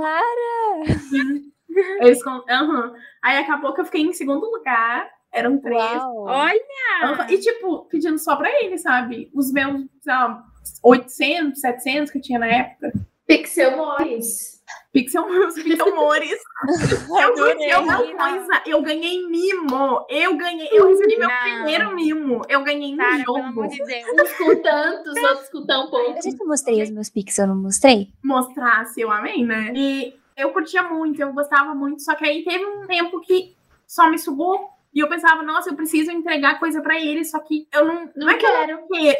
Eles, 2.01 2.23
uhum. 2.25 2.93
Aí 3.23 3.37
acabou 3.37 3.73
que 3.73 3.81
eu 3.81 3.85
fiquei 3.85 4.01
em 4.01 4.13
segundo 4.13 4.45
lugar. 4.45 5.09
Eram 5.31 5.57
três. 5.59 5.81
Uau. 5.81 6.25
Olha! 6.27 6.59
Uhum. 7.03 7.29
E, 7.29 7.39
tipo, 7.39 7.85
pedindo 7.85 8.19
só 8.19 8.35
pra 8.35 8.49
ele, 8.61 8.77
sabe? 8.77 9.31
Os 9.33 9.51
meus, 9.51 9.81
sei 10.01 10.13
lá, 10.13 10.43
800, 10.83 11.59
700 11.59 12.11
que 12.11 12.19
eu 12.19 12.21
tinha 12.21 12.39
na 12.39 12.47
época. 12.47 12.93
Pixel 13.25 13.75
Mores. 13.75 14.62
Pixel, 14.91 15.25
Pixel 15.55 15.95
Mores. 15.95 16.39
eu 17.21 17.35
ganhei 17.35 17.75
uma 17.75 17.97
coisa. 17.97 18.61
Eu 18.65 18.81
ganhei 18.81 19.27
mimo. 19.27 20.05
Eu 20.07 20.37
ganhei. 20.37 20.69
Eu 20.71 20.87
recebi 20.87 21.17
meu 21.17 21.29
primeiro 21.29 21.95
mimo. 21.95 22.41
Eu 22.47 22.63
ganhei 22.63 22.95
no 22.95 23.03
jogo. 23.03 23.33
Pelo 23.33 23.37
amor 23.37 23.67
de 23.67 23.83
Deus. 23.83 24.05
Uns 24.13 24.33
com 24.37 24.61
tantos, 24.61 25.23
outros 25.23 25.49
com 25.49 25.65
tão 25.65 25.89
pouco. 25.89 26.11
Eu 26.11 26.31
já 26.31 26.45
mostrei 26.45 26.83
os 26.83 26.91
meus 26.91 27.09
Pixel, 27.09 27.47
não 27.47 27.55
mostrei? 27.55 28.09
Mostrasse, 28.23 29.01
eu 29.01 29.11
amei, 29.11 29.43
né? 29.43 29.73
E 29.75 30.13
eu 30.37 30.51
curtia 30.51 30.83
muito, 30.83 31.19
eu 31.21 31.33
gostava 31.33 31.73
muito. 31.73 32.01
Só 32.03 32.15
que 32.15 32.25
aí 32.25 32.43
teve 32.43 32.65
um 32.65 32.85
tempo 32.85 33.19
que 33.21 33.55
só 33.87 34.09
me 34.09 34.19
sugou. 34.19 34.69
E 34.93 34.99
eu 34.99 35.09
pensava, 35.09 35.41
nossa, 35.41 35.71
eu 35.71 35.75
preciso 35.75 36.11
entregar 36.11 36.59
coisa 36.59 36.79
pra 36.79 36.99
ele, 36.99 37.25
só 37.25 37.39
que 37.39 37.67
eu 37.73 37.83
não. 37.83 38.05
Não, 38.05 38.11
não 38.15 38.29
é 38.29 38.37
quero. 38.37 38.87
Que, 38.87 39.09
é, 39.09 39.15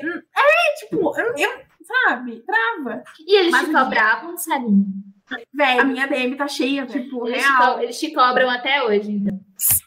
tipo, 0.78 1.20
eu, 1.20 1.36
eu 1.36 1.52
sabe? 1.84 2.42
Trava. 2.42 3.04
E 3.20 3.36
eles 3.36 3.52
Mas 3.52 3.68
te 3.68 3.74
cobravam, 3.74 4.38
Sarinha? 4.38 4.86
Velho, 5.54 5.82
a 5.82 5.86
minha 5.86 6.08
DM 6.08 6.36
tá 6.36 6.48
cheia, 6.48 6.86
tipo, 6.86 7.28
eles 7.28 7.44
real. 7.44 7.78
Te 7.78 7.84
eles 7.84 8.00
te 8.00 8.14
cobram 8.14 8.50
até 8.50 8.84
hoje, 8.84 9.12
então. 9.12 9.40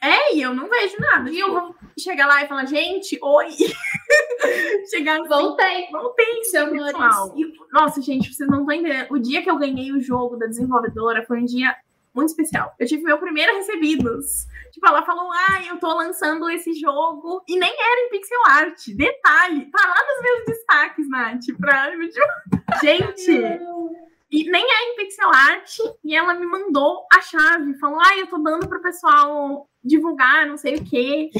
É, 0.03 0.35
e 0.35 0.43
eu 0.43 0.55
não 0.55 0.69
vejo 0.69 0.97
nada. 0.99 1.31
E 1.31 1.39
eu 1.39 1.53
vou 1.53 1.75
chegar 1.99 2.27
lá 2.27 2.43
e 2.43 2.49
falar, 2.49 2.65
gente, 2.65 3.19
oi. 3.23 3.49
chegar 4.91 5.21
assim, 5.21 5.29
Voltei. 5.29 5.87
Voltei, 5.91 6.45
seu 6.45 6.71
pessoal. 6.71 7.35
E, 7.37 7.53
nossa, 7.73 8.01
gente, 8.01 8.33
vocês 8.33 8.49
não 8.49 8.61
estão 8.61 8.75
entendendo. 8.75 9.07
O 9.11 9.19
dia 9.19 9.43
que 9.43 9.51
eu 9.51 9.59
ganhei 9.59 9.93
o 9.93 10.01
jogo 10.01 10.37
da 10.37 10.47
desenvolvedora 10.47 11.25
foi 11.27 11.41
um 11.41 11.45
dia 11.45 11.77
muito 12.15 12.31
especial. 12.31 12.75
Eu 12.79 12.87
tive 12.87 13.03
meu 13.03 13.19
primeiro 13.19 13.55
recebidos. 13.57 14.47
Tipo, 14.73 14.89
ela 14.89 15.05
falou, 15.05 15.31
ah, 15.31 15.63
eu 15.69 15.79
tô 15.79 15.93
lançando 15.95 16.49
esse 16.49 16.73
jogo. 16.73 17.43
E 17.47 17.59
nem 17.59 17.71
era 17.71 18.07
em 18.07 18.11
pixel 18.11 18.41
art. 18.47 18.89
Detalhe, 18.89 19.71
tá 19.71 19.87
lá 19.87 19.97
nos 20.07 20.23
meus 20.23 20.45
destaques, 20.47 21.09
Nath, 21.11 21.45
pra... 21.61 21.91
Gente... 22.81 23.61
E 24.31 24.51
nem 24.51 24.65
é 24.65 24.93
em 24.93 24.97
pixel 24.97 25.29
art. 25.29 25.77
E 26.05 26.17
ela 26.17 26.35
me 26.35 26.47
mandou 26.47 27.07
a 27.13 27.21
chave. 27.21 27.79
Falou: 27.79 28.01
Ah, 28.01 28.17
eu 28.19 28.27
tô 28.27 28.39
dando 28.39 28.69
pro 28.69 28.83
pessoal 28.83 29.69
divulgar, 29.87 30.47
não 30.47 30.57
sei 30.57 30.77
o 30.77 30.85
quê. 30.85 31.31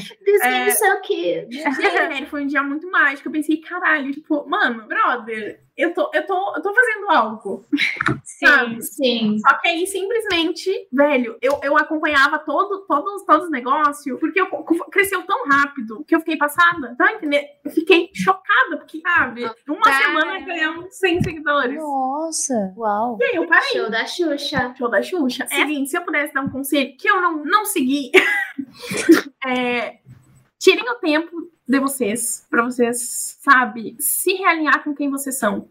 é, 0.41 0.65
não 0.65 0.71
sei 0.71 0.91
o 0.91 1.01
quê. 1.01 1.47
foi 2.29 2.43
um 2.43 2.47
dia 2.47 2.63
muito 2.63 2.89
mágico. 2.89 3.27
Eu 3.27 3.31
pensei, 3.31 3.57
caralho, 3.57 4.11
tipo, 4.11 4.47
mano, 4.47 4.87
brother, 4.87 5.61
eu 5.77 5.93
tô, 5.93 6.09
eu 6.11 6.25
tô, 6.25 6.55
eu 6.55 6.61
tô 6.61 6.73
fazendo 6.73 7.09
algo. 7.09 7.65
Sim, 8.23 8.45
sabe? 8.45 8.81
sim. 8.81 9.39
Só 9.39 9.53
que 9.59 9.67
aí, 9.67 9.85
simplesmente, 9.85 10.87
velho, 10.91 11.37
eu, 11.41 11.59
eu 11.63 11.77
acompanhava 11.77 12.39
todo, 12.39 12.85
todos, 12.87 13.23
todos 13.25 13.45
os 13.45 13.51
negócios, 13.51 14.19
porque 14.19 14.41
eu, 14.41 14.47
cresceu 14.91 15.21
tão 15.23 15.47
rápido 15.47 16.03
que 16.05 16.15
eu 16.15 16.19
fiquei 16.19 16.35
passada. 16.35 16.95
Tá 16.97 17.13
entendendo? 17.13 17.45
Eu 17.63 17.71
fiquei 17.71 18.09
chocada, 18.13 18.77
porque, 18.77 19.01
sabe, 19.01 19.49
uma 19.67 19.81
Cara. 19.81 20.03
semana 20.03 20.39
ganhamos 20.39 20.95
100 20.95 21.23
seguidores. 21.23 21.77
Nossa, 21.77 22.73
uau. 22.75 23.17
E 23.21 23.23
aí 23.23 23.35
eu 23.35 23.47
parei. 23.47 23.69
Show 23.69 23.89
da 23.89 24.05
Xuxa. 24.05 24.73
Show 24.77 24.89
da 24.89 25.01
Xuxa. 25.01 25.43
É 25.43 25.55
seguinte, 25.57 25.89
se 25.89 25.97
eu 25.97 26.01
pudesse 26.01 26.33
dar 26.33 26.41
um 26.41 26.49
conselho 26.49 26.95
que 26.97 27.07
eu 27.07 27.21
não, 27.21 27.43
não 27.43 27.65
segui, 27.65 28.11
é, 29.45 29.99
tirem 30.59 30.89
o 30.89 30.95
tempo 30.95 31.51
de 31.67 31.79
vocês, 31.79 32.45
para 32.49 32.63
vocês, 32.63 33.37
sabe, 33.41 33.95
se 33.99 34.33
realinhar 34.33 34.83
com 34.83 34.95
quem 34.95 35.09
vocês 35.09 35.37
são. 35.37 35.69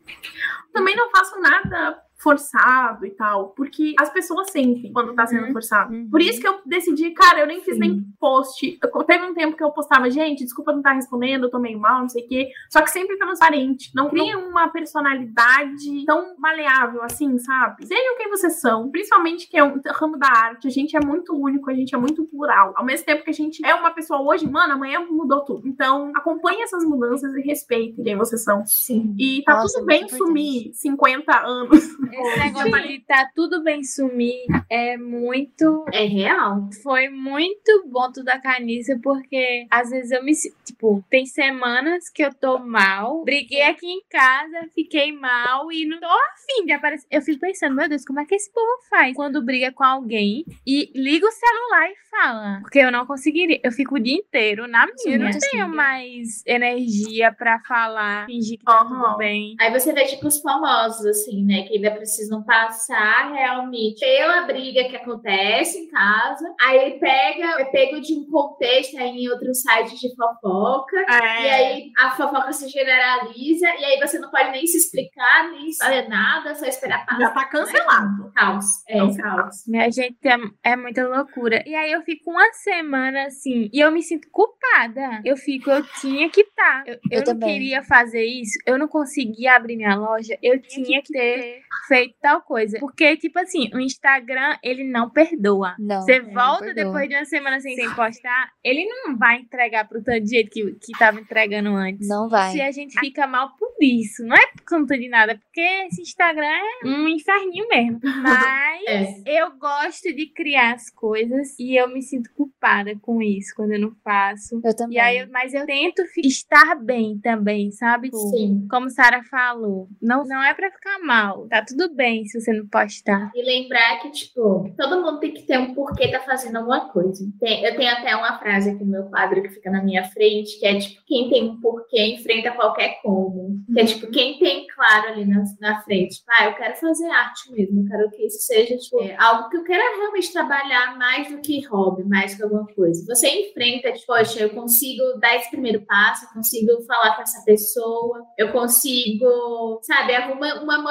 Também 0.73 0.95
não 0.95 1.11
façam 1.11 1.41
nada 1.41 2.03
forçado 2.27 3.07
e 3.07 3.11
tal, 3.11 3.51
porque 3.51 3.95
as 4.01 4.11
pessoas 4.11 4.51
sentem 4.51 4.93
quando 4.93 5.15
tá 5.15 5.25
sendo 5.29 5.47
uhum. 5.47 5.53
forçado. 5.53 5.95
Uhum. 5.95 6.11
Por 6.11 6.21
isso 6.21 6.41
que 6.41 6.49
eu 6.49 6.59
decidi, 6.67 7.13
cara, 7.13 7.39
eu 7.39 7.47
nem 7.47 7.61
fiz 7.61 7.75
Sim. 7.75 7.81
nem 7.81 8.05
post. 8.19 8.79
Eu, 8.83 9.05
teve 9.05 9.25
um 9.25 9.33
tempo 9.33 9.57
que 9.57 9.63
eu 9.63 9.71
postava, 9.71 10.11
gente, 10.11 10.43
desculpa 10.43 10.73
não 10.73 10.81
estar 10.81 10.91
tá 10.91 10.97
respondendo, 10.97 11.45
eu 11.45 11.51
tô 11.51 11.61
meio 11.61 11.79
mal, 11.79 12.01
não 12.01 12.09
sei 12.09 12.25
o 12.25 12.29
quê. 12.29 12.49
Só 12.69 12.83
que 12.83 12.91
sempre 12.91 13.17
transparente. 13.17 13.93
Não 13.95 14.11
cria 14.11 14.37
uma 14.37 14.67
personalidade 14.67 16.05
tão 16.05 16.35
maleável 16.37 17.01
assim, 17.05 17.39
sabe? 17.39 17.87
Sejam 17.87 18.17
quem 18.17 18.29
vocês 18.29 18.61
são, 18.61 18.91
principalmente 18.91 19.49
que 19.49 19.57
é 19.57 19.63
um 19.63 19.81
ramo 19.95 20.19
da 20.19 20.27
arte. 20.27 20.67
A 20.67 20.71
gente 20.71 20.97
é 20.97 21.01
muito 21.01 21.33
único, 21.33 21.71
a 21.71 21.75
gente 21.75 21.95
é 21.95 21.99
muito 21.99 22.25
plural. 22.25 22.73
Ao 22.77 22.85
mesmo 22.85 23.07
tempo 23.07 23.23
que 23.23 23.31
a 23.31 23.35
gente 23.35 23.65
é 23.65 23.73
uma 23.73 23.93
pessoa 23.93 24.21
hoje, 24.21 24.51
mano, 24.51 24.73
amanhã 24.73 24.99
mudou 25.09 25.45
tudo. 25.45 25.69
Então, 25.69 26.11
acompanhe 26.17 26.63
essas 26.63 26.85
mudanças 26.85 27.33
e 27.37 27.41
respeitem 27.43 28.03
quem 28.03 28.17
vocês 28.17 28.43
são. 28.43 28.67
Sim. 28.67 29.15
E 29.17 29.45
tá 29.45 29.55
Nossa, 29.55 29.79
tudo 29.79 29.87
bem 29.87 30.09
sumir 30.09 30.73
50 30.75 31.47
anos. 31.47 31.87
Esse 32.19 32.39
negócio 32.39 32.89
de 32.89 33.01
tá 33.01 33.31
tudo 33.35 33.63
bem 33.63 33.83
sumir 33.85 34.45
é 34.71 34.97
muito. 34.97 35.85
É 35.93 36.05
real. 36.05 36.69
Foi 36.83 37.09
muito 37.09 37.85
bom 37.89 38.11
tudo 38.13 38.25
da 38.25 38.39
Canissa, 38.41 38.99
porque 39.03 39.67
às 39.71 39.91
vezes 39.91 40.11
eu 40.11 40.23
me. 40.25 40.33
Tipo, 40.65 41.05
tem 41.11 41.27
semanas 41.27 42.09
que 42.11 42.23
eu 42.25 42.33
tô 42.35 42.59
mal, 42.59 43.23
briguei 43.25 43.63
aqui 43.63 43.87
em 43.87 44.03
casa, 44.11 44.69
fiquei 44.75 45.13
mal 45.13 45.71
e 45.73 45.87
não 45.87 46.01
tô 46.01 46.07
afim 46.07 46.67
de 46.67 46.73
aparecer. 46.73 47.07
Eu 47.11 47.23
fico 47.23 47.41
pensando, 47.41 47.75
meu 47.77 47.89
Deus, 47.89 48.05
como 48.05 48.21
é 48.21 48.25
que 48.25 48.35
esse 48.35 48.53
povo 48.53 48.67
faz 48.91 49.15
quando 49.15 49.45
briga 49.45 49.73
com 49.73 49.85
alguém 49.85 50.45
e 50.67 50.91
liga 50.95 51.27
o 51.27 51.31
celular 51.33 51.91
e 51.91 51.95
fala? 52.11 52.59
Porque 52.61 52.79
eu 52.79 52.91
não 52.93 53.07
conseguiria. 53.07 53.61
Eu 53.63 53.73
fico 53.73 53.97
o 53.97 54.01
dia 54.01 54.15
inteiro 54.17 54.67
na 54.67 54.87
minha. 54.87 55.17
Eu 55.17 55.21
não 55.21 55.31
tenho 55.39 55.69
mais 55.69 56.43
energia 56.47 57.33
pra 57.33 57.61
falar, 57.61 58.27
fingir 58.27 58.59
que 58.59 58.65
tá 58.65 58.83
Uhum. 58.83 58.89
tudo 59.03 59.17
bem. 59.19 59.57
Aí 59.61 59.71
você 59.73 59.93
vê, 59.93 60.05
tipo, 60.05 60.27
os 60.27 60.41
famosos, 60.41 61.05
assim, 61.07 61.45
né? 61.45 61.63
Que 61.63 61.75
ainda 61.77 61.91
precisam 62.07 62.43
passar 62.45 63.33
realmente 63.33 63.99
pela 63.99 64.43
briga 64.43 64.85
que 64.89 64.97
acontece 64.97 65.79
em 65.79 65.89
casa. 65.89 66.55
Aí 66.61 66.99
pega, 67.01 67.61
é 67.61 67.65
pego 67.65 68.01
de 68.01 68.15
um 68.15 68.31
contexto 68.31 68.97
aí 68.97 69.11
em 69.11 69.29
outro 69.29 69.53
site 69.53 69.99
de 69.99 70.15
fofoca. 70.15 70.97
É. 71.09 71.43
E 71.43 71.51
aí 71.51 71.93
a 71.99 72.13
fofoca 72.13 72.53
se 72.53 72.69
generaliza. 72.69 73.67
E 73.67 73.85
aí 73.85 73.99
você 73.99 74.19
não 74.19 74.31
pode 74.31 74.53
nem 74.53 74.67
se 74.67 74.79
explicar, 74.79 75.51
nem 75.51 75.75
fazer 75.77 76.09
nada, 76.09 76.55
só 76.55 76.65
esperar 76.67 77.05
passar. 77.05 77.21
Já 77.21 77.31
tá 77.31 77.45
cancelado. 77.47 78.33
Caos. 78.35 78.67
É, 78.89 78.99
Não. 78.99 79.17
caos. 79.17 79.65
Minha 79.67 79.91
gente, 79.91 80.17
é, 80.25 80.71
é 80.71 80.77
muita 80.77 81.07
loucura. 81.09 81.63
E 81.67 81.75
aí 81.75 81.91
eu 81.91 82.03
fico 82.03 82.31
uma 82.31 82.53
semana 82.53 83.25
assim, 83.25 83.69
e 83.73 83.81
eu 83.81 83.91
me 83.91 84.03
sinto 84.03 84.29
culpada. 84.31 85.21
Eu 85.25 85.37
fico, 85.37 85.71
eu 85.71 85.85
tinha 86.01 86.31
que 86.31 86.43
estar. 86.43 86.85
Eu, 86.87 86.99
eu, 87.11 87.19
não 87.19 87.25
também. 87.25 87.49
queria 87.49 87.83
fazer 87.83 88.25
isso, 88.25 88.59
eu 88.67 88.79
não 88.79 88.87
conseguia 88.87 89.57
abrir 89.57 89.77
minha 89.77 89.97
loja, 89.97 90.39
eu 90.43 90.61
tinha 90.61 91.03
que 91.03 91.13
ter 91.13 91.63
feito 91.87 92.15
tal 92.21 92.41
coisa. 92.43 92.79
Porque, 92.79 93.17
tipo 93.17 93.39
assim, 93.39 93.69
o 93.75 93.79
Instagram, 93.81 94.57
ele 94.63 94.85
não 94.85 95.11
perdoa. 95.11 95.75
Não. 95.79 96.03
Você 96.03 96.21
volta 96.21 96.73
depois 96.75 97.09
de 97.09 97.15
uma 97.15 97.25
semana 97.25 97.61
sem, 97.61 97.75
sem 97.75 97.93
postar, 97.95 98.51
ele 98.65 98.85
não 98.87 99.17
vai 99.17 99.39
entregar 99.41 99.89
pro 99.89 100.03
tanto 100.03 100.23
de 100.25 100.31
jeito 100.31 100.51
que, 100.51 100.65
que 100.75 100.99
tava 100.99 101.21
entregando 101.21 101.71
antes. 101.71 102.09
Não 102.09 102.29
vai. 102.29 102.53
Se 102.53 102.61
a 102.61 102.71
gente 102.71 102.99
fica 102.99 103.27
mal 103.27 103.55
por 103.57 103.73
isso, 103.81 104.25
não 104.25 104.37
é 104.37 104.47
por 104.49 104.65
conta 104.79 104.97
de 104.99 105.09
nada, 105.09 105.39
porque 105.39 105.61
esse 105.61 106.01
Instagram 106.03 106.47
é 106.47 106.87
um 106.89 107.09
inferninho 107.09 107.67
mesmo. 107.69 108.01
Mas 108.23 108.83
É. 108.89 109.43
eu 109.43 109.51
gosto 109.59 110.13
de 110.15 110.27
criar 110.33 110.75
as 110.75 110.91
coisas 110.91 111.59
e 111.59 111.77
eu 111.81 111.89
me 111.89 112.03
sinto 112.03 112.31
culpada 112.35 112.95
com 113.01 113.21
isso 113.23 113.53
quando 113.55 113.73
eu 113.73 113.81
não 113.81 113.93
faço. 114.05 114.61
Eu 114.65 114.75
também. 114.77 114.97
E 114.97 115.01
aí, 115.01 115.19
eu- 115.19 115.29
mas 115.31 115.53
eu 115.53 115.67
tento 115.67 116.03
estar 116.25 116.75
bem 116.77 117.19
também, 117.23 117.71
sabe? 117.71 118.11
Sim. 118.31 118.67
Como 118.71 118.89
Sara 118.91 119.23
falou, 119.25 119.89
não, 120.01 120.25
não 120.25 120.43
é 120.43 120.55
pra 120.55 120.71
ficar 120.71 120.99
mal. 121.01 121.47
Tá 121.49 121.65
tudo 121.65 121.76
bem 121.95 122.25
se 122.27 122.41
você 122.41 122.53
não 122.53 122.67
postar. 122.67 123.31
E 123.35 123.43
lembrar 123.43 124.01
que, 124.01 124.11
tipo, 124.11 124.73
todo 124.77 125.03
mundo 125.03 125.21
tem 125.21 125.33
que 125.33 125.43
ter 125.43 125.59
um 125.59 125.75
porquê 125.75 126.09
tá 126.09 126.21
fazendo 126.21 126.57
alguma 126.57 126.89
coisa. 126.89 127.25
Tem- 127.41 127.65
eu 127.65 127.77
tenho 127.77 127.91
até 127.93 128.15
uma 128.17 128.39
frase 128.39 128.71
aqui 128.71 128.85
no 128.85 128.91
meu 128.91 129.05
quadro 129.05 129.43
que 129.43 129.51
fica 129.51 129.71
na 129.71 129.83
minha 129.83 130.05
frente, 130.05 130.59
que 130.59 130.67
é 130.67 130.79
tipo, 130.79 131.03
quem 131.07 131.29
tem 131.29 131.45
um 131.51 131.61
porquê 131.61 132.15
enfrenta 132.15 132.53
qualquer 132.53 133.01
como. 133.03 133.61
Que 133.73 133.81
é 133.81 133.85
tipo, 133.85 134.11
quem 134.11 134.39
tem 134.39 134.67
claro 134.69 135.09
ali 135.13 135.25
na, 135.25 135.43
na 135.61 135.83
frente, 135.83 136.17
tipo, 136.17 136.27
ah, 136.39 136.47
eu 136.47 136.55
quero 136.55 136.77
fazer 136.77 137.07
arte 137.11 137.51
mesmo, 137.53 137.83
eu 137.83 137.87
quero 137.89 138.11
que 138.11 138.27
isso 138.27 138.39
seja, 138.41 138.77
tipo, 138.77 139.03
é, 139.03 139.17
algo 139.19 139.49
que 139.49 139.57
eu 139.57 139.65
quero 139.65 139.83
realmente 139.99 140.33
trabalhar 140.33 140.97
mais 140.99 141.29
do 141.29 141.41
que 141.41 141.65
hobby, 141.67 142.05
mais 142.05 142.35
que 142.35 142.43
alguma 142.43 142.67
coisa. 142.75 143.05
Você 143.15 143.29
enfrenta, 143.29 143.93
tipo, 143.93 144.07
poxa, 144.07 144.41
eu 144.41 144.51
consigo 144.51 145.03
dar 145.21 145.37
esse 145.37 145.51
primeiro 145.51 145.83
passo, 145.83 146.25
eu 146.25 146.29
consigo 146.31 146.83
falar 146.87 147.17
com 147.17 147.23
essa 147.23 147.45
pessoa, 147.45 148.25
eu 148.39 148.53
consigo, 148.53 149.81
sabe, 149.83 150.15
arruma 150.15 150.63
uma 150.63 150.83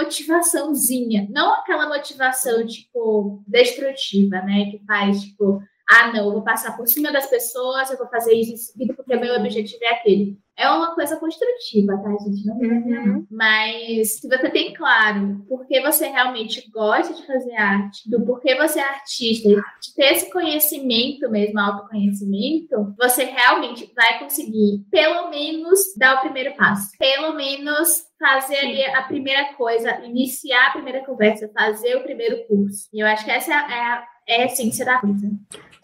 motivaçãozinha. 0.75 1.27
Não 1.29 1.53
aquela 1.55 1.87
motivação, 1.87 2.65
tipo, 2.65 3.41
destrutiva, 3.47 4.41
né? 4.41 4.71
Que 4.71 4.81
faz, 4.85 5.21
tipo, 5.21 5.61
ah, 5.89 6.11
não, 6.11 6.25
eu 6.25 6.33
vou 6.33 6.43
passar 6.43 6.75
por 6.75 6.87
cima 6.87 7.11
das 7.11 7.27
pessoas, 7.27 7.91
eu 7.91 7.97
vou 7.97 8.07
fazer 8.07 8.33
isso 8.33 8.53
em 8.53 8.57
seguida 8.57 8.93
porque 8.93 9.15
meu 9.15 9.35
objetivo 9.35 9.83
é 9.83 9.93
aquele. 9.93 10.37
É 10.57 10.69
uma 10.69 10.95
coisa 10.95 11.17
construtiva, 11.17 11.97
tá, 11.97 12.09
gente? 12.23 12.45
Não 12.45 12.55
uhum. 12.55 13.27
Mas 13.29 14.19
se 14.19 14.27
você 14.27 14.49
tem 14.49 14.73
claro 14.73 15.45
porque 15.49 15.81
você 15.81 16.07
realmente 16.07 16.69
gosta 16.71 17.13
de 17.13 17.27
fazer 17.27 17.53
arte, 17.55 18.09
do 18.09 18.25
porquê 18.25 18.55
você 18.55 18.79
é 18.79 18.83
artista, 18.83 19.49
de 19.49 19.93
ter 19.95 20.13
esse 20.13 20.31
conhecimento 20.31 21.29
mesmo, 21.29 21.59
autoconhecimento, 21.59 22.95
você 22.97 23.25
realmente 23.25 23.91
vai 23.93 24.17
conseguir, 24.19 24.85
pelo 24.89 25.29
menos, 25.29 25.93
dar 25.97 26.17
o 26.17 26.21
primeiro 26.21 26.55
passo. 26.55 26.89
Pelo 26.97 27.33
menos 27.33 28.05
fazer 28.17 28.57
ali 28.57 28.85
a 28.85 29.03
primeira 29.03 29.53
coisa, 29.55 29.99
iniciar 30.05 30.67
a 30.67 30.71
primeira 30.71 31.05
conversa, 31.05 31.51
fazer 31.53 31.97
o 31.97 32.03
primeiro 32.03 32.47
curso. 32.47 32.87
E 32.93 33.01
eu 33.01 33.07
acho 33.07 33.25
que 33.25 33.31
essa 33.31 33.51
é 33.51 33.55
a, 33.55 34.07
é 34.27 34.43
a 34.43 34.45
essência 34.45 34.85
da 34.85 34.99
coisa. 34.99 35.29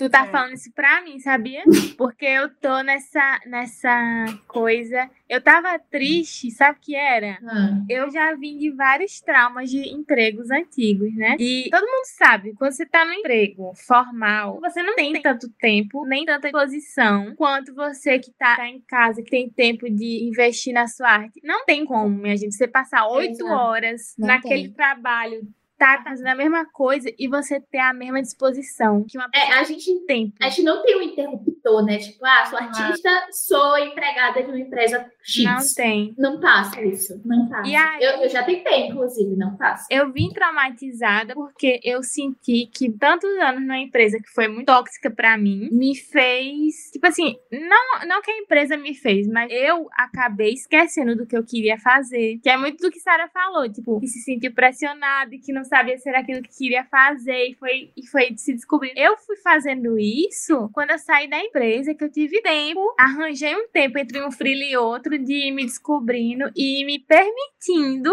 Tu 0.01 0.09
tá 0.09 0.25
é. 0.25 0.31
falando 0.31 0.53
isso 0.53 0.71
pra 0.73 0.99
mim, 1.03 1.19
sabia? 1.19 1.61
Porque 1.95 2.25
eu 2.25 2.49
tô 2.55 2.81
nessa, 2.81 3.39
nessa 3.45 4.25
coisa. 4.47 5.07
Eu 5.29 5.39
tava 5.39 5.77
triste, 5.77 6.49
sabe 6.49 6.79
o 6.79 6.81
que 6.81 6.95
era? 6.95 7.37
Hum. 7.43 7.85
Eu 7.87 8.09
já 8.09 8.33
vim 8.33 8.57
de 8.57 8.71
vários 8.71 9.21
traumas 9.21 9.69
de 9.69 9.93
empregos 9.93 10.49
antigos, 10.49 11.15
né? 11.15 11.35
E 11.39 11.69
todo 11.69 11.85
mundo 11.85 12.05
sabe, 12.17 12.53
quando 12.55 12.71
você 12.71 12.83
tá 12.83 13.05
no 13.05 13.13
emprego 13.13 13.73
formal, 13.75 14.59
você 14.59 14.81
não 14.81 14.95
tem 14.95 15.21
tanto 15.21 15.47
tempo, 15.59 16.03
nem 16.07 16.25
tanta 16.25 16.47
exposição, 16.47 17.35
quanto 17.35 17.75
você 17.75 18.17
que 18.17 18.31
tá, 18.31 18.55
tá 18.55 18.67
em 18.67 18.81
casa, 18.81 19.21
que 19.21 19.29
tem 19.29 19.51
tempo 19.51 19.87
de 19.87 20.27
investir 20.27 20.73
na 20.73 20.87
sua 20.87 21.09
arte. 21.09 21.39
Não 21.43 21.63
tem 21.63 21.85
como, 21.85 22.09
minha 22.09 22.35
gente, 22.35 22.55
você 22.55 22.67
passar 22.67 23.07
oito 23.07 23.45
horas 23.45 24.15
Não 24.17 24.27
naquele 24.27 24.63
tem. 24.63 24.73
trabalho 24.73 25.47
tá 25.82 26.01
fazendo 26.03 26.27
a 26.27 26.36
mesma 26.36 26.65
coisa 26.65 27.11
e 27.17 27.27
você 27.27 27.59
ter 27.59 27.79
a 27.79 27.91
mesma 27.93 28.21
disposição 28.21 29.03
que 29.07 29.17
uma 29.17 29.27
É, 29.34 29.39
pessoa 29.39 29.59
a 29.59 29.63
gente, 29.63 30.05
tem. 30.05 30.34
a 30.39 30.49
gente 30.49 30.63
não 30.63 30.84
tem 30.84 30.97
um 30.97 31.01
interruptor, 31.01 31.84
né? 31.84 31.97
Tipo, 31.97 32.23
ah, 32.25 32.45
sou 32.45 32.59
artista, 32.59 33.09
sou 33.32 33.77
empregada 33.79 34.43
de 34.43 34.49
uma 34.49 34.59
empresa 34.59 35.09
X. 35.23 35.43
Não 35.43 35.57
tem. 35.75 36.13
Não 36.17 36.39
passa 36.39 36.82
isso. 36.84 37.19
Não 37.25 37.47
passa. 37.49 37.67
E 37.69 37.75
aí- 37.75 38.03
eu, 38.03 38.11
eu 38.23 38.29
já 38.29 38.43
tentei, 38.43 38.88
inclusive, 38.88 39.36
não 39.36 39.55
passa. 39.57 39.88
Eu 39.89 40.11
vim 40.11 40.29
traumatizada 40.29 41.34
porque 41.34 41.79
eu 41.84 42.03
senti 42.03 42.67
que 42.71 42.91
tantos 42.91 43.29
anos 43.39 43.61
numa 43.61 43.77
empresa 43.79 44.17
que 44.19 44.29
foi 44.29 44.47
muito 44.47 44.65
tóxica 44.67 45.09
pra 45.09 45.38
mim 45.38 45.69
me 45.71 45.95
fez, 45.95 46.91
tipo 46.91 47.07
assim, 47.07 47.36
não, 47.51 48.07
não 48.07 48.21
que 48.21 48.29
a 48.32 48.38
empresa 48.38 48.77
me 48.77 48.93
fez, 48.93 49.27
mas 49.27 49.51
eu 49.51 49.88
acabei 49.93 50.53
esquecendo 50.53 51.15
do 51.15 51.25
que 51.25 51.36
eu 51.36 51.43
queria 51.43 51.77
fazer. 51.77 52.39
Que 52.43 52.49
é 52.49 52.57
muito 52.57 52.82
do 52.82 52.91
que 52.91 52.99
Sara 52.99 53.27
falou, 53.29 53.67
tipo, 53.71 53.99
que 53.99 54.07
se 54.07 54.19
sentiu 54.21 54.53
pressionada 54.53 55.34
e 55.34 55.39
que 55.39 55.51
não 55.51 55.63
sabia 55.72 55.97
se 55.97 56.09
era 56.09 56.19
aquilo 56.19 56.41
que 56.41 56.57
queria 56.57 56.84
fazer 56.84 57.45
e 57.45 57.55
foi 57.55 57.91
e 57.95 58.05
foi 58.05 58.36
se 58.36 58.53
descobrir. 58.53 58.91
Eu 58.97 59.15
fui 59.17 59.38
fazendo 59.38 59.97
isso 59.97 60.69
quando 60.74 60.91
eu 60.91 60.99
saí 60.99 61.30
da 61.30 61.39
empresa 61.39 61.95
que 61.95 62.03
eu 62.03 62.11
tive 62.11 62.41
tempo, 62.41 62.93
arranjei 62.99 63.55
um 63.55 63.69
tempo 63.69 63.97
entre 63.97 64.22
um 64.22 64.30
freela 64.30 64.65
e 64.65 64.76
outro 64.76 65.17
de 65.17 65.49
me 65.51 65.63
descobrindo 65.63 66.51
e 66.55 66.84
me 66.84 66.99
permitindo 66.99 68.11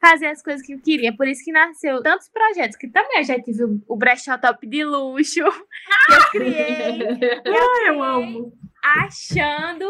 fazer 0.00 0.26
as 0.26 0.42
coisas 0.42 0.66
que 0.66 0.74
eu 0.74 0.80
queria. 0.80 1.16
Por 1.16 1.28
isso 1.28 1.44
que 1.44 1.52
nasceu 1.52 2.02
tantos 2.02 2.28
projetos, 2.28 2.76
que 2.76 2.88
também 2.88 3.18
eu 3.18 3.24
já 3.24 3.40
tive 3.40 3.64
o, 3.64 3.80
o 3.86 3.96
brechó 3.96 4.36
top 4.36 4.66
de 4.66 4.84
luxo, 4.84 5.34
que 5.34 6.12
eu 6.12 6.30
criei, 6.32 6.98
Ai, 7.46 7.88
eu 7.88 8.02
amo. 8.02 8.52
achando 8.82 9.88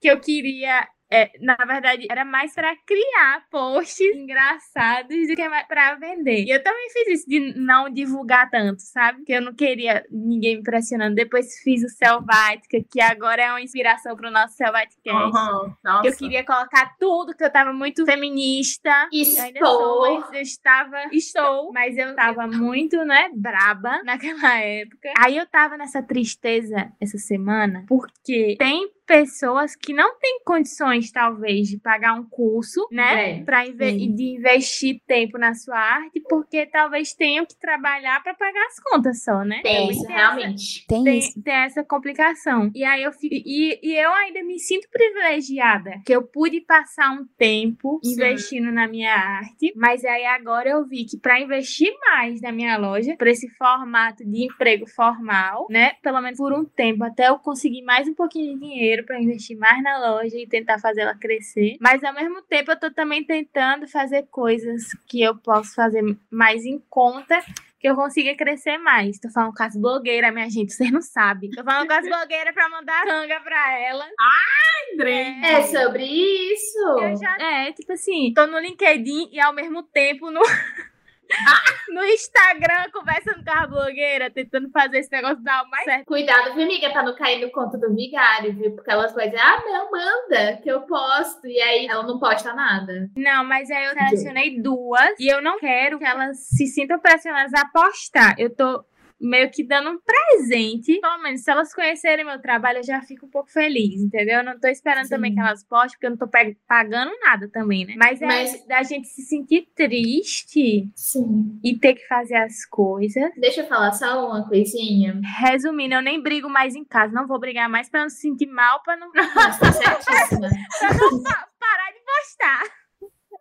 que 0.00 0.08
eu 0.08 0.18
queria. 0.18 0.88
É, 1.12 1.30
na 1.40 1.56
verdade, 1.56 2.06
era 2.08 2.24
mais 2.24 2.54
pra 2.54 2.74
criar 2.86 3.44
posts 3.50 4.00
engraçados 4.14 5.26
do 5.26 5.34
que 5.34 5.50
pra 5.66 5.96
vender. 5.96 6.44
E 6.44 6.50
eu 6.50 6.62
também 6.62 6.88
fiz 6.90 7.20
isso 7.20 7.28
de 7.28 7.58
não 7.58 7.90
divulgar 7.90 8.48
tanto, 8.48 8.80
sabe? 8.80 9.18
Porque 9.18 9.32
eu 9.32 9.42
não 9.42 9.52
queria 9.52 10.06
ninguém 10.10 10.58
me 10.58 10.62
pressionando. 10.62 11.16
Depois 11.16 11.58
fiz 11.64 11.82
o 11.82 11.88
Selvática, 11.88 12.78
que 12.88 13.00
agora 13.00 13.42
é 13.42 13.50
uma 13.50 13.60
inspiração 13.60 14.14
pro 14.14 14.30
nosso 14.30 14.54
Selvaticast. 14.54 15.36
Uhum. 15.36 15.74
Nossa. 15.82 16.06
Eu 16.06 16.16
queria 16.16 16.44
colocar 16.44 16.94
tudo, 16.98 17.34
que 17.34 17.42
eu 17.42 17.50
tava 17.50 17.72
muito 17.72 18.04
feminista. 18.04 19.08
Eu 19.12 19.42
ainda 19.42 19.60
sou, 19.60 20.06
Estou. 20.06 20.20
mas 20.20 20.32
eu 20.32 20.40
estava. 20.40 20.96
Estou, 21.12 21.72
mas 21.72 21.98
eu 21.98 22.14
tava 22.14 22.46
muito, 22.46 23.04
né, 23.04 23.30
braba 23.34 24.02
naquela 24.04 24.60
época. 24.60 25.12
Aí 25.18 25.36
eu 25.36 25.46
tava 25.46 25.76
nessa 25.76 26.02
tristeza 26.02 26.92
essa 27.00 27.18
semana, 27.18 27.84
porque 27.88 28.56
tem 28.58 28.88
pessoas 29.10 29.74
que 29.74 29.92
não 29.92 30.16
têm 30.20 30.40
condições, 30.44 31.10
talvez, 31.10 31.66
de 31.68 31.78
pagar 31.80 32.14
um 32.14 32.24
curso, 32.24 32.86
né? 32.92 33.40
É, 33.40 33.42
Pra 33.44 33.66
inve 33.66 34.06
de 34.14 34.36
investir 34.36 35.00
tempo 35.04 35.36
na 35.36 35.52
sua 35.52 35.76
arte, 35.76 36.20
porque 36.28 36.64
talvez 36.66 37.12
tenham 37.12 37.44
que 37.44 37.58
trabalhar 37.58 38.22
pra 38.22 38.34
pagar 38.34 38.64
as 38.66 38.78
contas 38.78 39.24
só, 39.24 39.42
né? 39.44 39.60
Tem 39.64 39.90
isso, 39.90 40.02
tem 40.06 40.14
essa- 40.14 40.24
realmente. 40.34 40.86
Tem, 40.86 41.02
tem, 41.04 41.18
isso. 41.18 41.42
tem 41.42 41.54
essa 41.54 41.82
complicação. 41.82 42.70
E 42.72 42.84
aí 42.84 43.02
eu 43.02 43.10
fico. 43.12 43.34
E, 43.34 43.80
e 43.82 43.96
eu 43.98 44.12
ainda 44.12 44.44
me 44.44 44.60
sinto 44.60 44.86
privilegiada. 44.92 45.90
Que 46.06 46.14
eu 46.14 46.22
pude 46.22 46.60
passar 46.60 47.10
um 47.10 47.26
tempo 47.36 47.98
Sim. 48.04 48.12
investindo 48.12 48.70
na 48.70 48.86
minha 48.86 49.12
arte. 49.14 49.72
Mas 49.74 50.04
aí 50.04 50.24
agora 50.24 50.68
eu 50.70 50.86
vi 50.86 51.04
que 51.04 51.18
para 51.18 51.40
investir 51.40 51.92
mais 52.12 52.40
na 52.40 52.52
minha 52.52 52.76
loja, 52.78 53.16
para 53.16 53.30
esse 53.30 53.48
formato 53.56 54.24
de 54.24 54.44
emprego 54.44 54.86
formal, 54.86 55.66
né? 55.68 55.94
Pelo 56.00 56.20
menos 56.20 56.38
por 56.38 56.52
um 56.52 56.64
tempo, 56.64 57.02
até 57.02 57.28
eu 57.28 57.38
conseguir 57.38 57.82
mais 57.82 58.06
um 58.06 58.14
pouquinho 58.14 58.54
de 58.54 58.60
dinheiro, 58.60 58.99
dinheiro 59.00 59.06
para 59.06 59.20
investir 59.20 59.56
mais 59.56 59.82
na 59.82 59.98
loja 59.98 60.36
e 60.36 60.46
tentar 60.46 60.78
fazer 60.78 61.02
ela 61.02 61.14
crescer. 61.14 61.76
Mas 61.80 62.04
ao 62.04 62.14
mesmo 62.14 62.42
tempo 62.42 62.70
eu 62.70 62.78
tô 62.78 62.90
também 62.90 63.24
tentando 63.24 63.88
fazer 63.88 64.26
coisas 64.30 64.82
que 65.06 65.22
eu 65.22 65.36
posso 65.36 65.74
fazer 65.74 66.02
mais 66.30 66.64
em 66.64 66.78
conta 66.88 67.42
que 67.78 67.88
eu 67.88 67.94
consiga 67.94 68.36
crescer 68.36 68.76
mais. 68.76 69.18
Tô 69.18 69.30
falando 69.30 69.54
com 69.54 69.62
as 69.62 69.74
blogueiras, 69.74 70.32
minha 70.34 70.50
gente, 70.50 70.72
vocês 70.72 70.92
não 70.92 71.00
sabem. 71.00 71.50
Tô 71.50 71.64
falando 71.64 71.86
com 71.86 71.94
as 71.94 72.04
blogueiras 72.06 72.52
pra 72.52 72.68
mandar 72.68 73.04
canga 73.04 73.40
pra 73.40 73.78
elas. 73.78 74.08
Ai, 74.20 74.94
André! 74.94 75.40
É 75.42 75.62
sobre 75.62 76.04
isso. 76.04 76.78
Eu 77.00 77.16
já, 77.16 77.36
é, 77.40 77.72
tipo 77.72 77.92
assim, 77.92 78.32
tô 78.34 78.46
no 78.46 78.58
LinkedIn 78.58 79.30
e 79.32 79.40
ao 79.40 79.54
mesmo 79.54 79.82
tempo 79.82 80.30
no. 80.30 80.42
no 81.90 82.04
Instagram, 82.04 82.90
conversando 82.92 83.44
com 83.44 83.50
a 83.50 83.66
blogueira, 83.66 84.30
tentando 84.30 84.70
fazer 84.70 84.98
esse 84.98 85.12
negócio 85.12 85.42
dar 85.42 85.64
o 85.64 85.70
mais 85.70 85.84
certo. 85.84 86.06
Cuidado, 86.06 86.54
viu, 86.54 86.64
amiga, 86.64 86.90
pra 86.90 87.02
não 87.02 87.14
cair 87.14 87.40
no 87.40 87.50
conto 87.50 87.78
do 87.78 87.94
vigário, 87.94 88.54
viu? 88.54 88.74
Porque 88.74 88.90
elas 88.90 89.14
vão 89.14 89.24
dizer, 89.24 89.40
ah, 89.40 89.62
não, 89.64 89.90
manda, 89.90 90.56
que 90.62 90.70
eu 90.70 90.82
posto. 90.82 91.46
E 91.46 91.60
aí 91.60 91.86
ela 91.86 92.02
não 92.02 92.18
posta 92.18 92.52
nada. 92.54 93.08
Não, 93.16 93.44
mas 93.44 93.70
aí 93.70 93.86
eu 93.86 93.92
selecionei 93.92 94.60
duas 94.60 95.18
e 95.18 95.28
eu 95.28 95.42
não 95.42 95.58
quero 95.58 95.98
que 95.98 96.04
elas 96.04 96.38
se 96.48 96.66
sintam 96.66 96.98
pressionadas 96.98 97.54
a 97.54 97.66
postar. 97.66 98.34
Eu 98.38 98.54
tô 98.54 98.84
meio 99.20 99.50
que 99.50 99.62
dando 99.62 99.90
um 99.90 99.98
presente. 100.00 100.98
Pelo 101.00 101.22
menos, 101.22 101.42
se 101.42 101.50
elas 101.50 101.74
conhecerem 101.74 102.24
meu 102.24 102.40
trabalho, 102.40 102.78
eu 102.78 102.84
já 102.84 103.00
fico 103.02 103.26
um 103.26 103.30
pouco 103.30 103.50
feliz, 103.50 104.00
entendeu? 104.00 104.38
Eu 104.38 104.44
não 104.44 104.58
tô 104.58 104.68
esperando 104.68 105.04
Sim. 105.04 105.10
também 105.10 105.34
que 105.34 105.40
elas 105.40 105.62
postem, 105.64 105.92
porque 105.92 106.06
eu 106.06 106.10
não 106.10 106.16
tô 106.16 106.28
pagando 106.66 107.10
nada 107.20 107.48
também, 107.48 107.84
né? 107.84 107.94
Mas 107.98 108.20
é 108.22 108.26
Mas- 108.26 108.66
da 108.66 108.82
gente 108.82 109.08
se 109.08 109.22
sentir 109.22 109.68
triste 109.74 110.90
Sim. 110.94 111.58
e 111.62 111.76
ter 111.78 111.94
que 111.94 112.06
fazer 112.06 112.36
as 112.36 112.64
coisas. 112.66 113.30
Deixa 113.36 113.60
eu 113.62 113.66
falar 113.66 113.92
só 113.92 114.26
uma 114.26 114.48
coisinha. 114.48 115.20
Resumindo, 115.40 115.94
eu 115.94 116.02
nem 116.02 116.22
brigo 116.22 116.48
mais 116.48 116.74
em 116.74 116.84
casa. 116.84 117.12
Não 117.12 117.26
vou 117.26 117.38
brigar 117.38 117.68
mais 117.68 117.88
pra 117.88 118.02
não 118.02 118.08
se 118.08 118.20
sentir 118.20 118.46
mal, 118.46 118.82
pra 118.82 118.96
não, 118.96 119.10
Mas 119.14 119.58
tá 119.58 119.72
certíssima. 119.72 120.48
pra 120.80 120.94
não 120.94 121.22
pa- 121.22 121.48
parar 121.58 121.90
de 121.92 122.00
postar. 122.04 122.62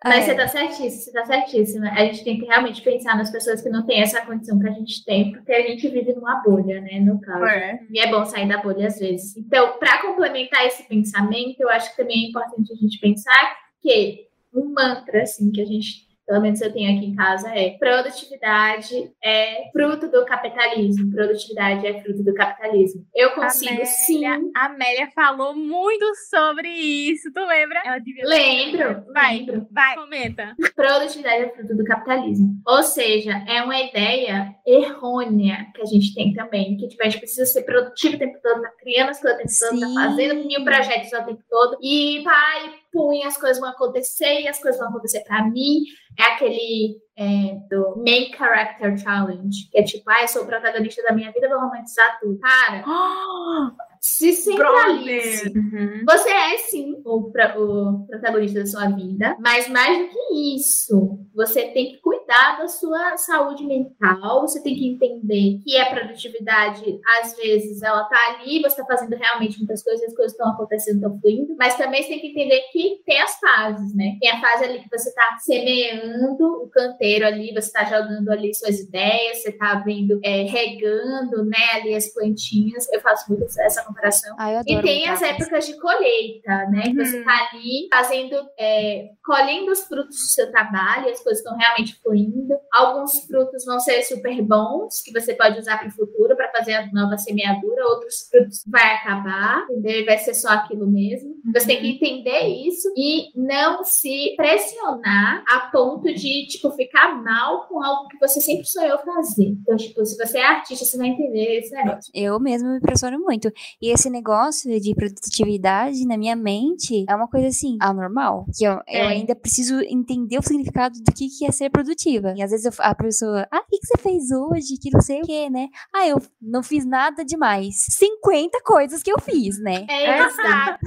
Mas 0.03 0.23
É. 0.27 0.31
você 0.31 0.35
tá 0.35 0.47
certíssima, 0.47 0.89
você 0.91 1.11
tá 1.11 1.25
certíssima. 1.25 1.89
A 1.91 2.05
gente 2.05 2.23
tem 2.23 2.39
que 2.39 2.45
realmente 2.45 2.81
pensar 2.81 3.17
nas 3.17 3.29
pessoas 3.29 3.61
que 3.61 3.69
não 3.69 3.85
têm 3.85 4.01
essa 4.01 4.25
condição 4.25 4.57
que 4.59 4.67
a 4.67 4.71
gente 4.71 5.03
tem, 5.03 5.31
porque 5.33 5.51
a 5.51 5.61
gente 5.61 5.87
vive 5.89 6.13
numa 6.13 6.41
bolha, 6.41 6.79
né? 6.79 6.99
No 7.01 7.19
caso. 7.19 7.43
É. 7.45 7.79
E 7.91 7.99
é 7.99 8.09
bom 8.09 8.23
sair 8.25 8.47
da 8.47 8.57
bolha 8.61 8.87
às 8.87 8.97
vezes. 8.97 9.35
Então, 9.35 9.77
para 9.77 10.01
complementar 10.01 10.65
esse 10.65 10.83
pensamento, 10.87 11.59
eu 11.59 11.69
acho 11.69 11.91
que 11.91 11.97
também 11.97 12.25
é 12.25 12.29
importante 12.29 12.71
a 12.71 12.75
gente 12.75 12.97
pensar 12.99 13.57
que 13.81 14.27
um 14.53 14.73
mantra, 14.73 15.23
assim, 15.23 15.51
que 15.51 15.61
a 15.61 15.65
gente, 15.65 16.07
pelo 16.29 16.41
menos 16.41 16.61
eu 16.61 16.71
tenho 16.71 16.95
aqui 16.95 17.07
em 17.07 17.15
casa, 17.15 17.49
é 17.49 17.71
produtividade 17.71 19.11
é 19.23 19.71
fruto 19.71 20.07
do 20.11 20.23
capitalismo. 20.25 21.11
Produtividade 21.11 21.87
é 21.87 22.01
fruto 22.03 22.23
do 22.23 22.35
capitalismo. 22.35 23.03
Eu 23.15 23.31
consigo 23.31 23.71
Amélia, 23.71 23.85
sim. 23.87 24.25
A 24.55 24.65
Amélia 24.65 25.09
falou 25.15 25.55
muito 25.55 26.05
sobre 26.29 26.69
isso, 26.69 27.31
tu 27.33 27.43
lembra? 27.47 27.81
Ela 27.83 27.97
devia 27.97 28.27
Lembro, 28.27 29.05
Vai. 29.11 29.37
lembro. 29.37 29.67
Vai, 29.71 29.95
comenta. 29.95 30.55
Produtividade 30.75 31.45
é 31.45 31.49
fruto 31.49 31.75
do 31.75 31.83
capitalismo. 31.83 32.61
Ou 32.67 32.83
seja, 32.83 33.43
é 33.47 33.63
uma 33.63 33.79
ideia 33.79 34.53
errônea 34.67 35.65
que 35.73 35.81
a 35.81 35.85
gente 35.85 36.13
tem 36.13 36.31
também, 36.33 36.77
que 36.77 36.89
tipo, 36.89 37.01
a 37.01 37.09
gente 37.09 37.19
precisa 37.19 37.47
ser 37.47 37.63
produtivo 37.63 38.17
o 38.17 38.19
tempo 38.19 38.37
todo, 38.43 38.61
tá 38.61 38.71
criando 38.79 39.09
as 39.09 39.19
coisas 39.19 39.39
o 39.39 39.41
tempo 39.41 39.79
todo, 39.81 39.95
tá 39.95 40.01
fazendo 40.05 40.45
mil 40.45 40.63
projetos 40.63 41.11
o 41.11 41.25
tempo 41.25 41.43
todo, 41.49 41.77
e 41.81 42.21
pai, 42.23 42.73
pum, 42.91 43.11
as 43.25 43.37
coisas 43.37 43.59
vão 43.59 43.69
acontecer, 43.69 44.41
e 44.41 44.47
as 44.47 44.61
coisas 44.61 44.79
vão 44.79 44.89
acontecer 44.89 45.21
pra 45.21 45.43
mim. 45.43 45.83
É 46.17 46.23
aquele 46.23 46.97
é, 47.17 47.57
do 47.69 47.95
Main 47.97 48.31
Character 48.35 48.97
Challenge, 48.97 49.69
que 49.71 49.77
é 49.77 49.83
tipo, 49.83 50.09
ah, 50.09 50.21
eu 50.21 50.27
sou 50.27 50.43
o 50.43 50.45
protagonista 50.47 51.03
da 51.03 51.13
minha 51.13 51.31
vida, 51.31 51.49
vou 51.49 51.59
romantizar 51.59 52.19
tudo. 52.19 52.39
Cara, 52.39 52.83
se 54.01 54.33
centralize. 54.33 55.49
Brother! 55.49 56.03
Você 56.05 56.29
é 56.29 56.57
sim 56.57 56.95
o, 57.05 57.31
pro- 57.31 57.61
o 57.61 58.07
protagonista 58.07 58.59
da 58.59 58.65
sua 58.65 58.87
vida, 58.89 59.35
mas 59.39 59.67
mais 59.67 59.97
do 59.97 60.09
que 60.09 60.55
isso, 60.55 61.19
você 61.35 61.67
tem 61.69 61.91
que 61.91 61.97
cuidar 62.01 62.57
da 62.59 62.67
sua 62.67 63.17
saúde 63.17 63.65
mental, 63.65 64.41
você 64.41 64.61
tem 64.61 64.75
que 64.75 64.87
entender 64.87 65.59
que 65.63 65.77
a 65.77 65.89
produtividade, 65.89 66.99
às 67.21 67.35
vezes, 67.35 67.81
ela 67.81 68.03
tá 68.05 68.17
ali, 68.39 68.61
você 68.61 68.77
tá 68.77 68.85
fazendo 68.85 69.15
realmente 69.15 69.57
muitas 69.57 69.83
coisas, 69.83 70.05
as 70.07 70.15
coisas 70.15 70.31
estão 70.33 70.49
acontecendo, 70.51 70.95
estão 70.95 71.19
fluindo, 71.19 71.55
mas 71.57 71.75
também 71.75 72.01
você 72.03 72.09
tem 72.09 72.19
que 72.21 72.27
entender 72.27 72.61
que 72.71 73.01
tem 73.05 73.19
as 73.21 73.37
fases, 73.39 73.95
né? 73.95 74.17
Tem 74.21 74.29
a 74.31 74.39
fase 74.39 74.63
ali 74.65 74.79
que 74.79 74.89
você 74.89 75.13
tá 75.13 75.37
semeando 75.39 76.63
o 76.63 76.69
canteiro 76.69 77.25
ali, 77.25 77.53
você 77.53 77.71
tá 77.71 77.83
jogando 77.85 78.29
ali 78.29 78.53
suas 78.53 78.79
ideias, 78.79 79.41
você 79.41 79.51
tá 79.51 79.75
vendo, 79.85 80.19
é, 80.23 80.43
regando, 80.43 81.43
né, 81.45 81.57
ali 81.73 81.95
as 81.95 82.07
plantinhas. 82.13 82.87
Eu 82.91 83.01
faço 83.01 83.25
muito 83.31 83.45
essa 83.59 83.83
comparação. 83.89 84.35
Ai, 84.39 84.55
eu 84.57 84.61
E 84.65 84.81
tem 84.81 85.07
as 85.07 85.21
épocas 85.21 85.65
de 85.67 85.79
colheita, 85.79 86.65
né? 86.69 86.83
Que 86.83 86.95
você 86.95 87.19
Uhum. 87.19 87.25
tá 87.25 87.49
ali 87.51 87.87
fazendo, 87.91 88.35
é, 88.57 89.09
colhendo 89.25 89.71
os 89.71 89.81
frutos 89.81 90.15
do 90.15 90.29
seu 90.33 90.51
trabalho, 90.51 91.09
as 91.09 91.21
coisas 91.21 91.39
estão 91.43 91.57
realmente 91.57 91.99
fluindo. 92.01 92.55
Alguns 92.73 93.25
frutos 93.25 93.65
vão 93.65 93.79
ser 93.79 94.01
super 94.03 94.41
bons, 94.41 95.01
que 95.03 95.11
você 95.11 95.33
pode 95.33 95.59
usar 95.59 95.77
para 95.77 95.87
o 95.87 95.91
futuro, 95.91 96.28
para 96.49 96.59
fazer 96.59 96.73
a 96.73 96.91
nova 96.91 97.17
semeadura. 97.17 97.85
Outros 97.87 98.27
frutos 98.29 98.63
vai 98.67 98.95
acabar, 98.95 99.63
entendeu? 99.69 100.01
E 100.01 100.05
vai 100.05 100.17
ser 100.17 100.33
só 100.33 100.49
aquilo 100.49 100.87
mesmo. 100.89 101.35
Você 101.53 101.67
tem 101.67 101.79
que 101.81 101.87
entender 101.87 102.47
isso 102.67 102.87
e 102.95 103.29
não 103.35 103.83
se 103.83 104.33
pressionar 104.35 105.43
a 105.49 105.59
ponto 105.71 106.13
de, 106.13 106.47
tipo, 106.47 106.69
ficar 106.71 107.21
mal 107.21 107.67
com 107.67 107.83
algo 107.83 108.07
que 108.09 108.17
você 108.19 108.39
sempre 108.41 108.65
sonhou 108.65 108.97
fazer. 108.99 109.45
Então, 109.61 109.75
tipo, 109.77 110.05
se 110.05 110.17
você 110.17 110.37
é 110.39 110.45
artista, 110.45 110.85
você 110.85 110.97
vai 110.97 111.07
entender 111.07 111.59
esse 111.59 111.73
negócio. 111.73 112.11
Eu 112.13 112.39
mesma 112.39 112.69
me 112.71 112.77
impressiono 112.77 113.19
muito. 113.19 113.51
E 113.81 113.89
esse 113.91 114.09
negócio 114.09 114.79
de 114.79 114.93
produtividade 114.95 116.05
na 116.05 116.17
minha 116.17 116.35
mente 116.35 117.05
é 117.07 117.15
uma 117.15 117.27
coisa 117.27 117.47
assim, 117.47 117.77
anormal. 117.81 118.45
Que 118.57 118.65
eu, 118.65 118.73
eu 118.73 118.79
É. 118.87 119.07
ainda 119.07 119.35
preciso 119.35 119.79
entender 119.81 120.37
o 120.37 120.41
significado 120.43 120.95
do 120.99 121.11
que, 121.13 121.27
que 121.29 121.45
é 121.45 121.51
ser 121.51 121.69
produtiva. 121.69 122.33
E 122.35 122.41
às 122.41 122.51
vezes 122.51 122.65
eu- 122.65 122.83
a 122.85 122.95
pessoa, 122.95 123.47
ah, 123.51 123.59
o 123.59 123.65
que, 123.69 123.79
que 123.79 123.87
você 123.87 123.97
fez 123.97 124.31
hoje? 124.31 124.77
Que 124.81 124.89
não 124.91 125.01
sei 125.01 125.21
o 125.21 125.25
que, 125.25 125.49
né? 125.49 125.67
Ah, 125.93 126.07
eu 126.07 126.17
não 126.49 126.63
fiz 126.63 126.85
nada 126.85 127.23
demais. 127.23 127.75
50 127.89 128.59
coisas 128.63 129.01
que 129.03 129.11
eu 129.11 129.19
fiz, 129.19 129.59
né? 129.61 129.85
É 129.89 130.19
isso. 130.27 130.39
Exato. 130.41 130.79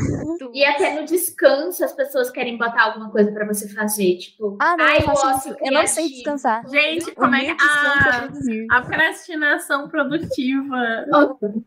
E 0.54 0.64
até 0.64 1.00
no 1.00 1.06
descanso 1.06 1.84
as 1.84 1.92
pessoas 1.92 2.30
querem 2.30 2.56
botar 2.58 2.84
alguma 2.84 3.10
coisa 3.10 3.30
pra 3.32 3.46
você 3.46 3.68
fazer, 3.68 4.16
tipo, 4.18 4.56
Ah, 4.60 4.76
não, 4.76 4.84
ai, 4.84 4.98
eu 4.98 5.02
faço. 5.02 5.54
Eu 5.60 5.72
não 5.72 5.86
sei 5.86 6.08
descansar. 6.08 6.68
Gente, 6.68 7.10
O 7.10 7.14
como 7.14 7.34
é 7.34 7.44
que. 7.44 7.54
descanso 7.54 8.08
é 8.08 8.18
produzir. 8.20 8.66
a 8.70 8.82
procrastinação 8.82 9.88
produtiva. 9.88 10.76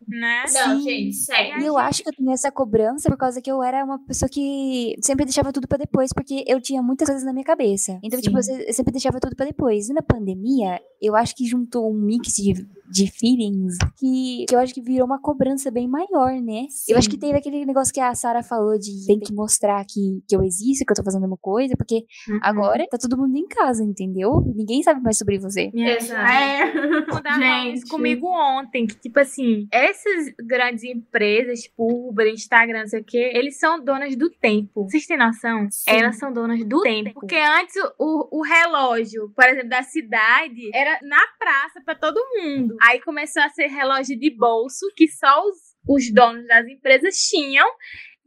Né? 0.08 0.44
Não, 0.54 0.78
Sim. 0.80 0.82
gente, 0.84 1.14
sério. 1.16 1.62
E 1.62 1.66
eu 1.66 1.78
acho 1.78 2.04
que 2.04 2.10
eu 2.10 2.14
tenho 2.14 2.32
essa 2.32 2.52
cobrança 2.52 3.10
por 3.10 3.18
causa 3.18 3.42
que 3.42 3.52
eu 3.52 3.62
era 3.64 3.84
uma 3.84 4.00
pessoa 4.06 4.30
que 4.30 4.96
sempre 5.02 5.26
deixava 5.26 5.52
tudo 5.52 5.68
pra 5.68 5.78
depois, 5.78 6.12
porque 6.14 6.44
eu 6.48 6.62
tinha 6.62 6.82
muitas 6.82 7.08
coisas 7.08 7.24
na 7.26 7.34
minha 7.34 7.46
cabeça. 7.46 8.00
Então, 8.04 8.20
tipo, 8.22 8.38
eu 8.38 8.44
Sim. 8.44 8.56
se- 8.58 8.68
eu 8.68 8.74
sempre 8.74 8.92
deixava 8.92 9.20
tudo 9.20 9.36
pra 9.36 9.46
depois. 9.46 9.90
E 9.90 9.94
na 9.94 10.02
pandemia, 10.02 10.80
eu 11.02 11.16
acho 11.16 11.36
que 11.36 11.46
juntou 11.46 11.92
um 11.92 11.94
mix 11.94 12.34
de, 12.34 12.54
de 12.90 13.12
feelings 13.12 13.75
que, 13.98 14.46
que 14.48 14.56
eu 14.56 14.60
acho 14.60 14.74
que 14.74 14.82
virou 14.82 15.06
uma 15.06 15.20
cobrança 15.22 15.70
bem 15.72 15.88
maior, 15.88 16.32
né? 16.42 16.66
Eu 16.88 16.98
acho 16.98 17.10
que 17.10 17.18
teve 17.18 17.38
aquele 17.38 17.66
negócio 17.66 17.94
que 17.94 18.00
a 18.00 18.14
Sara 18.16 18.44
falou 18.44 18.78
de 18.78 19.06
tem 19.06 19.20
que 19.20 19.34
mostrar 19.34 19.84
que, 19.86 20.22
que 20.28 20.36
eu 20.36 20.44
existo, 20.44 20.86
que 20.86 20.92
eu 20.92 20.96
tô 20.96 21.04
fazendo 21.04 21.26
uma 21.26 21.38
coisa, 21.38 21.76
porque 21.78 22.06
Uhum. 22.28 22.40
agora 22.42 22.86
tá 22.90 22.98
todo 22.98 23.18
mundo 23.18 23.36
em 23.38 23.48
casa, 23.48 23.84
entendeu? 23.84 24.42
Ninguém 24.56 24.82
sabe 24.84 25.02
mais 25.02 25.18
sobre 25.18 25.38
você. 25.38 25.70
Exato. 25.74 26.32
É. 26.32 26.74
Mudar 27.02 27.24
falando 27.24 27.68
isso 27.74 27.82
Gente. 27.82 27.90
comigo 27.90 28.28
ontem, 28.28 28.86
que 28.88 28.96
tipo 28.96 29.20
assim, 29.20 29.68
essas 29.72 30.34
grandes 30.46 30.84
empresas, 30.84 31.62
tipo 31.62 32.10
Uber, 32.10 32.28
Instagram, 32.28 32.82
não 32.82 32.88
sei 32.88 33.02
o 33.02 33.04
quê, 33.04 33.32
eles 33.34 33.58
são 33.60 33.84
donas 33.84 34.16
do 34.16 34.30
tempo. 34.30 34.84
Vocês 34.90 35.06
têm 35.06 35.18
noção? 35.18 35.68
Sim. 35.70 35.84
Elas 35.92 36.18
são 36.18 36.32
donas 36.32 36.64
do 36.66 36.82
tempo. 36.82 37.14
Porque 37.14 37.36
antes 37.36 37.76
o, 38.00 38.40
o 38.40 38.42
relógio, 38.44 39.32
por 39.36 39.46
exemplo, 39.46 39.70
da 39.70 39.84
cidade, 39.84 40.70
era 40.74 41.00
na 41.04 41.22
praça 41.40 41.82
pra 41.84 41.96
todo 41.96 42.20
mundo. 42.38 42.76
Aí 42.82 43.00
começou 43.02 43.42
a 43.44 43.50
ser 43.50 43.65
relógio 43.68 44.18
de 44.18 44.30
bolso, 44.36 44.86
que 44.96 45.08
só 45.08 45.42
os, 45.48 45.58
os 45.88 46.14
donos 46.14 46.46
das 46.48 46.66
empresas 46.68 47.16
tinham, 47.18 47.68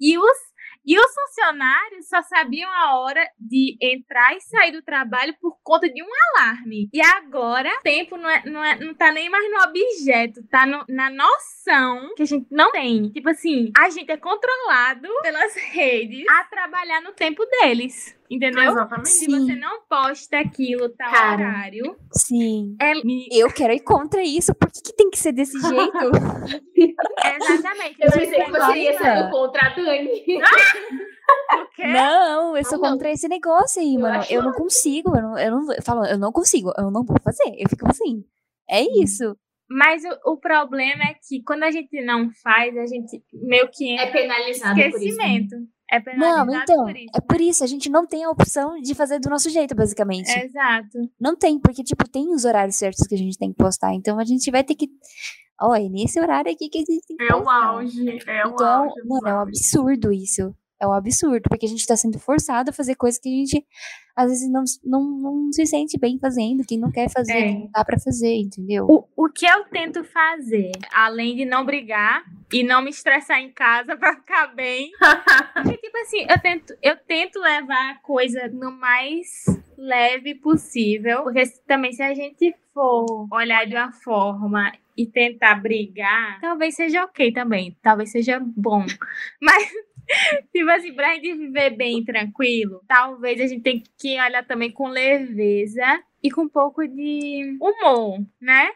e 0.01 0.17
os 0.19 0.49
e 0.91 0.99
os 0.99 1.13
funcionários 1.13 2.09
só 2.09 2.23
sabiam 2.23 2.71
a 2.73 2.99
hora 2.99 3.21
de 3.39 3.77
entrar 3.79 4.35
e 4.35 4.41
sair 4.41 4.73
do 4.73 4.81
trabalho 4.81 5.37
por 5.39 5.59
conta 5.63 5.87
de 5.87 6.03
um 6.03 6.07
alarme. 6.39 6.89
E 6.95 7.01
agora, 7.03 7.69
o 7.79 7.83
tempo 7.83 8.17
não, 8.17 8.31
é, 8.31 8.43
não, 8.47 8.65
é, 8.65 8.79
não 8.79 8.95
tá 8.95 9.13
nem 9.13 9.29
mais 9.29 9.45
no 9.51 9.69
objeto, 9.69 10.41
tá 10.49 10.65
no- 10.65 10.87
na 10.89 11.11
noção 11.11 12.15
que 12.17 12.23
a 12.23 12.27
gente 12.27 12.47
não 12.51 12.71
tem. 12.73 13.11
Tipo 13.11 13.29
assim, 13.29 13.71
a 13.77 13.91
gente 13.91 14.11
é 14.11 14.17
controlado 14.17 15.09
pelas 15.21 15.55
redes 15.57 16.27
a 16.27 16.45
trabalhar 16.45 17.03
no 17.03 17.13
tempo 17.13 17.45
deles. 17.45 18.18
Entendeu? 18.31 18.71
Exatamente. 18.71 19.09
Se 19.09 19.25
Sim. 19.25 19.31
você 19.31 19.55
não 19.57 19.81
posta 19.89 20.39
aquilo 20.39 20.89
tal 20.91 21.11
Cara. 21.11 21.43
horário, 21.49 21.97
Sim. 22.13 22.77
é. 22.81 22.93
Eu 23.33 23.51
quero 23.53 23.73
ir 23.73 23.81
contra 23.81 24.23
isso. 24.23 24.55
Por 24.55 24.71
que, 24.71 24.83
que 24.83 24.93
tem 24.95 25.09
que 25.11 25.19
ser 25.19 25.33
desse 25.33 25.53
jeito? 25.61 25.99
Exatamente. 26.77 27.97
Eu 28.01 28.11
pensei 28.13 28.45
que 28.45 28.51
você 28.51 28.79
ia 28.79 28.99
ser 28.99 29.31
contra 29.31 29.67
a 29.67 29.75
Dani. 29.75 30.25
Não, 31.79 32.57
eu 32.57 32.65
sou 32.65 32.79
Ah, 32.79 32.83
não. 32.83 32.91
contra 32.91 33.11
esse 33.11 33.29
negócio 33.29 33.81
aí, 33.81 33.95
Eu 33.95 34.01
mano. 34.01 34.19
acho 34.19 34.33
Eu 34.33 34.43
não 34.43 34.53
consigo, 34.53 35.15
eu 35.17 35.23
não, 35.23 35.39
eu 35.39 35.51
não 35.51 35.73
eu 35.73 35.83
falo, 35.83 36.05
eu 36.07 36.19
não 36.19 36.33
consigo, 36.33 36.73
eu 36.77 36.91
não 36.91 37.05
vou 37.05 37.17
fazer. 37.23 37.55
Eu 37.57 37.69
fico 37.69 37.89
assim. 37.89 38.25
É 38.69 38.83
isso. 39.01 39.37
Mas 39.71 40.03
o, 40.05 40.33
o, 40.33 40.37
problema 40.39 41.05
é 41.05 41.15
que 41.15 41.43
quando 41.45 41.63
a 41.63 41.71
gente 41.71 42.03
não 42.05 42.31
faz, 42.43 42.77
a 42.77 42.87
gente 42.87 43.23
meio 43.33 43.69
que 43.71 43.97
é 43.99 44.11
penalizado 44.11 44.81
esquecimento. 44.81 45.51
Por 45.51 45.57
isso, 45.57 45.61
né? 45.61 45.67
É 45.91 46.17
não, 46.17 46.47
então, 46.55 46.85
por 46.85 46.97
isso. 46.97 47.07
é 47.15 47.21
por 47.21 47.41
isso, 47.41 47.65
a 47.65 47.67
gente 47.67 47.89
não 47.89 48.07
tem 48.07 48.23
a 48.25 48.31
opção 48.31 48.79
de 48.81 48.95
fazer 48.95 49.19
do 49.19 49.31
nosso 49.31 49.49
jeito, 49.49 49.75
basicamente. 49.75 50.31
É, 50.31 50.45
exato. 50.45 50.99
Não 51.19 51.35
tem, 51.35 51.59
porque, 51.59 51.83
tipo, 51.83 52.07
tem 52.09 52.29
os 52.35 52.45
horários 52.45 52.77
certos 52.77 53.07
que 53.07 53.15
a 53.15 53.19
gente 53.19 53.39
tem 53.39 53.51
que 53.51 53.57
postar, 53.57 53.95
então 53.95 54.19
a 54.19 54.25
gente 54.25 54.51
vai 54.51 54.63
ter 54.63 54.75
que... 54.75 54.89
Olha, 55.61 55.87
é 55.87 55.89
nesse 55.89 56.21
horário 56.21 56.53
aqui 56.53 56.69
que 56.69 56.79
a 56.79 56.81
gente 56.83 57.07
tem 57.07 57.17
que 57.17 57.23
É 57.25 57.35
o 57.35 57.49
auge, 57.49 58.19
é 58.27 58.47
o 58.47 58.51
então, 58.51 58.85
auge. 58.85 58.95
mano, 59.07 59.29
é 59.29 59.35
um 59.35 59.41
absurdo 59.41 60.13
isso. 60.13 60.55
É 60.81 60.87
um 60.87 60.93
absurdo, 60.93 61.43
porque 61.49 61.67
a 61.67 61.69
gente 61.69 61.87
tá 61.87 61.97
sendo 61.97 62.19
forçado 62.19 62.71
a 62.71 62.73
fazer 62.73 62.95
coisas 62.95 63.19
que 63.21 63.29
a 63.29 63.33
gente, 63.37 63.67
às 64.15 64.29
vezes, 64.29 64.49
não, 64.51 64.63
não, 64.85 65.03
não 65.19 65.53
se 65.53 65.67
sente 65.67 65.99
bem 65.99 66.19
fazendo, 66.21 66.65
que 66.65 66.77
não 66.79 66.91
quer 66.93 67.11
fazer, 67.11 67.33
É. 67.33 67.49
que 67.49 67.59
não 67.59 67.71
dá 67.73 67.85
pra 67.85 67.99
fazer, 67.99 68.35
entendeu? 68.37 68.87
O, 68.89 69.05
o 69.17 69.29
que 69.29 69.45
eu 69.45 69.65
tento 69.65 70.05
fazer, 70.05 70.71
além 70.93 71.35
de 71.35 71.45
não 71.45 71.65
brigar 71.65 72.23
e 72.53 72.63
não 72.63 72.81
me 72.81 72.91
estressar 72.91 73.41
em 73.41 73.51
casa 73.51 73.97
pra 73.99 74.15
ficar 74.15 74.55
bem, 74.55 74.93
é 75.03 75.77
tipo 75.77 75.99
assim, 75.99 76.27
eu 76.31 76.39
tento, 76.41 76.75
eu 76.81 76.97
tento 76.97 77.41
levar 77.41 77.91
a 77.91 77.99
coisa 78.01 78.49
no 78.49 78.71
mais 78.71 79.27
leve 79.77 80.35
possível, 80.37 81.25
porque 81.25 81.43
também 81.67 81.93
se 81.93 82.03
a 82.03 82.15
gente 82.15 82.55
for 82.73 83.27
olhar 83.33 83.67
de 83.67 83.75
uma 83.75 83.91
forma 83.93 84.73
e 84.97 85.07
tentar 85.07 85.55
brigar, 85.57 86.41
talvez 86.41 86.75
seja 86.75 87.05
ok 87.05 87.33
também, 87.33 87.77
talvez 87.83 88.11
seja 88.11 88.41
bom, 88.41 88.85
mas 89.43 89.69
Tipo 90.53 90.71
assim, 90.71 90.93
pra 90.95 91.15
gente 91.15 91.35
viver 91.35 91.71
bem 91.71 92.05
tranquilo, 92.05 92.83
talvez 92.89 93.41
a 93.41 93.47
gente 93.47 93.63
tenha 93.63 93.83
que 93.99 94.21
olhar 94.21 94.45
também 94.47 94.71
com 94.71 94.89
leveza 94.89 96.03
e 96.23 96.31
com 96.31 96.43
um 96.43 96.49
pouco 96.49 96.87
de 96.87 97.57
humor, 97.61 98.19
né? 98.41 98.71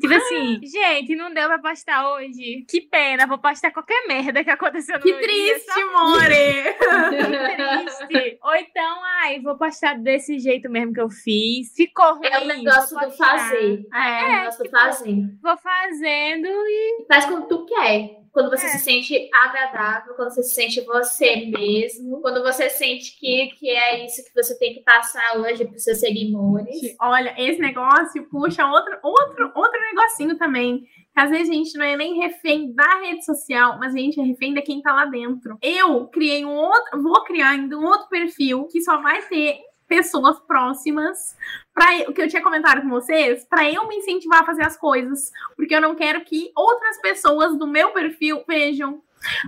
Tipo 0.00 0.12
assim, 0.14 0.60
gente, 0.64 1.14
não 1.14 1.32
deu 1.32 1.46
pra 1.46 1.58
postar 1.60 2.10
hoje. 2.12 2.64
Que 2.68 2.80
pena, 2.80 3.26
vou 3.28 3.38
postar 3.38 3.70
qualquer 3.70 4.06
merda 4.08 4.42
que 4.42 4.50
aconteceu 4.50 4.96
no 4.96 5.02
Que 5.02 5.12
dia, 5.12 5.20
triste, 5.22 5.84
more! 5.92 6.64
que 8.08 8.08
triste. 8.08 8.38
Ou 8.42 8.54
então, 8.56 8.98
ai, 9.22 9.40
vou 9.40 9.56
postar 9.56 9.96
desse 9.98 10.38
jeito 10.40 10.68
mesmo 10.68 10.92
que 10.92 11.00
eu 11.00 11.08
fiz. 11.08 11.72
Ficou 11.76 12.16
ruim. 12.16 12.26
É 12.26 12.40
o 12.40 12.46
negócio 12.46 12.98
do 12.98 13.10
fazer. 13.12 13.86
É, 13.94 13.98
o 13.98 14.02
É, 14.02 14.38
negócio 14.38 14.58
do 14.58 14.64
tipo, 14.64 14.78
fazer. 14.78 15.14
Vou 15.42 15.56
fazendo 15.58 16.46
e. 16.48 17.04
Faz 17.06 17.26
quando 17.26 17.46
tu 17.46 17.64
quer. 17.66 18.18
Quando 18.38 18.50
você 18.50 18.66
É. 18.66 18.68
se 18.68 18.78
sente 18.84 19.28
agradável, 19.34 20.14
quando 20.14 20.30
você 20.32 20.44
se 20.44 20.54
sente 20.54 20.80
você 20.82 21.46
mesmo, 21.46 22.20
quando 22.20 22.40
você 22.40 22.70
sente 22.70 23.18
que, 23.18 23.48
que 23.58 23.68
é 23.68 24.04
isso 24.04 24.22
que 24.24 24.32
você 24.32 24.56
tem 24.58 24.74
que 24.74 24.80
passar 24.82 25.38
hoje 25.38 25.64
para 25.64 25.76
seus 25.78 25.98
seguidores. 25.98 26.94
olha, 27.00 27.34
esse 27.36 27.60
negócio 27.60 28.28
puxa 28.30 28.64
outro, 28.64 28.96
outro, 29.02 29.50
outro 29.56 29.80
negocinho 29.92 30.38
também. 30.38 30.82
Que 31.12 31.20
às 31.20 31.30
vezes 31.30 31.50
a 31.50 31.52
gente 31.52 31.76
não 31.76 31.84
é 31.84 31.96
nem 31.96 32.14
refém 32.20 32.72
da 32.72 33.00
rede 33.00 33.24
social, 33.24 33.76
mas 33.80 33.92
a 33.92 33.98
gente 33.98 34.20
é 34.20 34.22
refém 34.22 34.54
de 34.54 34.62
quem 34.62 34.80
tá 34.80 34.92
lá 34.92 35.04
dentro. 35.06 35.58
Eu 35.60 36.06
criei 36.06 36.44
um 36.44 36.54
outro, 36.54 37.02
vou 37.02 37.24
criar 37.24 37.50
ainda 37.50 37.76
um 37.76 37.84
outro 37.84 38.08
perfil 38.08 38.68
que 38.70 38.80
só 38.80 39.00
vai 39.02 39.20
ter 39.22 39.58
pessoas 39.88 40.38
próximas 40.40 41.36
para 41.74 42.10
o 42.10 42.12
que 42.12 42.20
eu 42.22 42.28
tinha 42.28 42.42
comentado 42.42 42.82
com 42.82 42.88
vocês, 42.90 43.44
para 43.44 43.70
eu 43.70 43.88
me 43.88 43.96
incentivar 43.96 44.42
a 44.42 44.46
fazer 44.46 44.64
as 44.64 44.76
coisas, 44.76 45.32
porque 45.56 45.74
eu 45.74 45.80
não 45.80 45.94
quero 45.94 46.22
que 46.24 46.52
outras 46.54 47.00
pessoas 47.00 47.56
do 47.58 47.66
meu 47.66 47.90
perfil 47.92 48.44
vejam. 48.46 49.02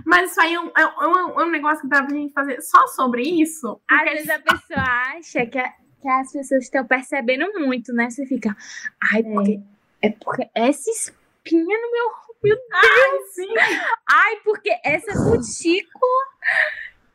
Mas 0.05 0.31
isso 0.31 0.41
aí 0.41 0.53
é 0.53 0.59
um, 0.59 0.71
é 0.77 0.85
um- 1.07 1.39
é 1.41 1.45
um 1.45 1.49
negócio 1.49 1.81
que 1.83 1.87
dá 1.87 2.03
pra 2.03 2.13
gente 2.15 2.33
fazer 2.33 2.59
só 2.61 2.87
sobre 2.87 3.21
isso. 3.23 3.79
Às 3.87 4.03
vezes 4.03 4.29
a 4.29 4.39
pessoa 4.39 4.83
acha 5.15 5.45
que, 5.45 5.57
a- 5.59 5.73
que 6.01 6.09
as 6.09 6.31
pessoas 6.33 6.63
estão 6.63 6.85
percebendo 6.85 7.57
muito, 7.59 7.93
né? 7.93 8.09
Você 8.09 8.25
fica, 8.25 8.55
ai, 9.13 9.23
porque. 9.23 9.59
É 10.03 10.09
porque 10.09 10.49
essa 10.55 10.89
espinha 10.89 11.77
no 11.79 11.91
meu. 11.91 12.11
Meu 12.43 12.57
Ai, 12.73 13.19
sim. 13.33 13.53
Ai, 14.09 14.35
porque 14.43 14.75
essa 14.83 15.13
cutícula. 15.13 16.23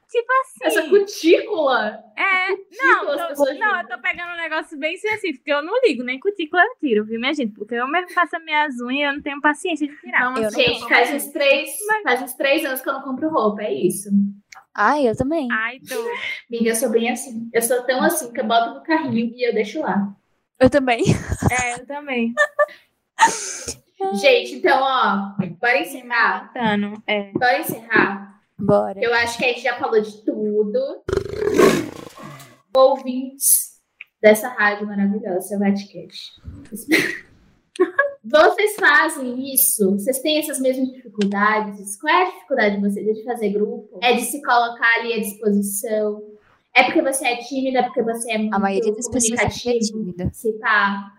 Tipo 0.09 0.33
assim. 0.41 0.59
Essa 0.63 0.89
cutícula. 0.89 1.99
É, 2.17 2.57
cutícula 2.57 3.17
não, 3.17 3.35
tô- 3.35 3.55
não, 3.55 3.81
eu 3.81 3.89
tô 3.89 4.01
pegando 4.01 4.33
um 4.33 4.37
negócio 4.37 4.79
bem 4.79 4.95
específico, 4.95 5.39
porque 5.39 5.53
eu 5.53 5.63
não 5.63 5.75
ligo, 5.83 6.05
nem 6.05 6.21
cutícula 6.21 6.63
eu 6.63 6.77
tiro, 6.79 7.05
viu, 7.05 7.19
minha 7.19 7.35
gente? 7.35 7.53
Porque 7.53 7.75
eu 7.75 7.89
mesmo 7.89 8.11
faço 8.11 8.37
as 8.37 8.45
minhas 8.45 8.75
unhas 8.81 9.01
e 9.01 9.03
eu 9.03 9.13
não 9.15 9.23
tenho 9.23 9.41
paciência 9.41 9.87
de 9.87 9.97
tirar. 10.01 10.25
Vamos 10.25 10.41
Eu 10.43 10.51
não 10.53 10.59
Gente, 10.59 10.89
faz 10.89 11.13
uns, 11.13 11.33
três, 11.33 11.71
faz 12.05 12.23
uns 12.23 12.35
três 12.35 12.65
anos 12.65 12.81
que 12.81 12.89
eu 12.89 12.93
não 12.93 13.03
compro 13.03 13.29
roupa, 13.29 13.63
é 13.63 13.75
isso. 13.75 14.09
Ai, 14.75 15.09
eu 15.09 15.17
também. 15.17 15.49
Ai, 15.51 15.81
tô. 15.81 15.95
Amiga, 16.51 16.71
eu 16.71 16.77
sou 16.77 16.91
bem 16.91 17.11
assim. 17.11 17.51
Eu 17.53 17.63
sou 17.63 17.83
tão 17.85 18.03
assim 18.03 18.33
que 18.33 18.41
eu 18.41 18.45
boto 18.47 18.75
no 18.75 18.83
carrinho 18.85 19.33
e 19.35 19.49
eu 19.49 19.53
deixo 19.55 19.81
lá. 19.81 20.15
Eu 20.61 20.71
também. 20.71 21.03
É, 21.51 21.75
eu 21.81 21.87
também. 21.87 22.33
Gente, 24.21 24.57
então, 24.57 24.81
ó, 24.83 25.35
bora 25.59 25.79
encerrar. 25.81 26.53
Tano, 26.53 27.03
é. 27.07 27.31
Bora 27.33 27.59
encerrar. 27.59 28.36
Bora. 28.59 28.99
Eu 29.01 29.13
acho 29.15 29.39
que 29.39 29.45
a 29.45 29.49
gente 29.49 29.63
já 29.63 29.79
falou 29.79 30.01
de 30.01 30.25
tudo. 30.25 31.03
Ouvintes 32.75 33.81
dessa 34.21 34.49
rádio 34.49 34.87
maravilhosa, 34.87 35.59
Vatcast. 35.59 36.41
Vocês 38.29 38.75
fazem 38.75 39.55
isso? 39.55 39.93
Vocês 39.93 40.19
têm 40.19 40.39
essas 40.39 40.59
mesmas 40.59 40.91
dificuldades? 40.91 41.97
Qual 42.01 42.13
é 42.13 42.23
a 42.23 42.31
dificuldade 42.31 42.75
de 42.75 42.81
vocês? 42.81 43.07
É 43.07 43.13
de 43.13 43.23
fazer 43.23 43.51
grupo? 43.51 44.01
É 44.03 44.15
de 44.15 44.23
se 44.23 44.43
colocar 44.43 44.99
ali 44.99 45.13
à 45.13 45.21
disposição? 45.21 46.25
É 46.75 46.83
porque 46.85 47.03
você 47.03 47.25
é 47.25 47.37
tímida? 47.37 47.79
É 47.79 47.83
porque 47.85 48.03
você 48.03 48.33
é 48.33 48.39
muito 48.39 48.55
A 48.55 48.59
maioria 48.59 48.93
das 48.93 49.09
pessoas 49.09 49.41
é 49.41 49.49
tímida. 49.49 50.29
Se 50.33 50.53
pá. 50.55 51.13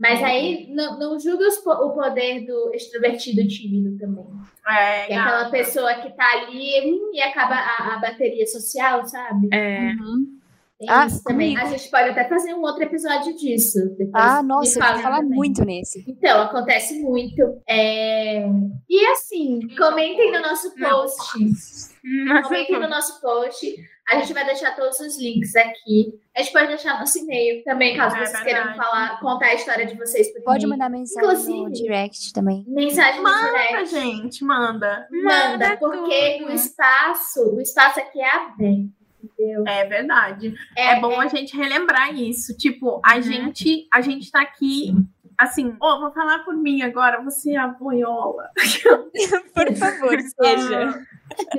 Mas 0.00 0.22
aí 0.22 0.66
não, 0.70 0.98
não 0.98 1.18
julga 1.20 1.46
os 1.46 1.58
o 1.58 1.90
poder 1.90 2.46
do 2.46 2.74
extrovertido 2.74 3.46
tímido 3.46 3.98
também. 3.98 4.24
É, 4.66 5.06
Que 5.06 5.12
é 5.12 5.16
aquela 5.18 5.50
pessoa 5.50 5.94
que 5.96 6.10
tá 6.16 6.26
ali 6.40 6.90
hum, 6.90 7.10
e 7.12 7.20
acaba 7.20 7.54
a, 7.54 7.96
a 7.96 7.98
bateria 7.98 8.46
social, 8.46 9.06
sabe? 9.06 9.48
É. 9.52 9.90
Uhum. 9.92 10.40
Ah, 10.88 11.04
isso 11.06 11.22
também. 11.22 11.54
comigo. 11.54 11.68
A 11.68 11.76
gente 11.76 11.90
pode 11.90 12.08
até 12.08 12.24
fazer 12.26 12.54
um 12.54 12.62
outro 12.62 12.82
episódio 12.82 13.36
disso. 13.36 13.78
Depois 13.98 14.10
Ah, 14.14 14.42
me 14.42 14.48
nossa, 14.48 14.78
eu 14.78 14.92
vou 14.94 15.02
falar 15.02 15.16
também. 15.20 15.36
muito 15.36 15.62
nesse. 15.62 16.02
Então, 16.08 16.40
acontece 16.40 16.98
muito. 17.02 17.60
É, 17.68 18.46
E 18.88 19.06
assim, 19.08 19.60
comentem 19.76 20.32
no 20.32 20.40
nosso 20.40 20.74
post. 20.74 21.90
Comentem 22.44 22.80
no 22.80 22.88
nosso 22.88 23.20
post. 23.20 23.66
A 24.08 24.18
gente 24.18 24.32
vai 24.32 24.44
deixar 24.44 24.74
todos 24.74 24.98
os 25.00 25.20
links 25.20 25.54
aqui. 25.54 26.12
A 26.36 26.42
gente 26.42 26.52
pode 26.52 26.66
deixar 26.68 26.98
nosso 26.98 27.18
e-mail 27.18 27.62
também, 27.64 27.96
caso 27.96 28.16
É 28.16 28.26
vocês 28.26 28.42
queiram 28.42 28.64
verdade. 28.64 28.76
falar, 28.78 29.20
contar 29.20 29.46
a 29.46 29.54
história 29.54 29.86
de 29.86 29.96
vocês 29.96 30.32
por 30.32 30.42
Pode 30.42 30.66
mandar 30.66 30.88
mensagem 30.90 31.28
no 31.28 31.34
Inclusive- 31.68 31.72
direct 31.72 32.32
também. 32.32 32.64
Mensagem 32.66 33.16
no 33.18 33.22
Manda, 33.22 33.52
direct. 33.52 33.86
gente, 33.90 34.44
manda. 34.44 35.06
Manda, 35.12 35.48
Manda 35.50 35.76
porque 35.76 36.38
tudo. 36.38 36.50
o 36.50 36.54
espaço, 36.54 37.54
o 37.56 37.60
espaço 37.60 38.00
aqui 38.00 38.20
é 38.20 38.36
aberto. 38.36 38.90
Entendeu? 39.22 39.64
É 39.66 39.84
verdade. 39.84 40.54
É, 40.76 40.98
bom 40.98 41.20
a 41.20 41.28
gente 41.28 41.54
relembrar 41.56 42.14
isso. 42.18 42.56
Tipo, 42.56 43.00
a 43.04 43.20
gente, 43.20 43.86
a 43.92 44.00
gente 44.00 44.30
tá 44.30 44.40
aqui, 44.40 44.94
assim, 45.40 45.76
ó, 45.80 46.00
vou 46.00 46.12
falar 46.12 46.40
por 46.40 46.56
mim 46.56 46.82
agora, 46.82 47.20
você 47.22 47.52
é 47.52 47.56
a 47.58 47.68
boiola. 47.68 48.50
Por 49.54 49.76
favor, 49.76 50.16
seja. 50.40 51.06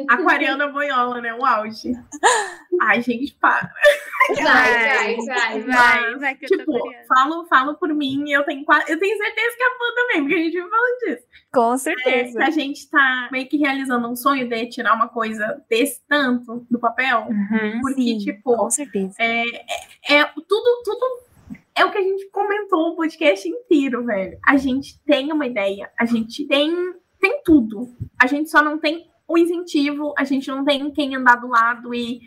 Aquariana 0.10 0.68
boiola, 0.68 1.22
né? 1.22 1.34
O 1.34 1.46
auge. 1.46 1.94
Ai, 2.82 3.02
gente, 3.02 3.34
para. 3.40 3.72
Vai, 4.30 4.36
vai, 4.44 5.16
vai, 5.16 5.62
vai. 5.62 5.62
Vai, 5.64 6.16
vai 6.16 6.36
que 6.36 6.46
eu 6.46 6.66
tô 6.66 6.74
Tipo, 6.74 6.80
falo, 7.08 7.46
falo 7.46 7.76
por 7.76 7.94
mim, 7.94 8.30
eu 8.30 8.44
tenho. 8.44 8.66
Eu 8.88 9.00
tenho 9.00 9.18
certeza 9.18 9.56
que 9.58 9.64
a 9.64 9.70
Pan 9.70 9.96
também, 9.96 10.22
porque 10.22 10.36
a 10.36 10.38
gente 10.40 10.54
vive 10.54 10.70
falando 10.70 10.98
disso. 11.06 11.28
Com 11.54 11.74
É, 11.74 11.78
certeza. 11.78 12.38
que 12.38 12.44
a 12.44 12.50
gente 12.50 12.90
tá 12.90 13.30
meio 13.32 13.48
que 13.48 13.58
realizando 13.58 14.10
um 14.10 14.16
sonho 14.16 14.48
de 14.48 14.66
tirar 14.68 14.94
uma 14.94 15.08
coisa 15.08 15.62
desse 15.70 16.02
tanto 16.08 16.66
do 16.70 16.80
papel. 16.80 17.28
Uhum. 17.30 17.82
Porque, 17.82 18.02
Sim, 18.02 18.18
tipo, 18.20 18.56
Com 18.58 18.70
certeza. 18.70 19.16
é, 19.20 19.44
é, 20.10 20.16
é 20.20 20.26
tudo, 20.26 20.82
tudo 20.84 21.22
é 21.76 21.86
o 21.86 21.92
que 21.92 21.98
a 21.98 22.02
gente 22.02 22.30
comentou 22.30 22.90
o 22.90 22.96
podcast 22.96 23.48
inteiro, 23.48 24.06
velho. 24.06 24.38
A 24.46 24.58
gente 24.58 25.02
tem 25.04 25.32
uma 25.32 25.48
ideia, 25.48 25.92
a 25.98 26.06
gente 26.06 26.46
tem, 26.48 26.72
tem 27.20 27.42
tudo. 27.44 27.88
A 28.20 28.28
gente 28.28 28.50
só 28.50 28.62
não 28.62 28.78
tem 28.78 29.10
o 29.28 29.38
incentivo, 29.38 30.14
a 30.18 30.24
gente 30.24 30.50
não 30.50 30.66
tem 30.66 30.92
quem 30.92 31.16
andar 31.16 31.36
do 31.36 31.48
lado 31.48 31.94
e 31.94 32.20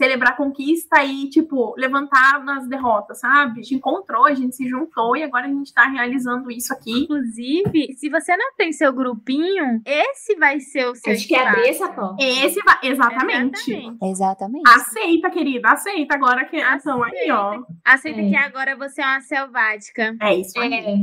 celebrar 0.00 0.32
a 0.32 0.36
conquista 0.36 1.04
e, 1.04 1.28
tipo, 1.28 1.74
levantar 1.76 2.42
nas 2.42 2.66
derrotas, 2.66 3.20
sabe? 3.20 3.60
A 3.60 3.62
gente 3.62 3.74
encontrou, 3.74 4.24
a 4.24 4.32
gente 4.32 4.56
se 4.56 4.66
juntou 4.66 5.14
e 5.14 5.22
agora 5.22 5.44
a 5.44 5.50
gente 5.50 5.74
tá 5.74 5.84
realizando 5.86 6.50
isso 6.50 6.72
aqui. 6.72 7.02
Inclusive, 7.02 7.94
se 7.98 8.08
você 8.08 8.34
não 8.34 8.54
tem 8.56 8.72
seu 8.72 8.94
grupinho, 8.94 9.82
esse 9.84 10.34
vai 10.36 10.58
ser 10.58 10.86
o 10.88 10.94
seu 10.94 11.12
A 11.12 11.14
gente 11.14 11.28
quer 11.28 11.40
espaço. 11.40 11.56
abrir 11.58 11.68
essa 11.68 11.88
porta. 11.92 12.16
Esse 12.24 12.60
vai, 12.64 12.78
exatamente. 12.82 13.70
Exatamente. 13.70 13.98
Exatamente. 14.04 14.62
Aceita, 14.70 15.30
querida, 15.30 15.68
aceita 15.70 16.14
agora 16.14 16.46
que 16.46 16.56
estão 16.56 17.02
aí, 17.02 17.30
ó. 17.30 17.62
Aceita 17.84 18.20
É. 18.20 18.28
que 18.30 18.36
agora 18.36 18.76
você 18.76 19.02
é 19.02 19.06
uma 19.06 19.20
selvática. 19.20 20.16
É 20.22 20.34
isso 20.34 20.58
aí. 20.58 20.72
É, 20.74 20.96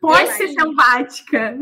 Pode 0.00 0.28
ser 0.32 0.44
aí? 0.44 0.54
selvática. 0.54 1.56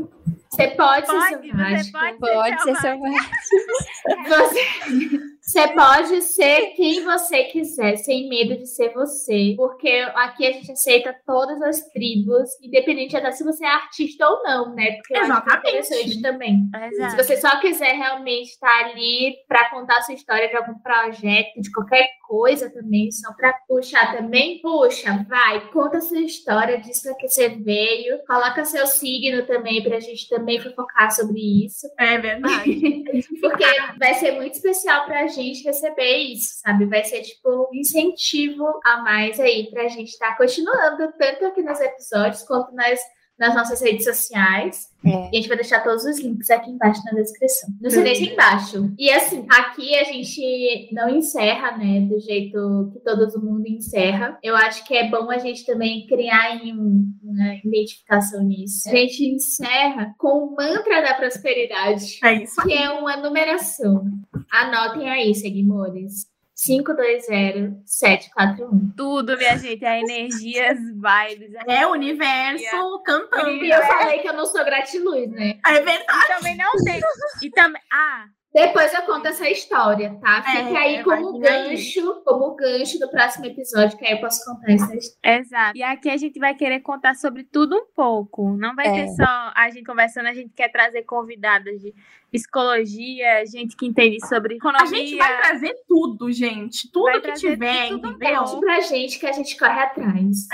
você 0.50 0.68
pode, 0.68 1.06
Pode, 1.06 1.28
ser 1.28 1.38
você 1.38 1.40
selvático. 1.50 1.98
pode, 1.98 2.18
Pode 2.18 2.62
ser 2.62 2.76
selvagem. 2.76 3.18
selvagem. 3.42 4.28
Você, 4.28 5.20
Você 5.42 5.66
pode 5.74 6.22
ser 6.22 6.72
quem 6.76 7.02
você 7.02 7.42
quiser, 7.44 7.96
sem 7.96 8.28
medo 8.28 8.56
de 8.56 8.66
ser 8.66 8.92
você. 8.94 9.54
Porque 9.56 9.88
aqui 10.14 10.46
a 10.46 10.52
gente 10.52 10.70
aceita 10.70 11.12
todas 11.26 11.60
as 11.62 11.82
tribos, 11.88 12.48
independente 12.62 13.16
até 13.16 13.32
se 13.32 13.42
você 13.42 13.64
é 13.64 13.68
artista 13.68 14.28
ou 14.28 14.40
não, 14.44 14.72
né? 14.72 14.92
Porque 14.92 15.14
eu 15.14 15.22
é 15.24 15.58
interessante 15.58 16.22
também. 16.22 16.70
Exato. 16.92 17.10
Se 17.10 17.16
você 17.16 17.36
só 17.40 17.60
quiser 17.60 17.92
realmente 17.92 18.50
estar 18.50 18.84
ali 18.84 19.34
para 19.48 19.68
contar 19.70 19.98
a 19.98 20.02
sua 20.02 20.14
história 20.14 20.48
de 20.48 20.56
algum 20.56 20.78
projeto, 20.78 21.60
de 21.60 21.72
qualquer 21.72 22.06
coisa 22.28 22.70
também, 22.70 23.10
só 23.10 23.32
para 23.34 23.52
puxar 23.66 24.16
também, 24.16 24.60
puxa, 24.62 25.26
vai, 25.28 25.68
conta 25.72 25.98
a 25.98 26.00
sua 26.00 26.20
história, 26.20 26.78
diz 26.78 27.02
pra 27.02 27.16
que 27.16 27.28
você 27.28 27.48
veio, 27.48 28.24
coloca 28.28 28.64
seu 28.64 28.86
signo 28.86 29.44
também 29.44 29.82
pra 29.82 29.98
gente 29.98 30.28
também 30.28 30.60
focar 30.60 31.10
sobre 31.10 31.66
isso. 31.66 31.88
É 31.98 32.16
verdade. 32.16 33.02
Porque 33.40 33.64
vai 33.98 34.14
ser 34.14 34.32
muito 34.36 34.54
especial 34.54 35.04
pra 35.04 35.26
gente 35.26 35.31
receber 35.36 36.16
isso, 36.16 36.60
sabe? 36.60 36.86
Vai 36.86 37.04
ser 37.04 37.22
tipo 37.22 37.68
um 37.72 37.74
incentivo 37.74 38.64
a 38.84 38.98
mais 39.02 39.38
aí 39.40 39.68
pra 39.70 39.88
gente 39.88 40.08
estar 40.10 40.36
continuando, 40.36 41.12
tanto 41.18 41.46
aqui 41.46 41.62
nos 41.62 41.80
episódios 41.80 42.42
quanto 42.42 42.74
nas 42.74 43.00
nas 43.38 43.56
nossas 43.56 43.80
redes 43.80 44.04
sociais. 44.04 44.86
É. 45.04 45.08
E 45.08 45.28
a 45.30 45.32
gente 45.34 45.48
vai 45.48 45.56
deixar 45.56 45.82
todos 45.82 46.04
os 46.04 46.20
links 46.20 46.48
aqui 46.48 46.70
embaixo 46.70 47.02
na 47.06 47.12
descrição. 47.12 47.70
No 47.80 47.90
silêncio 47.90 48.30
embaixo. 48.30 48.92
E 48.96 49.10
assim, 49.10 49.44
aqui 49.50 49.96
a 49.96 50.04
gente 50.04 50.90
não 50.92 51.08
encerra, 51.08 51.76
né, 51.76 52.02
do 52.02 52.20
jeito 52.20 52.90
que 52.92 53.00
todo 53.00 53.42
mundo 53.42 53.66
encerra. 53.66 54.38
Eu 54.44 54.54
acho 54.54 54.84
que 54.86 54.94
é 54.94 55.08
bom 55.08 55.28
a 55.28 55.38
gente 55.38 55.64
também 55.66 56.06
criar 56.06 56.40
aí 56.52 56.72
um- 56.72 57.04
uma 57.20 57.54
identificação 57.64 58.44
nisso. 58.44 58.88
A 58.88 58.94
gente 58.94 59.24
encerra 59.24 60.14
com 60.18 60.28
o 60.46 60.54
mantra 60.54 61.00
da 61.02 61.14
prosperidade, 61.14 62.20
É 62.22 62.34
isso 62.44 62.62
que 62.62 62.72
é 62.72 62.90
uma 62.90 63.16
numeração. 63.16 64.04
Anotem 64.52 65.08
aí, 65.08 65.34
seguidores. 65.34 66.30
520741. 66.54 68.92
Tudo, 68.96 69.36
minha 69.36 69.56
gente, 69.58 69.84
é 69.84 70.00
energia, 70.00 70.72
as 70.72 70.78
vibes. 70.78 71.54
a 71.56 71.64
É 71.72 71.86
o 71.86 71.90
universo 71.92 73.02
cantando. 73.04 73.50
E 73.50 73.70
eu 73.70 73.82
falei 73.82 74.18
que 74.20 74.28
eu 74.28 74.34
não 74.34 74.46
sou 74.46 74.64
gratiluz, 74.64 75.30
né? 75.30 75.58
É 75.66 75.80
verdade. 75.80 76.24
E 76.24 76.28
também 76.36 76.56
não 76.56 76.72
tem. 76.84 77.00
E 77.42 77.50
também. 77.50 77.82
Ah, 77.92 78.26
Depois 78.54 78.92
eu 78.92 79.00
conto 79.02 79.26
essa 79.26 79.48
história, 79.48 80.14
tá? 80.20 80.42
Fica 80.42 80.58
É, 80.58 80.76
aí 80.76 80.96
é, 80.96 81.02
como 81.02 81.36
aí. 81.36 81.40
gancho, 81.40 82.22
como 82.22 82.54
gancho 82.54 82.98
do 82.98 83.08
próximo 83.10 83.46
episódio, 83.46 83.96
que 83.96 84.04
aí 84.06 84.12
eu 84.12 84.20
posso 84.20 84.44
contar 84.44 84.72
essa 84.72 84.94
história. 84.94 85.38
exato. 85.40 85.78
E 85.78 85.82
aqui 85.82 86.10
a 86.10 86.16
gente 86.18 86.38
vai 86.38 86.54
querer 86.54 86.80
contar 86.80 87.14
sobre 87.14 87.44
tudo 87.44 87.74
um 87.76 87.86
pouco. 87.96 88.54
Não 88.58 88.74
vai 88.76 88.88
É. 88.88 88.92
ter 88.92 89.08
só 89.14 89.52
a 89.56 89.70
gente 89.70 89.84
conversando, 89.86 90.26
a 90.26 90.34
gente 90.34 90.52
quer 90.54 90.68
trazer 90.70 91.02
convidadas 91.04 91.80
de 91.80 91.94
psicologia, 92.32 93.44
gente 93.44 93.76
que 93.76 93.86
entende 93.86 94.18
sobre 94.26 94.56
economia. 94.56 94.82
A 94.82 94.86
gente 94.86 95.16
vai 95.16 95.40
trazer 95.42 95.74
tudo, 95.86 96.32
gente. 96.32 96.90
Tudo 96.90 97.04
Vai 97.04 97.20
que 97.20 97.32
tiver, 97.34 97.88
tudo 97.88 98.08
entendeu? 98.08 98.42
Conte 98.42 98.60
pra 98.60 98.80
gente 98.80 99.18
que 99.18 99.26
a 99.26 99.32
gente 99.32 99.58
corre 99.58 99.78
atrás. 99.78 100.48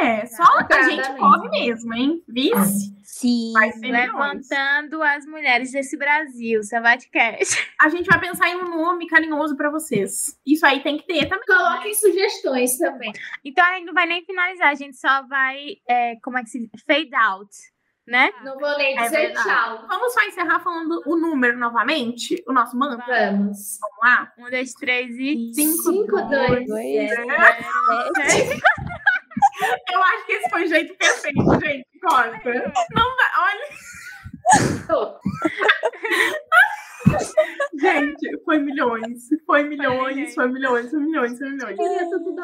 É, 0.00 0.24
só 0.26 0.44
a 0.44 0.82
gente 0.88 1.12
corre 1.18 1.48
mesmo, 1.48 1.92
hein? 1.92 2.22
Vice? 2.28 2.96
Sim. 3.02 3.52
Levantando 3.82 5.02
as 5.02 5.26
mulheres 5.26 5.72
desse 5.72 5.96
Brasil, 5.96 6.62
Savatcast. 6.62 7.68
A 7.80 7.88
gente 7.88 8.06
vai 8.06 8.20
pensar 8.20 8.48
em 8.48 8.56
um 8.56 8.68
nome 8.68 9.08
carinhoso 9.08 9.56
pra 9.56 9.70
vocês. 9.70 10.38
Isso 10.46 10.64
aí 10.64 10.80
tem 10.84 10.98
que 10.98 11.06
ter 11.06 11.26
também. 11.26 11.44
Coloquem 11.46 11.94
sugestões 11.94 12.78
também. 12.78 13.12
Então 13.44 13.64
a 13.64 13.74
gente 13.74 13.86
não 13.86 13.94
vai 13.94 14.06
nem 14.06 14.24
finalizar, 14.24 14.68
a 14.68 14.74
gente 14.74 14.96
só 14.96 15.26
vai, 15.26 15.78
é, 15.88 16.14
como 16.22 16.38
é 16.38 16.44
que 16.44 16.50
se 16.50 16.60
diz? 16.60 16.70
Fade 16.86 17.14
out, 17.16 17.50
né? 18.08 18.30
Não 18.42 18.58
vou 18.58 18.76
nem 18.78 18.98
É 18.98 19.02
dizer 19.04 19.16
verdade. 19.26 19.48
tchau. 19.48 19.84
Vamos 19.88 20.12
só 20.14 20.22
encerrar 20.22 20.60
falando 20.60 21.02
o 21.06 21.16
número 21.16 21.58
novamente? 21.58 22.42
O 22.48 22.52
nosso 22.52 22.76
mantra? 22.76 23.30
Vamos. 23.32 23.78
Vamos 23.80 23.98
lá? 24.02 24.32
Um, 24.38 24.50
dois, 24.50 24.72
três 24.74 25.10
e. 25.18 25.52
Cinco, 25.54 25.82
Cinco, 25.82 26.16
dois, 26.28 26.66
dois, 26.66 27.08
zero. 27.10 27.26
sete. 28.16 28.60
Eu 29.92 30.02
acho 30.02 30.26
que 30.26 30.32
esse 30.32 30.50
foi 30.50 30.64
o 30.64 30.68
jeito 30.68 30.94
perfeito, 30.96 31.60
gente. 31.60 31.86
Corta. 32.00 32.72
Não 32.94 33.16
dá. 33.16 33.32
Olha, 33.42 33.68
gente, 37.80 38.44
foi 38.44 38.58
milhões. 38.58 39.24
Foi 39.46 39.62
milhões, 39.64 40.34
foi 40.34 40.48
milhões, 40.48 40.90
foi 40.90 41.00
milhões, 41.00 41.38
foi 41.38 41.48
milhões. 41.50 41.76
Tá 41.76 42.18
tudo 42.18 42.40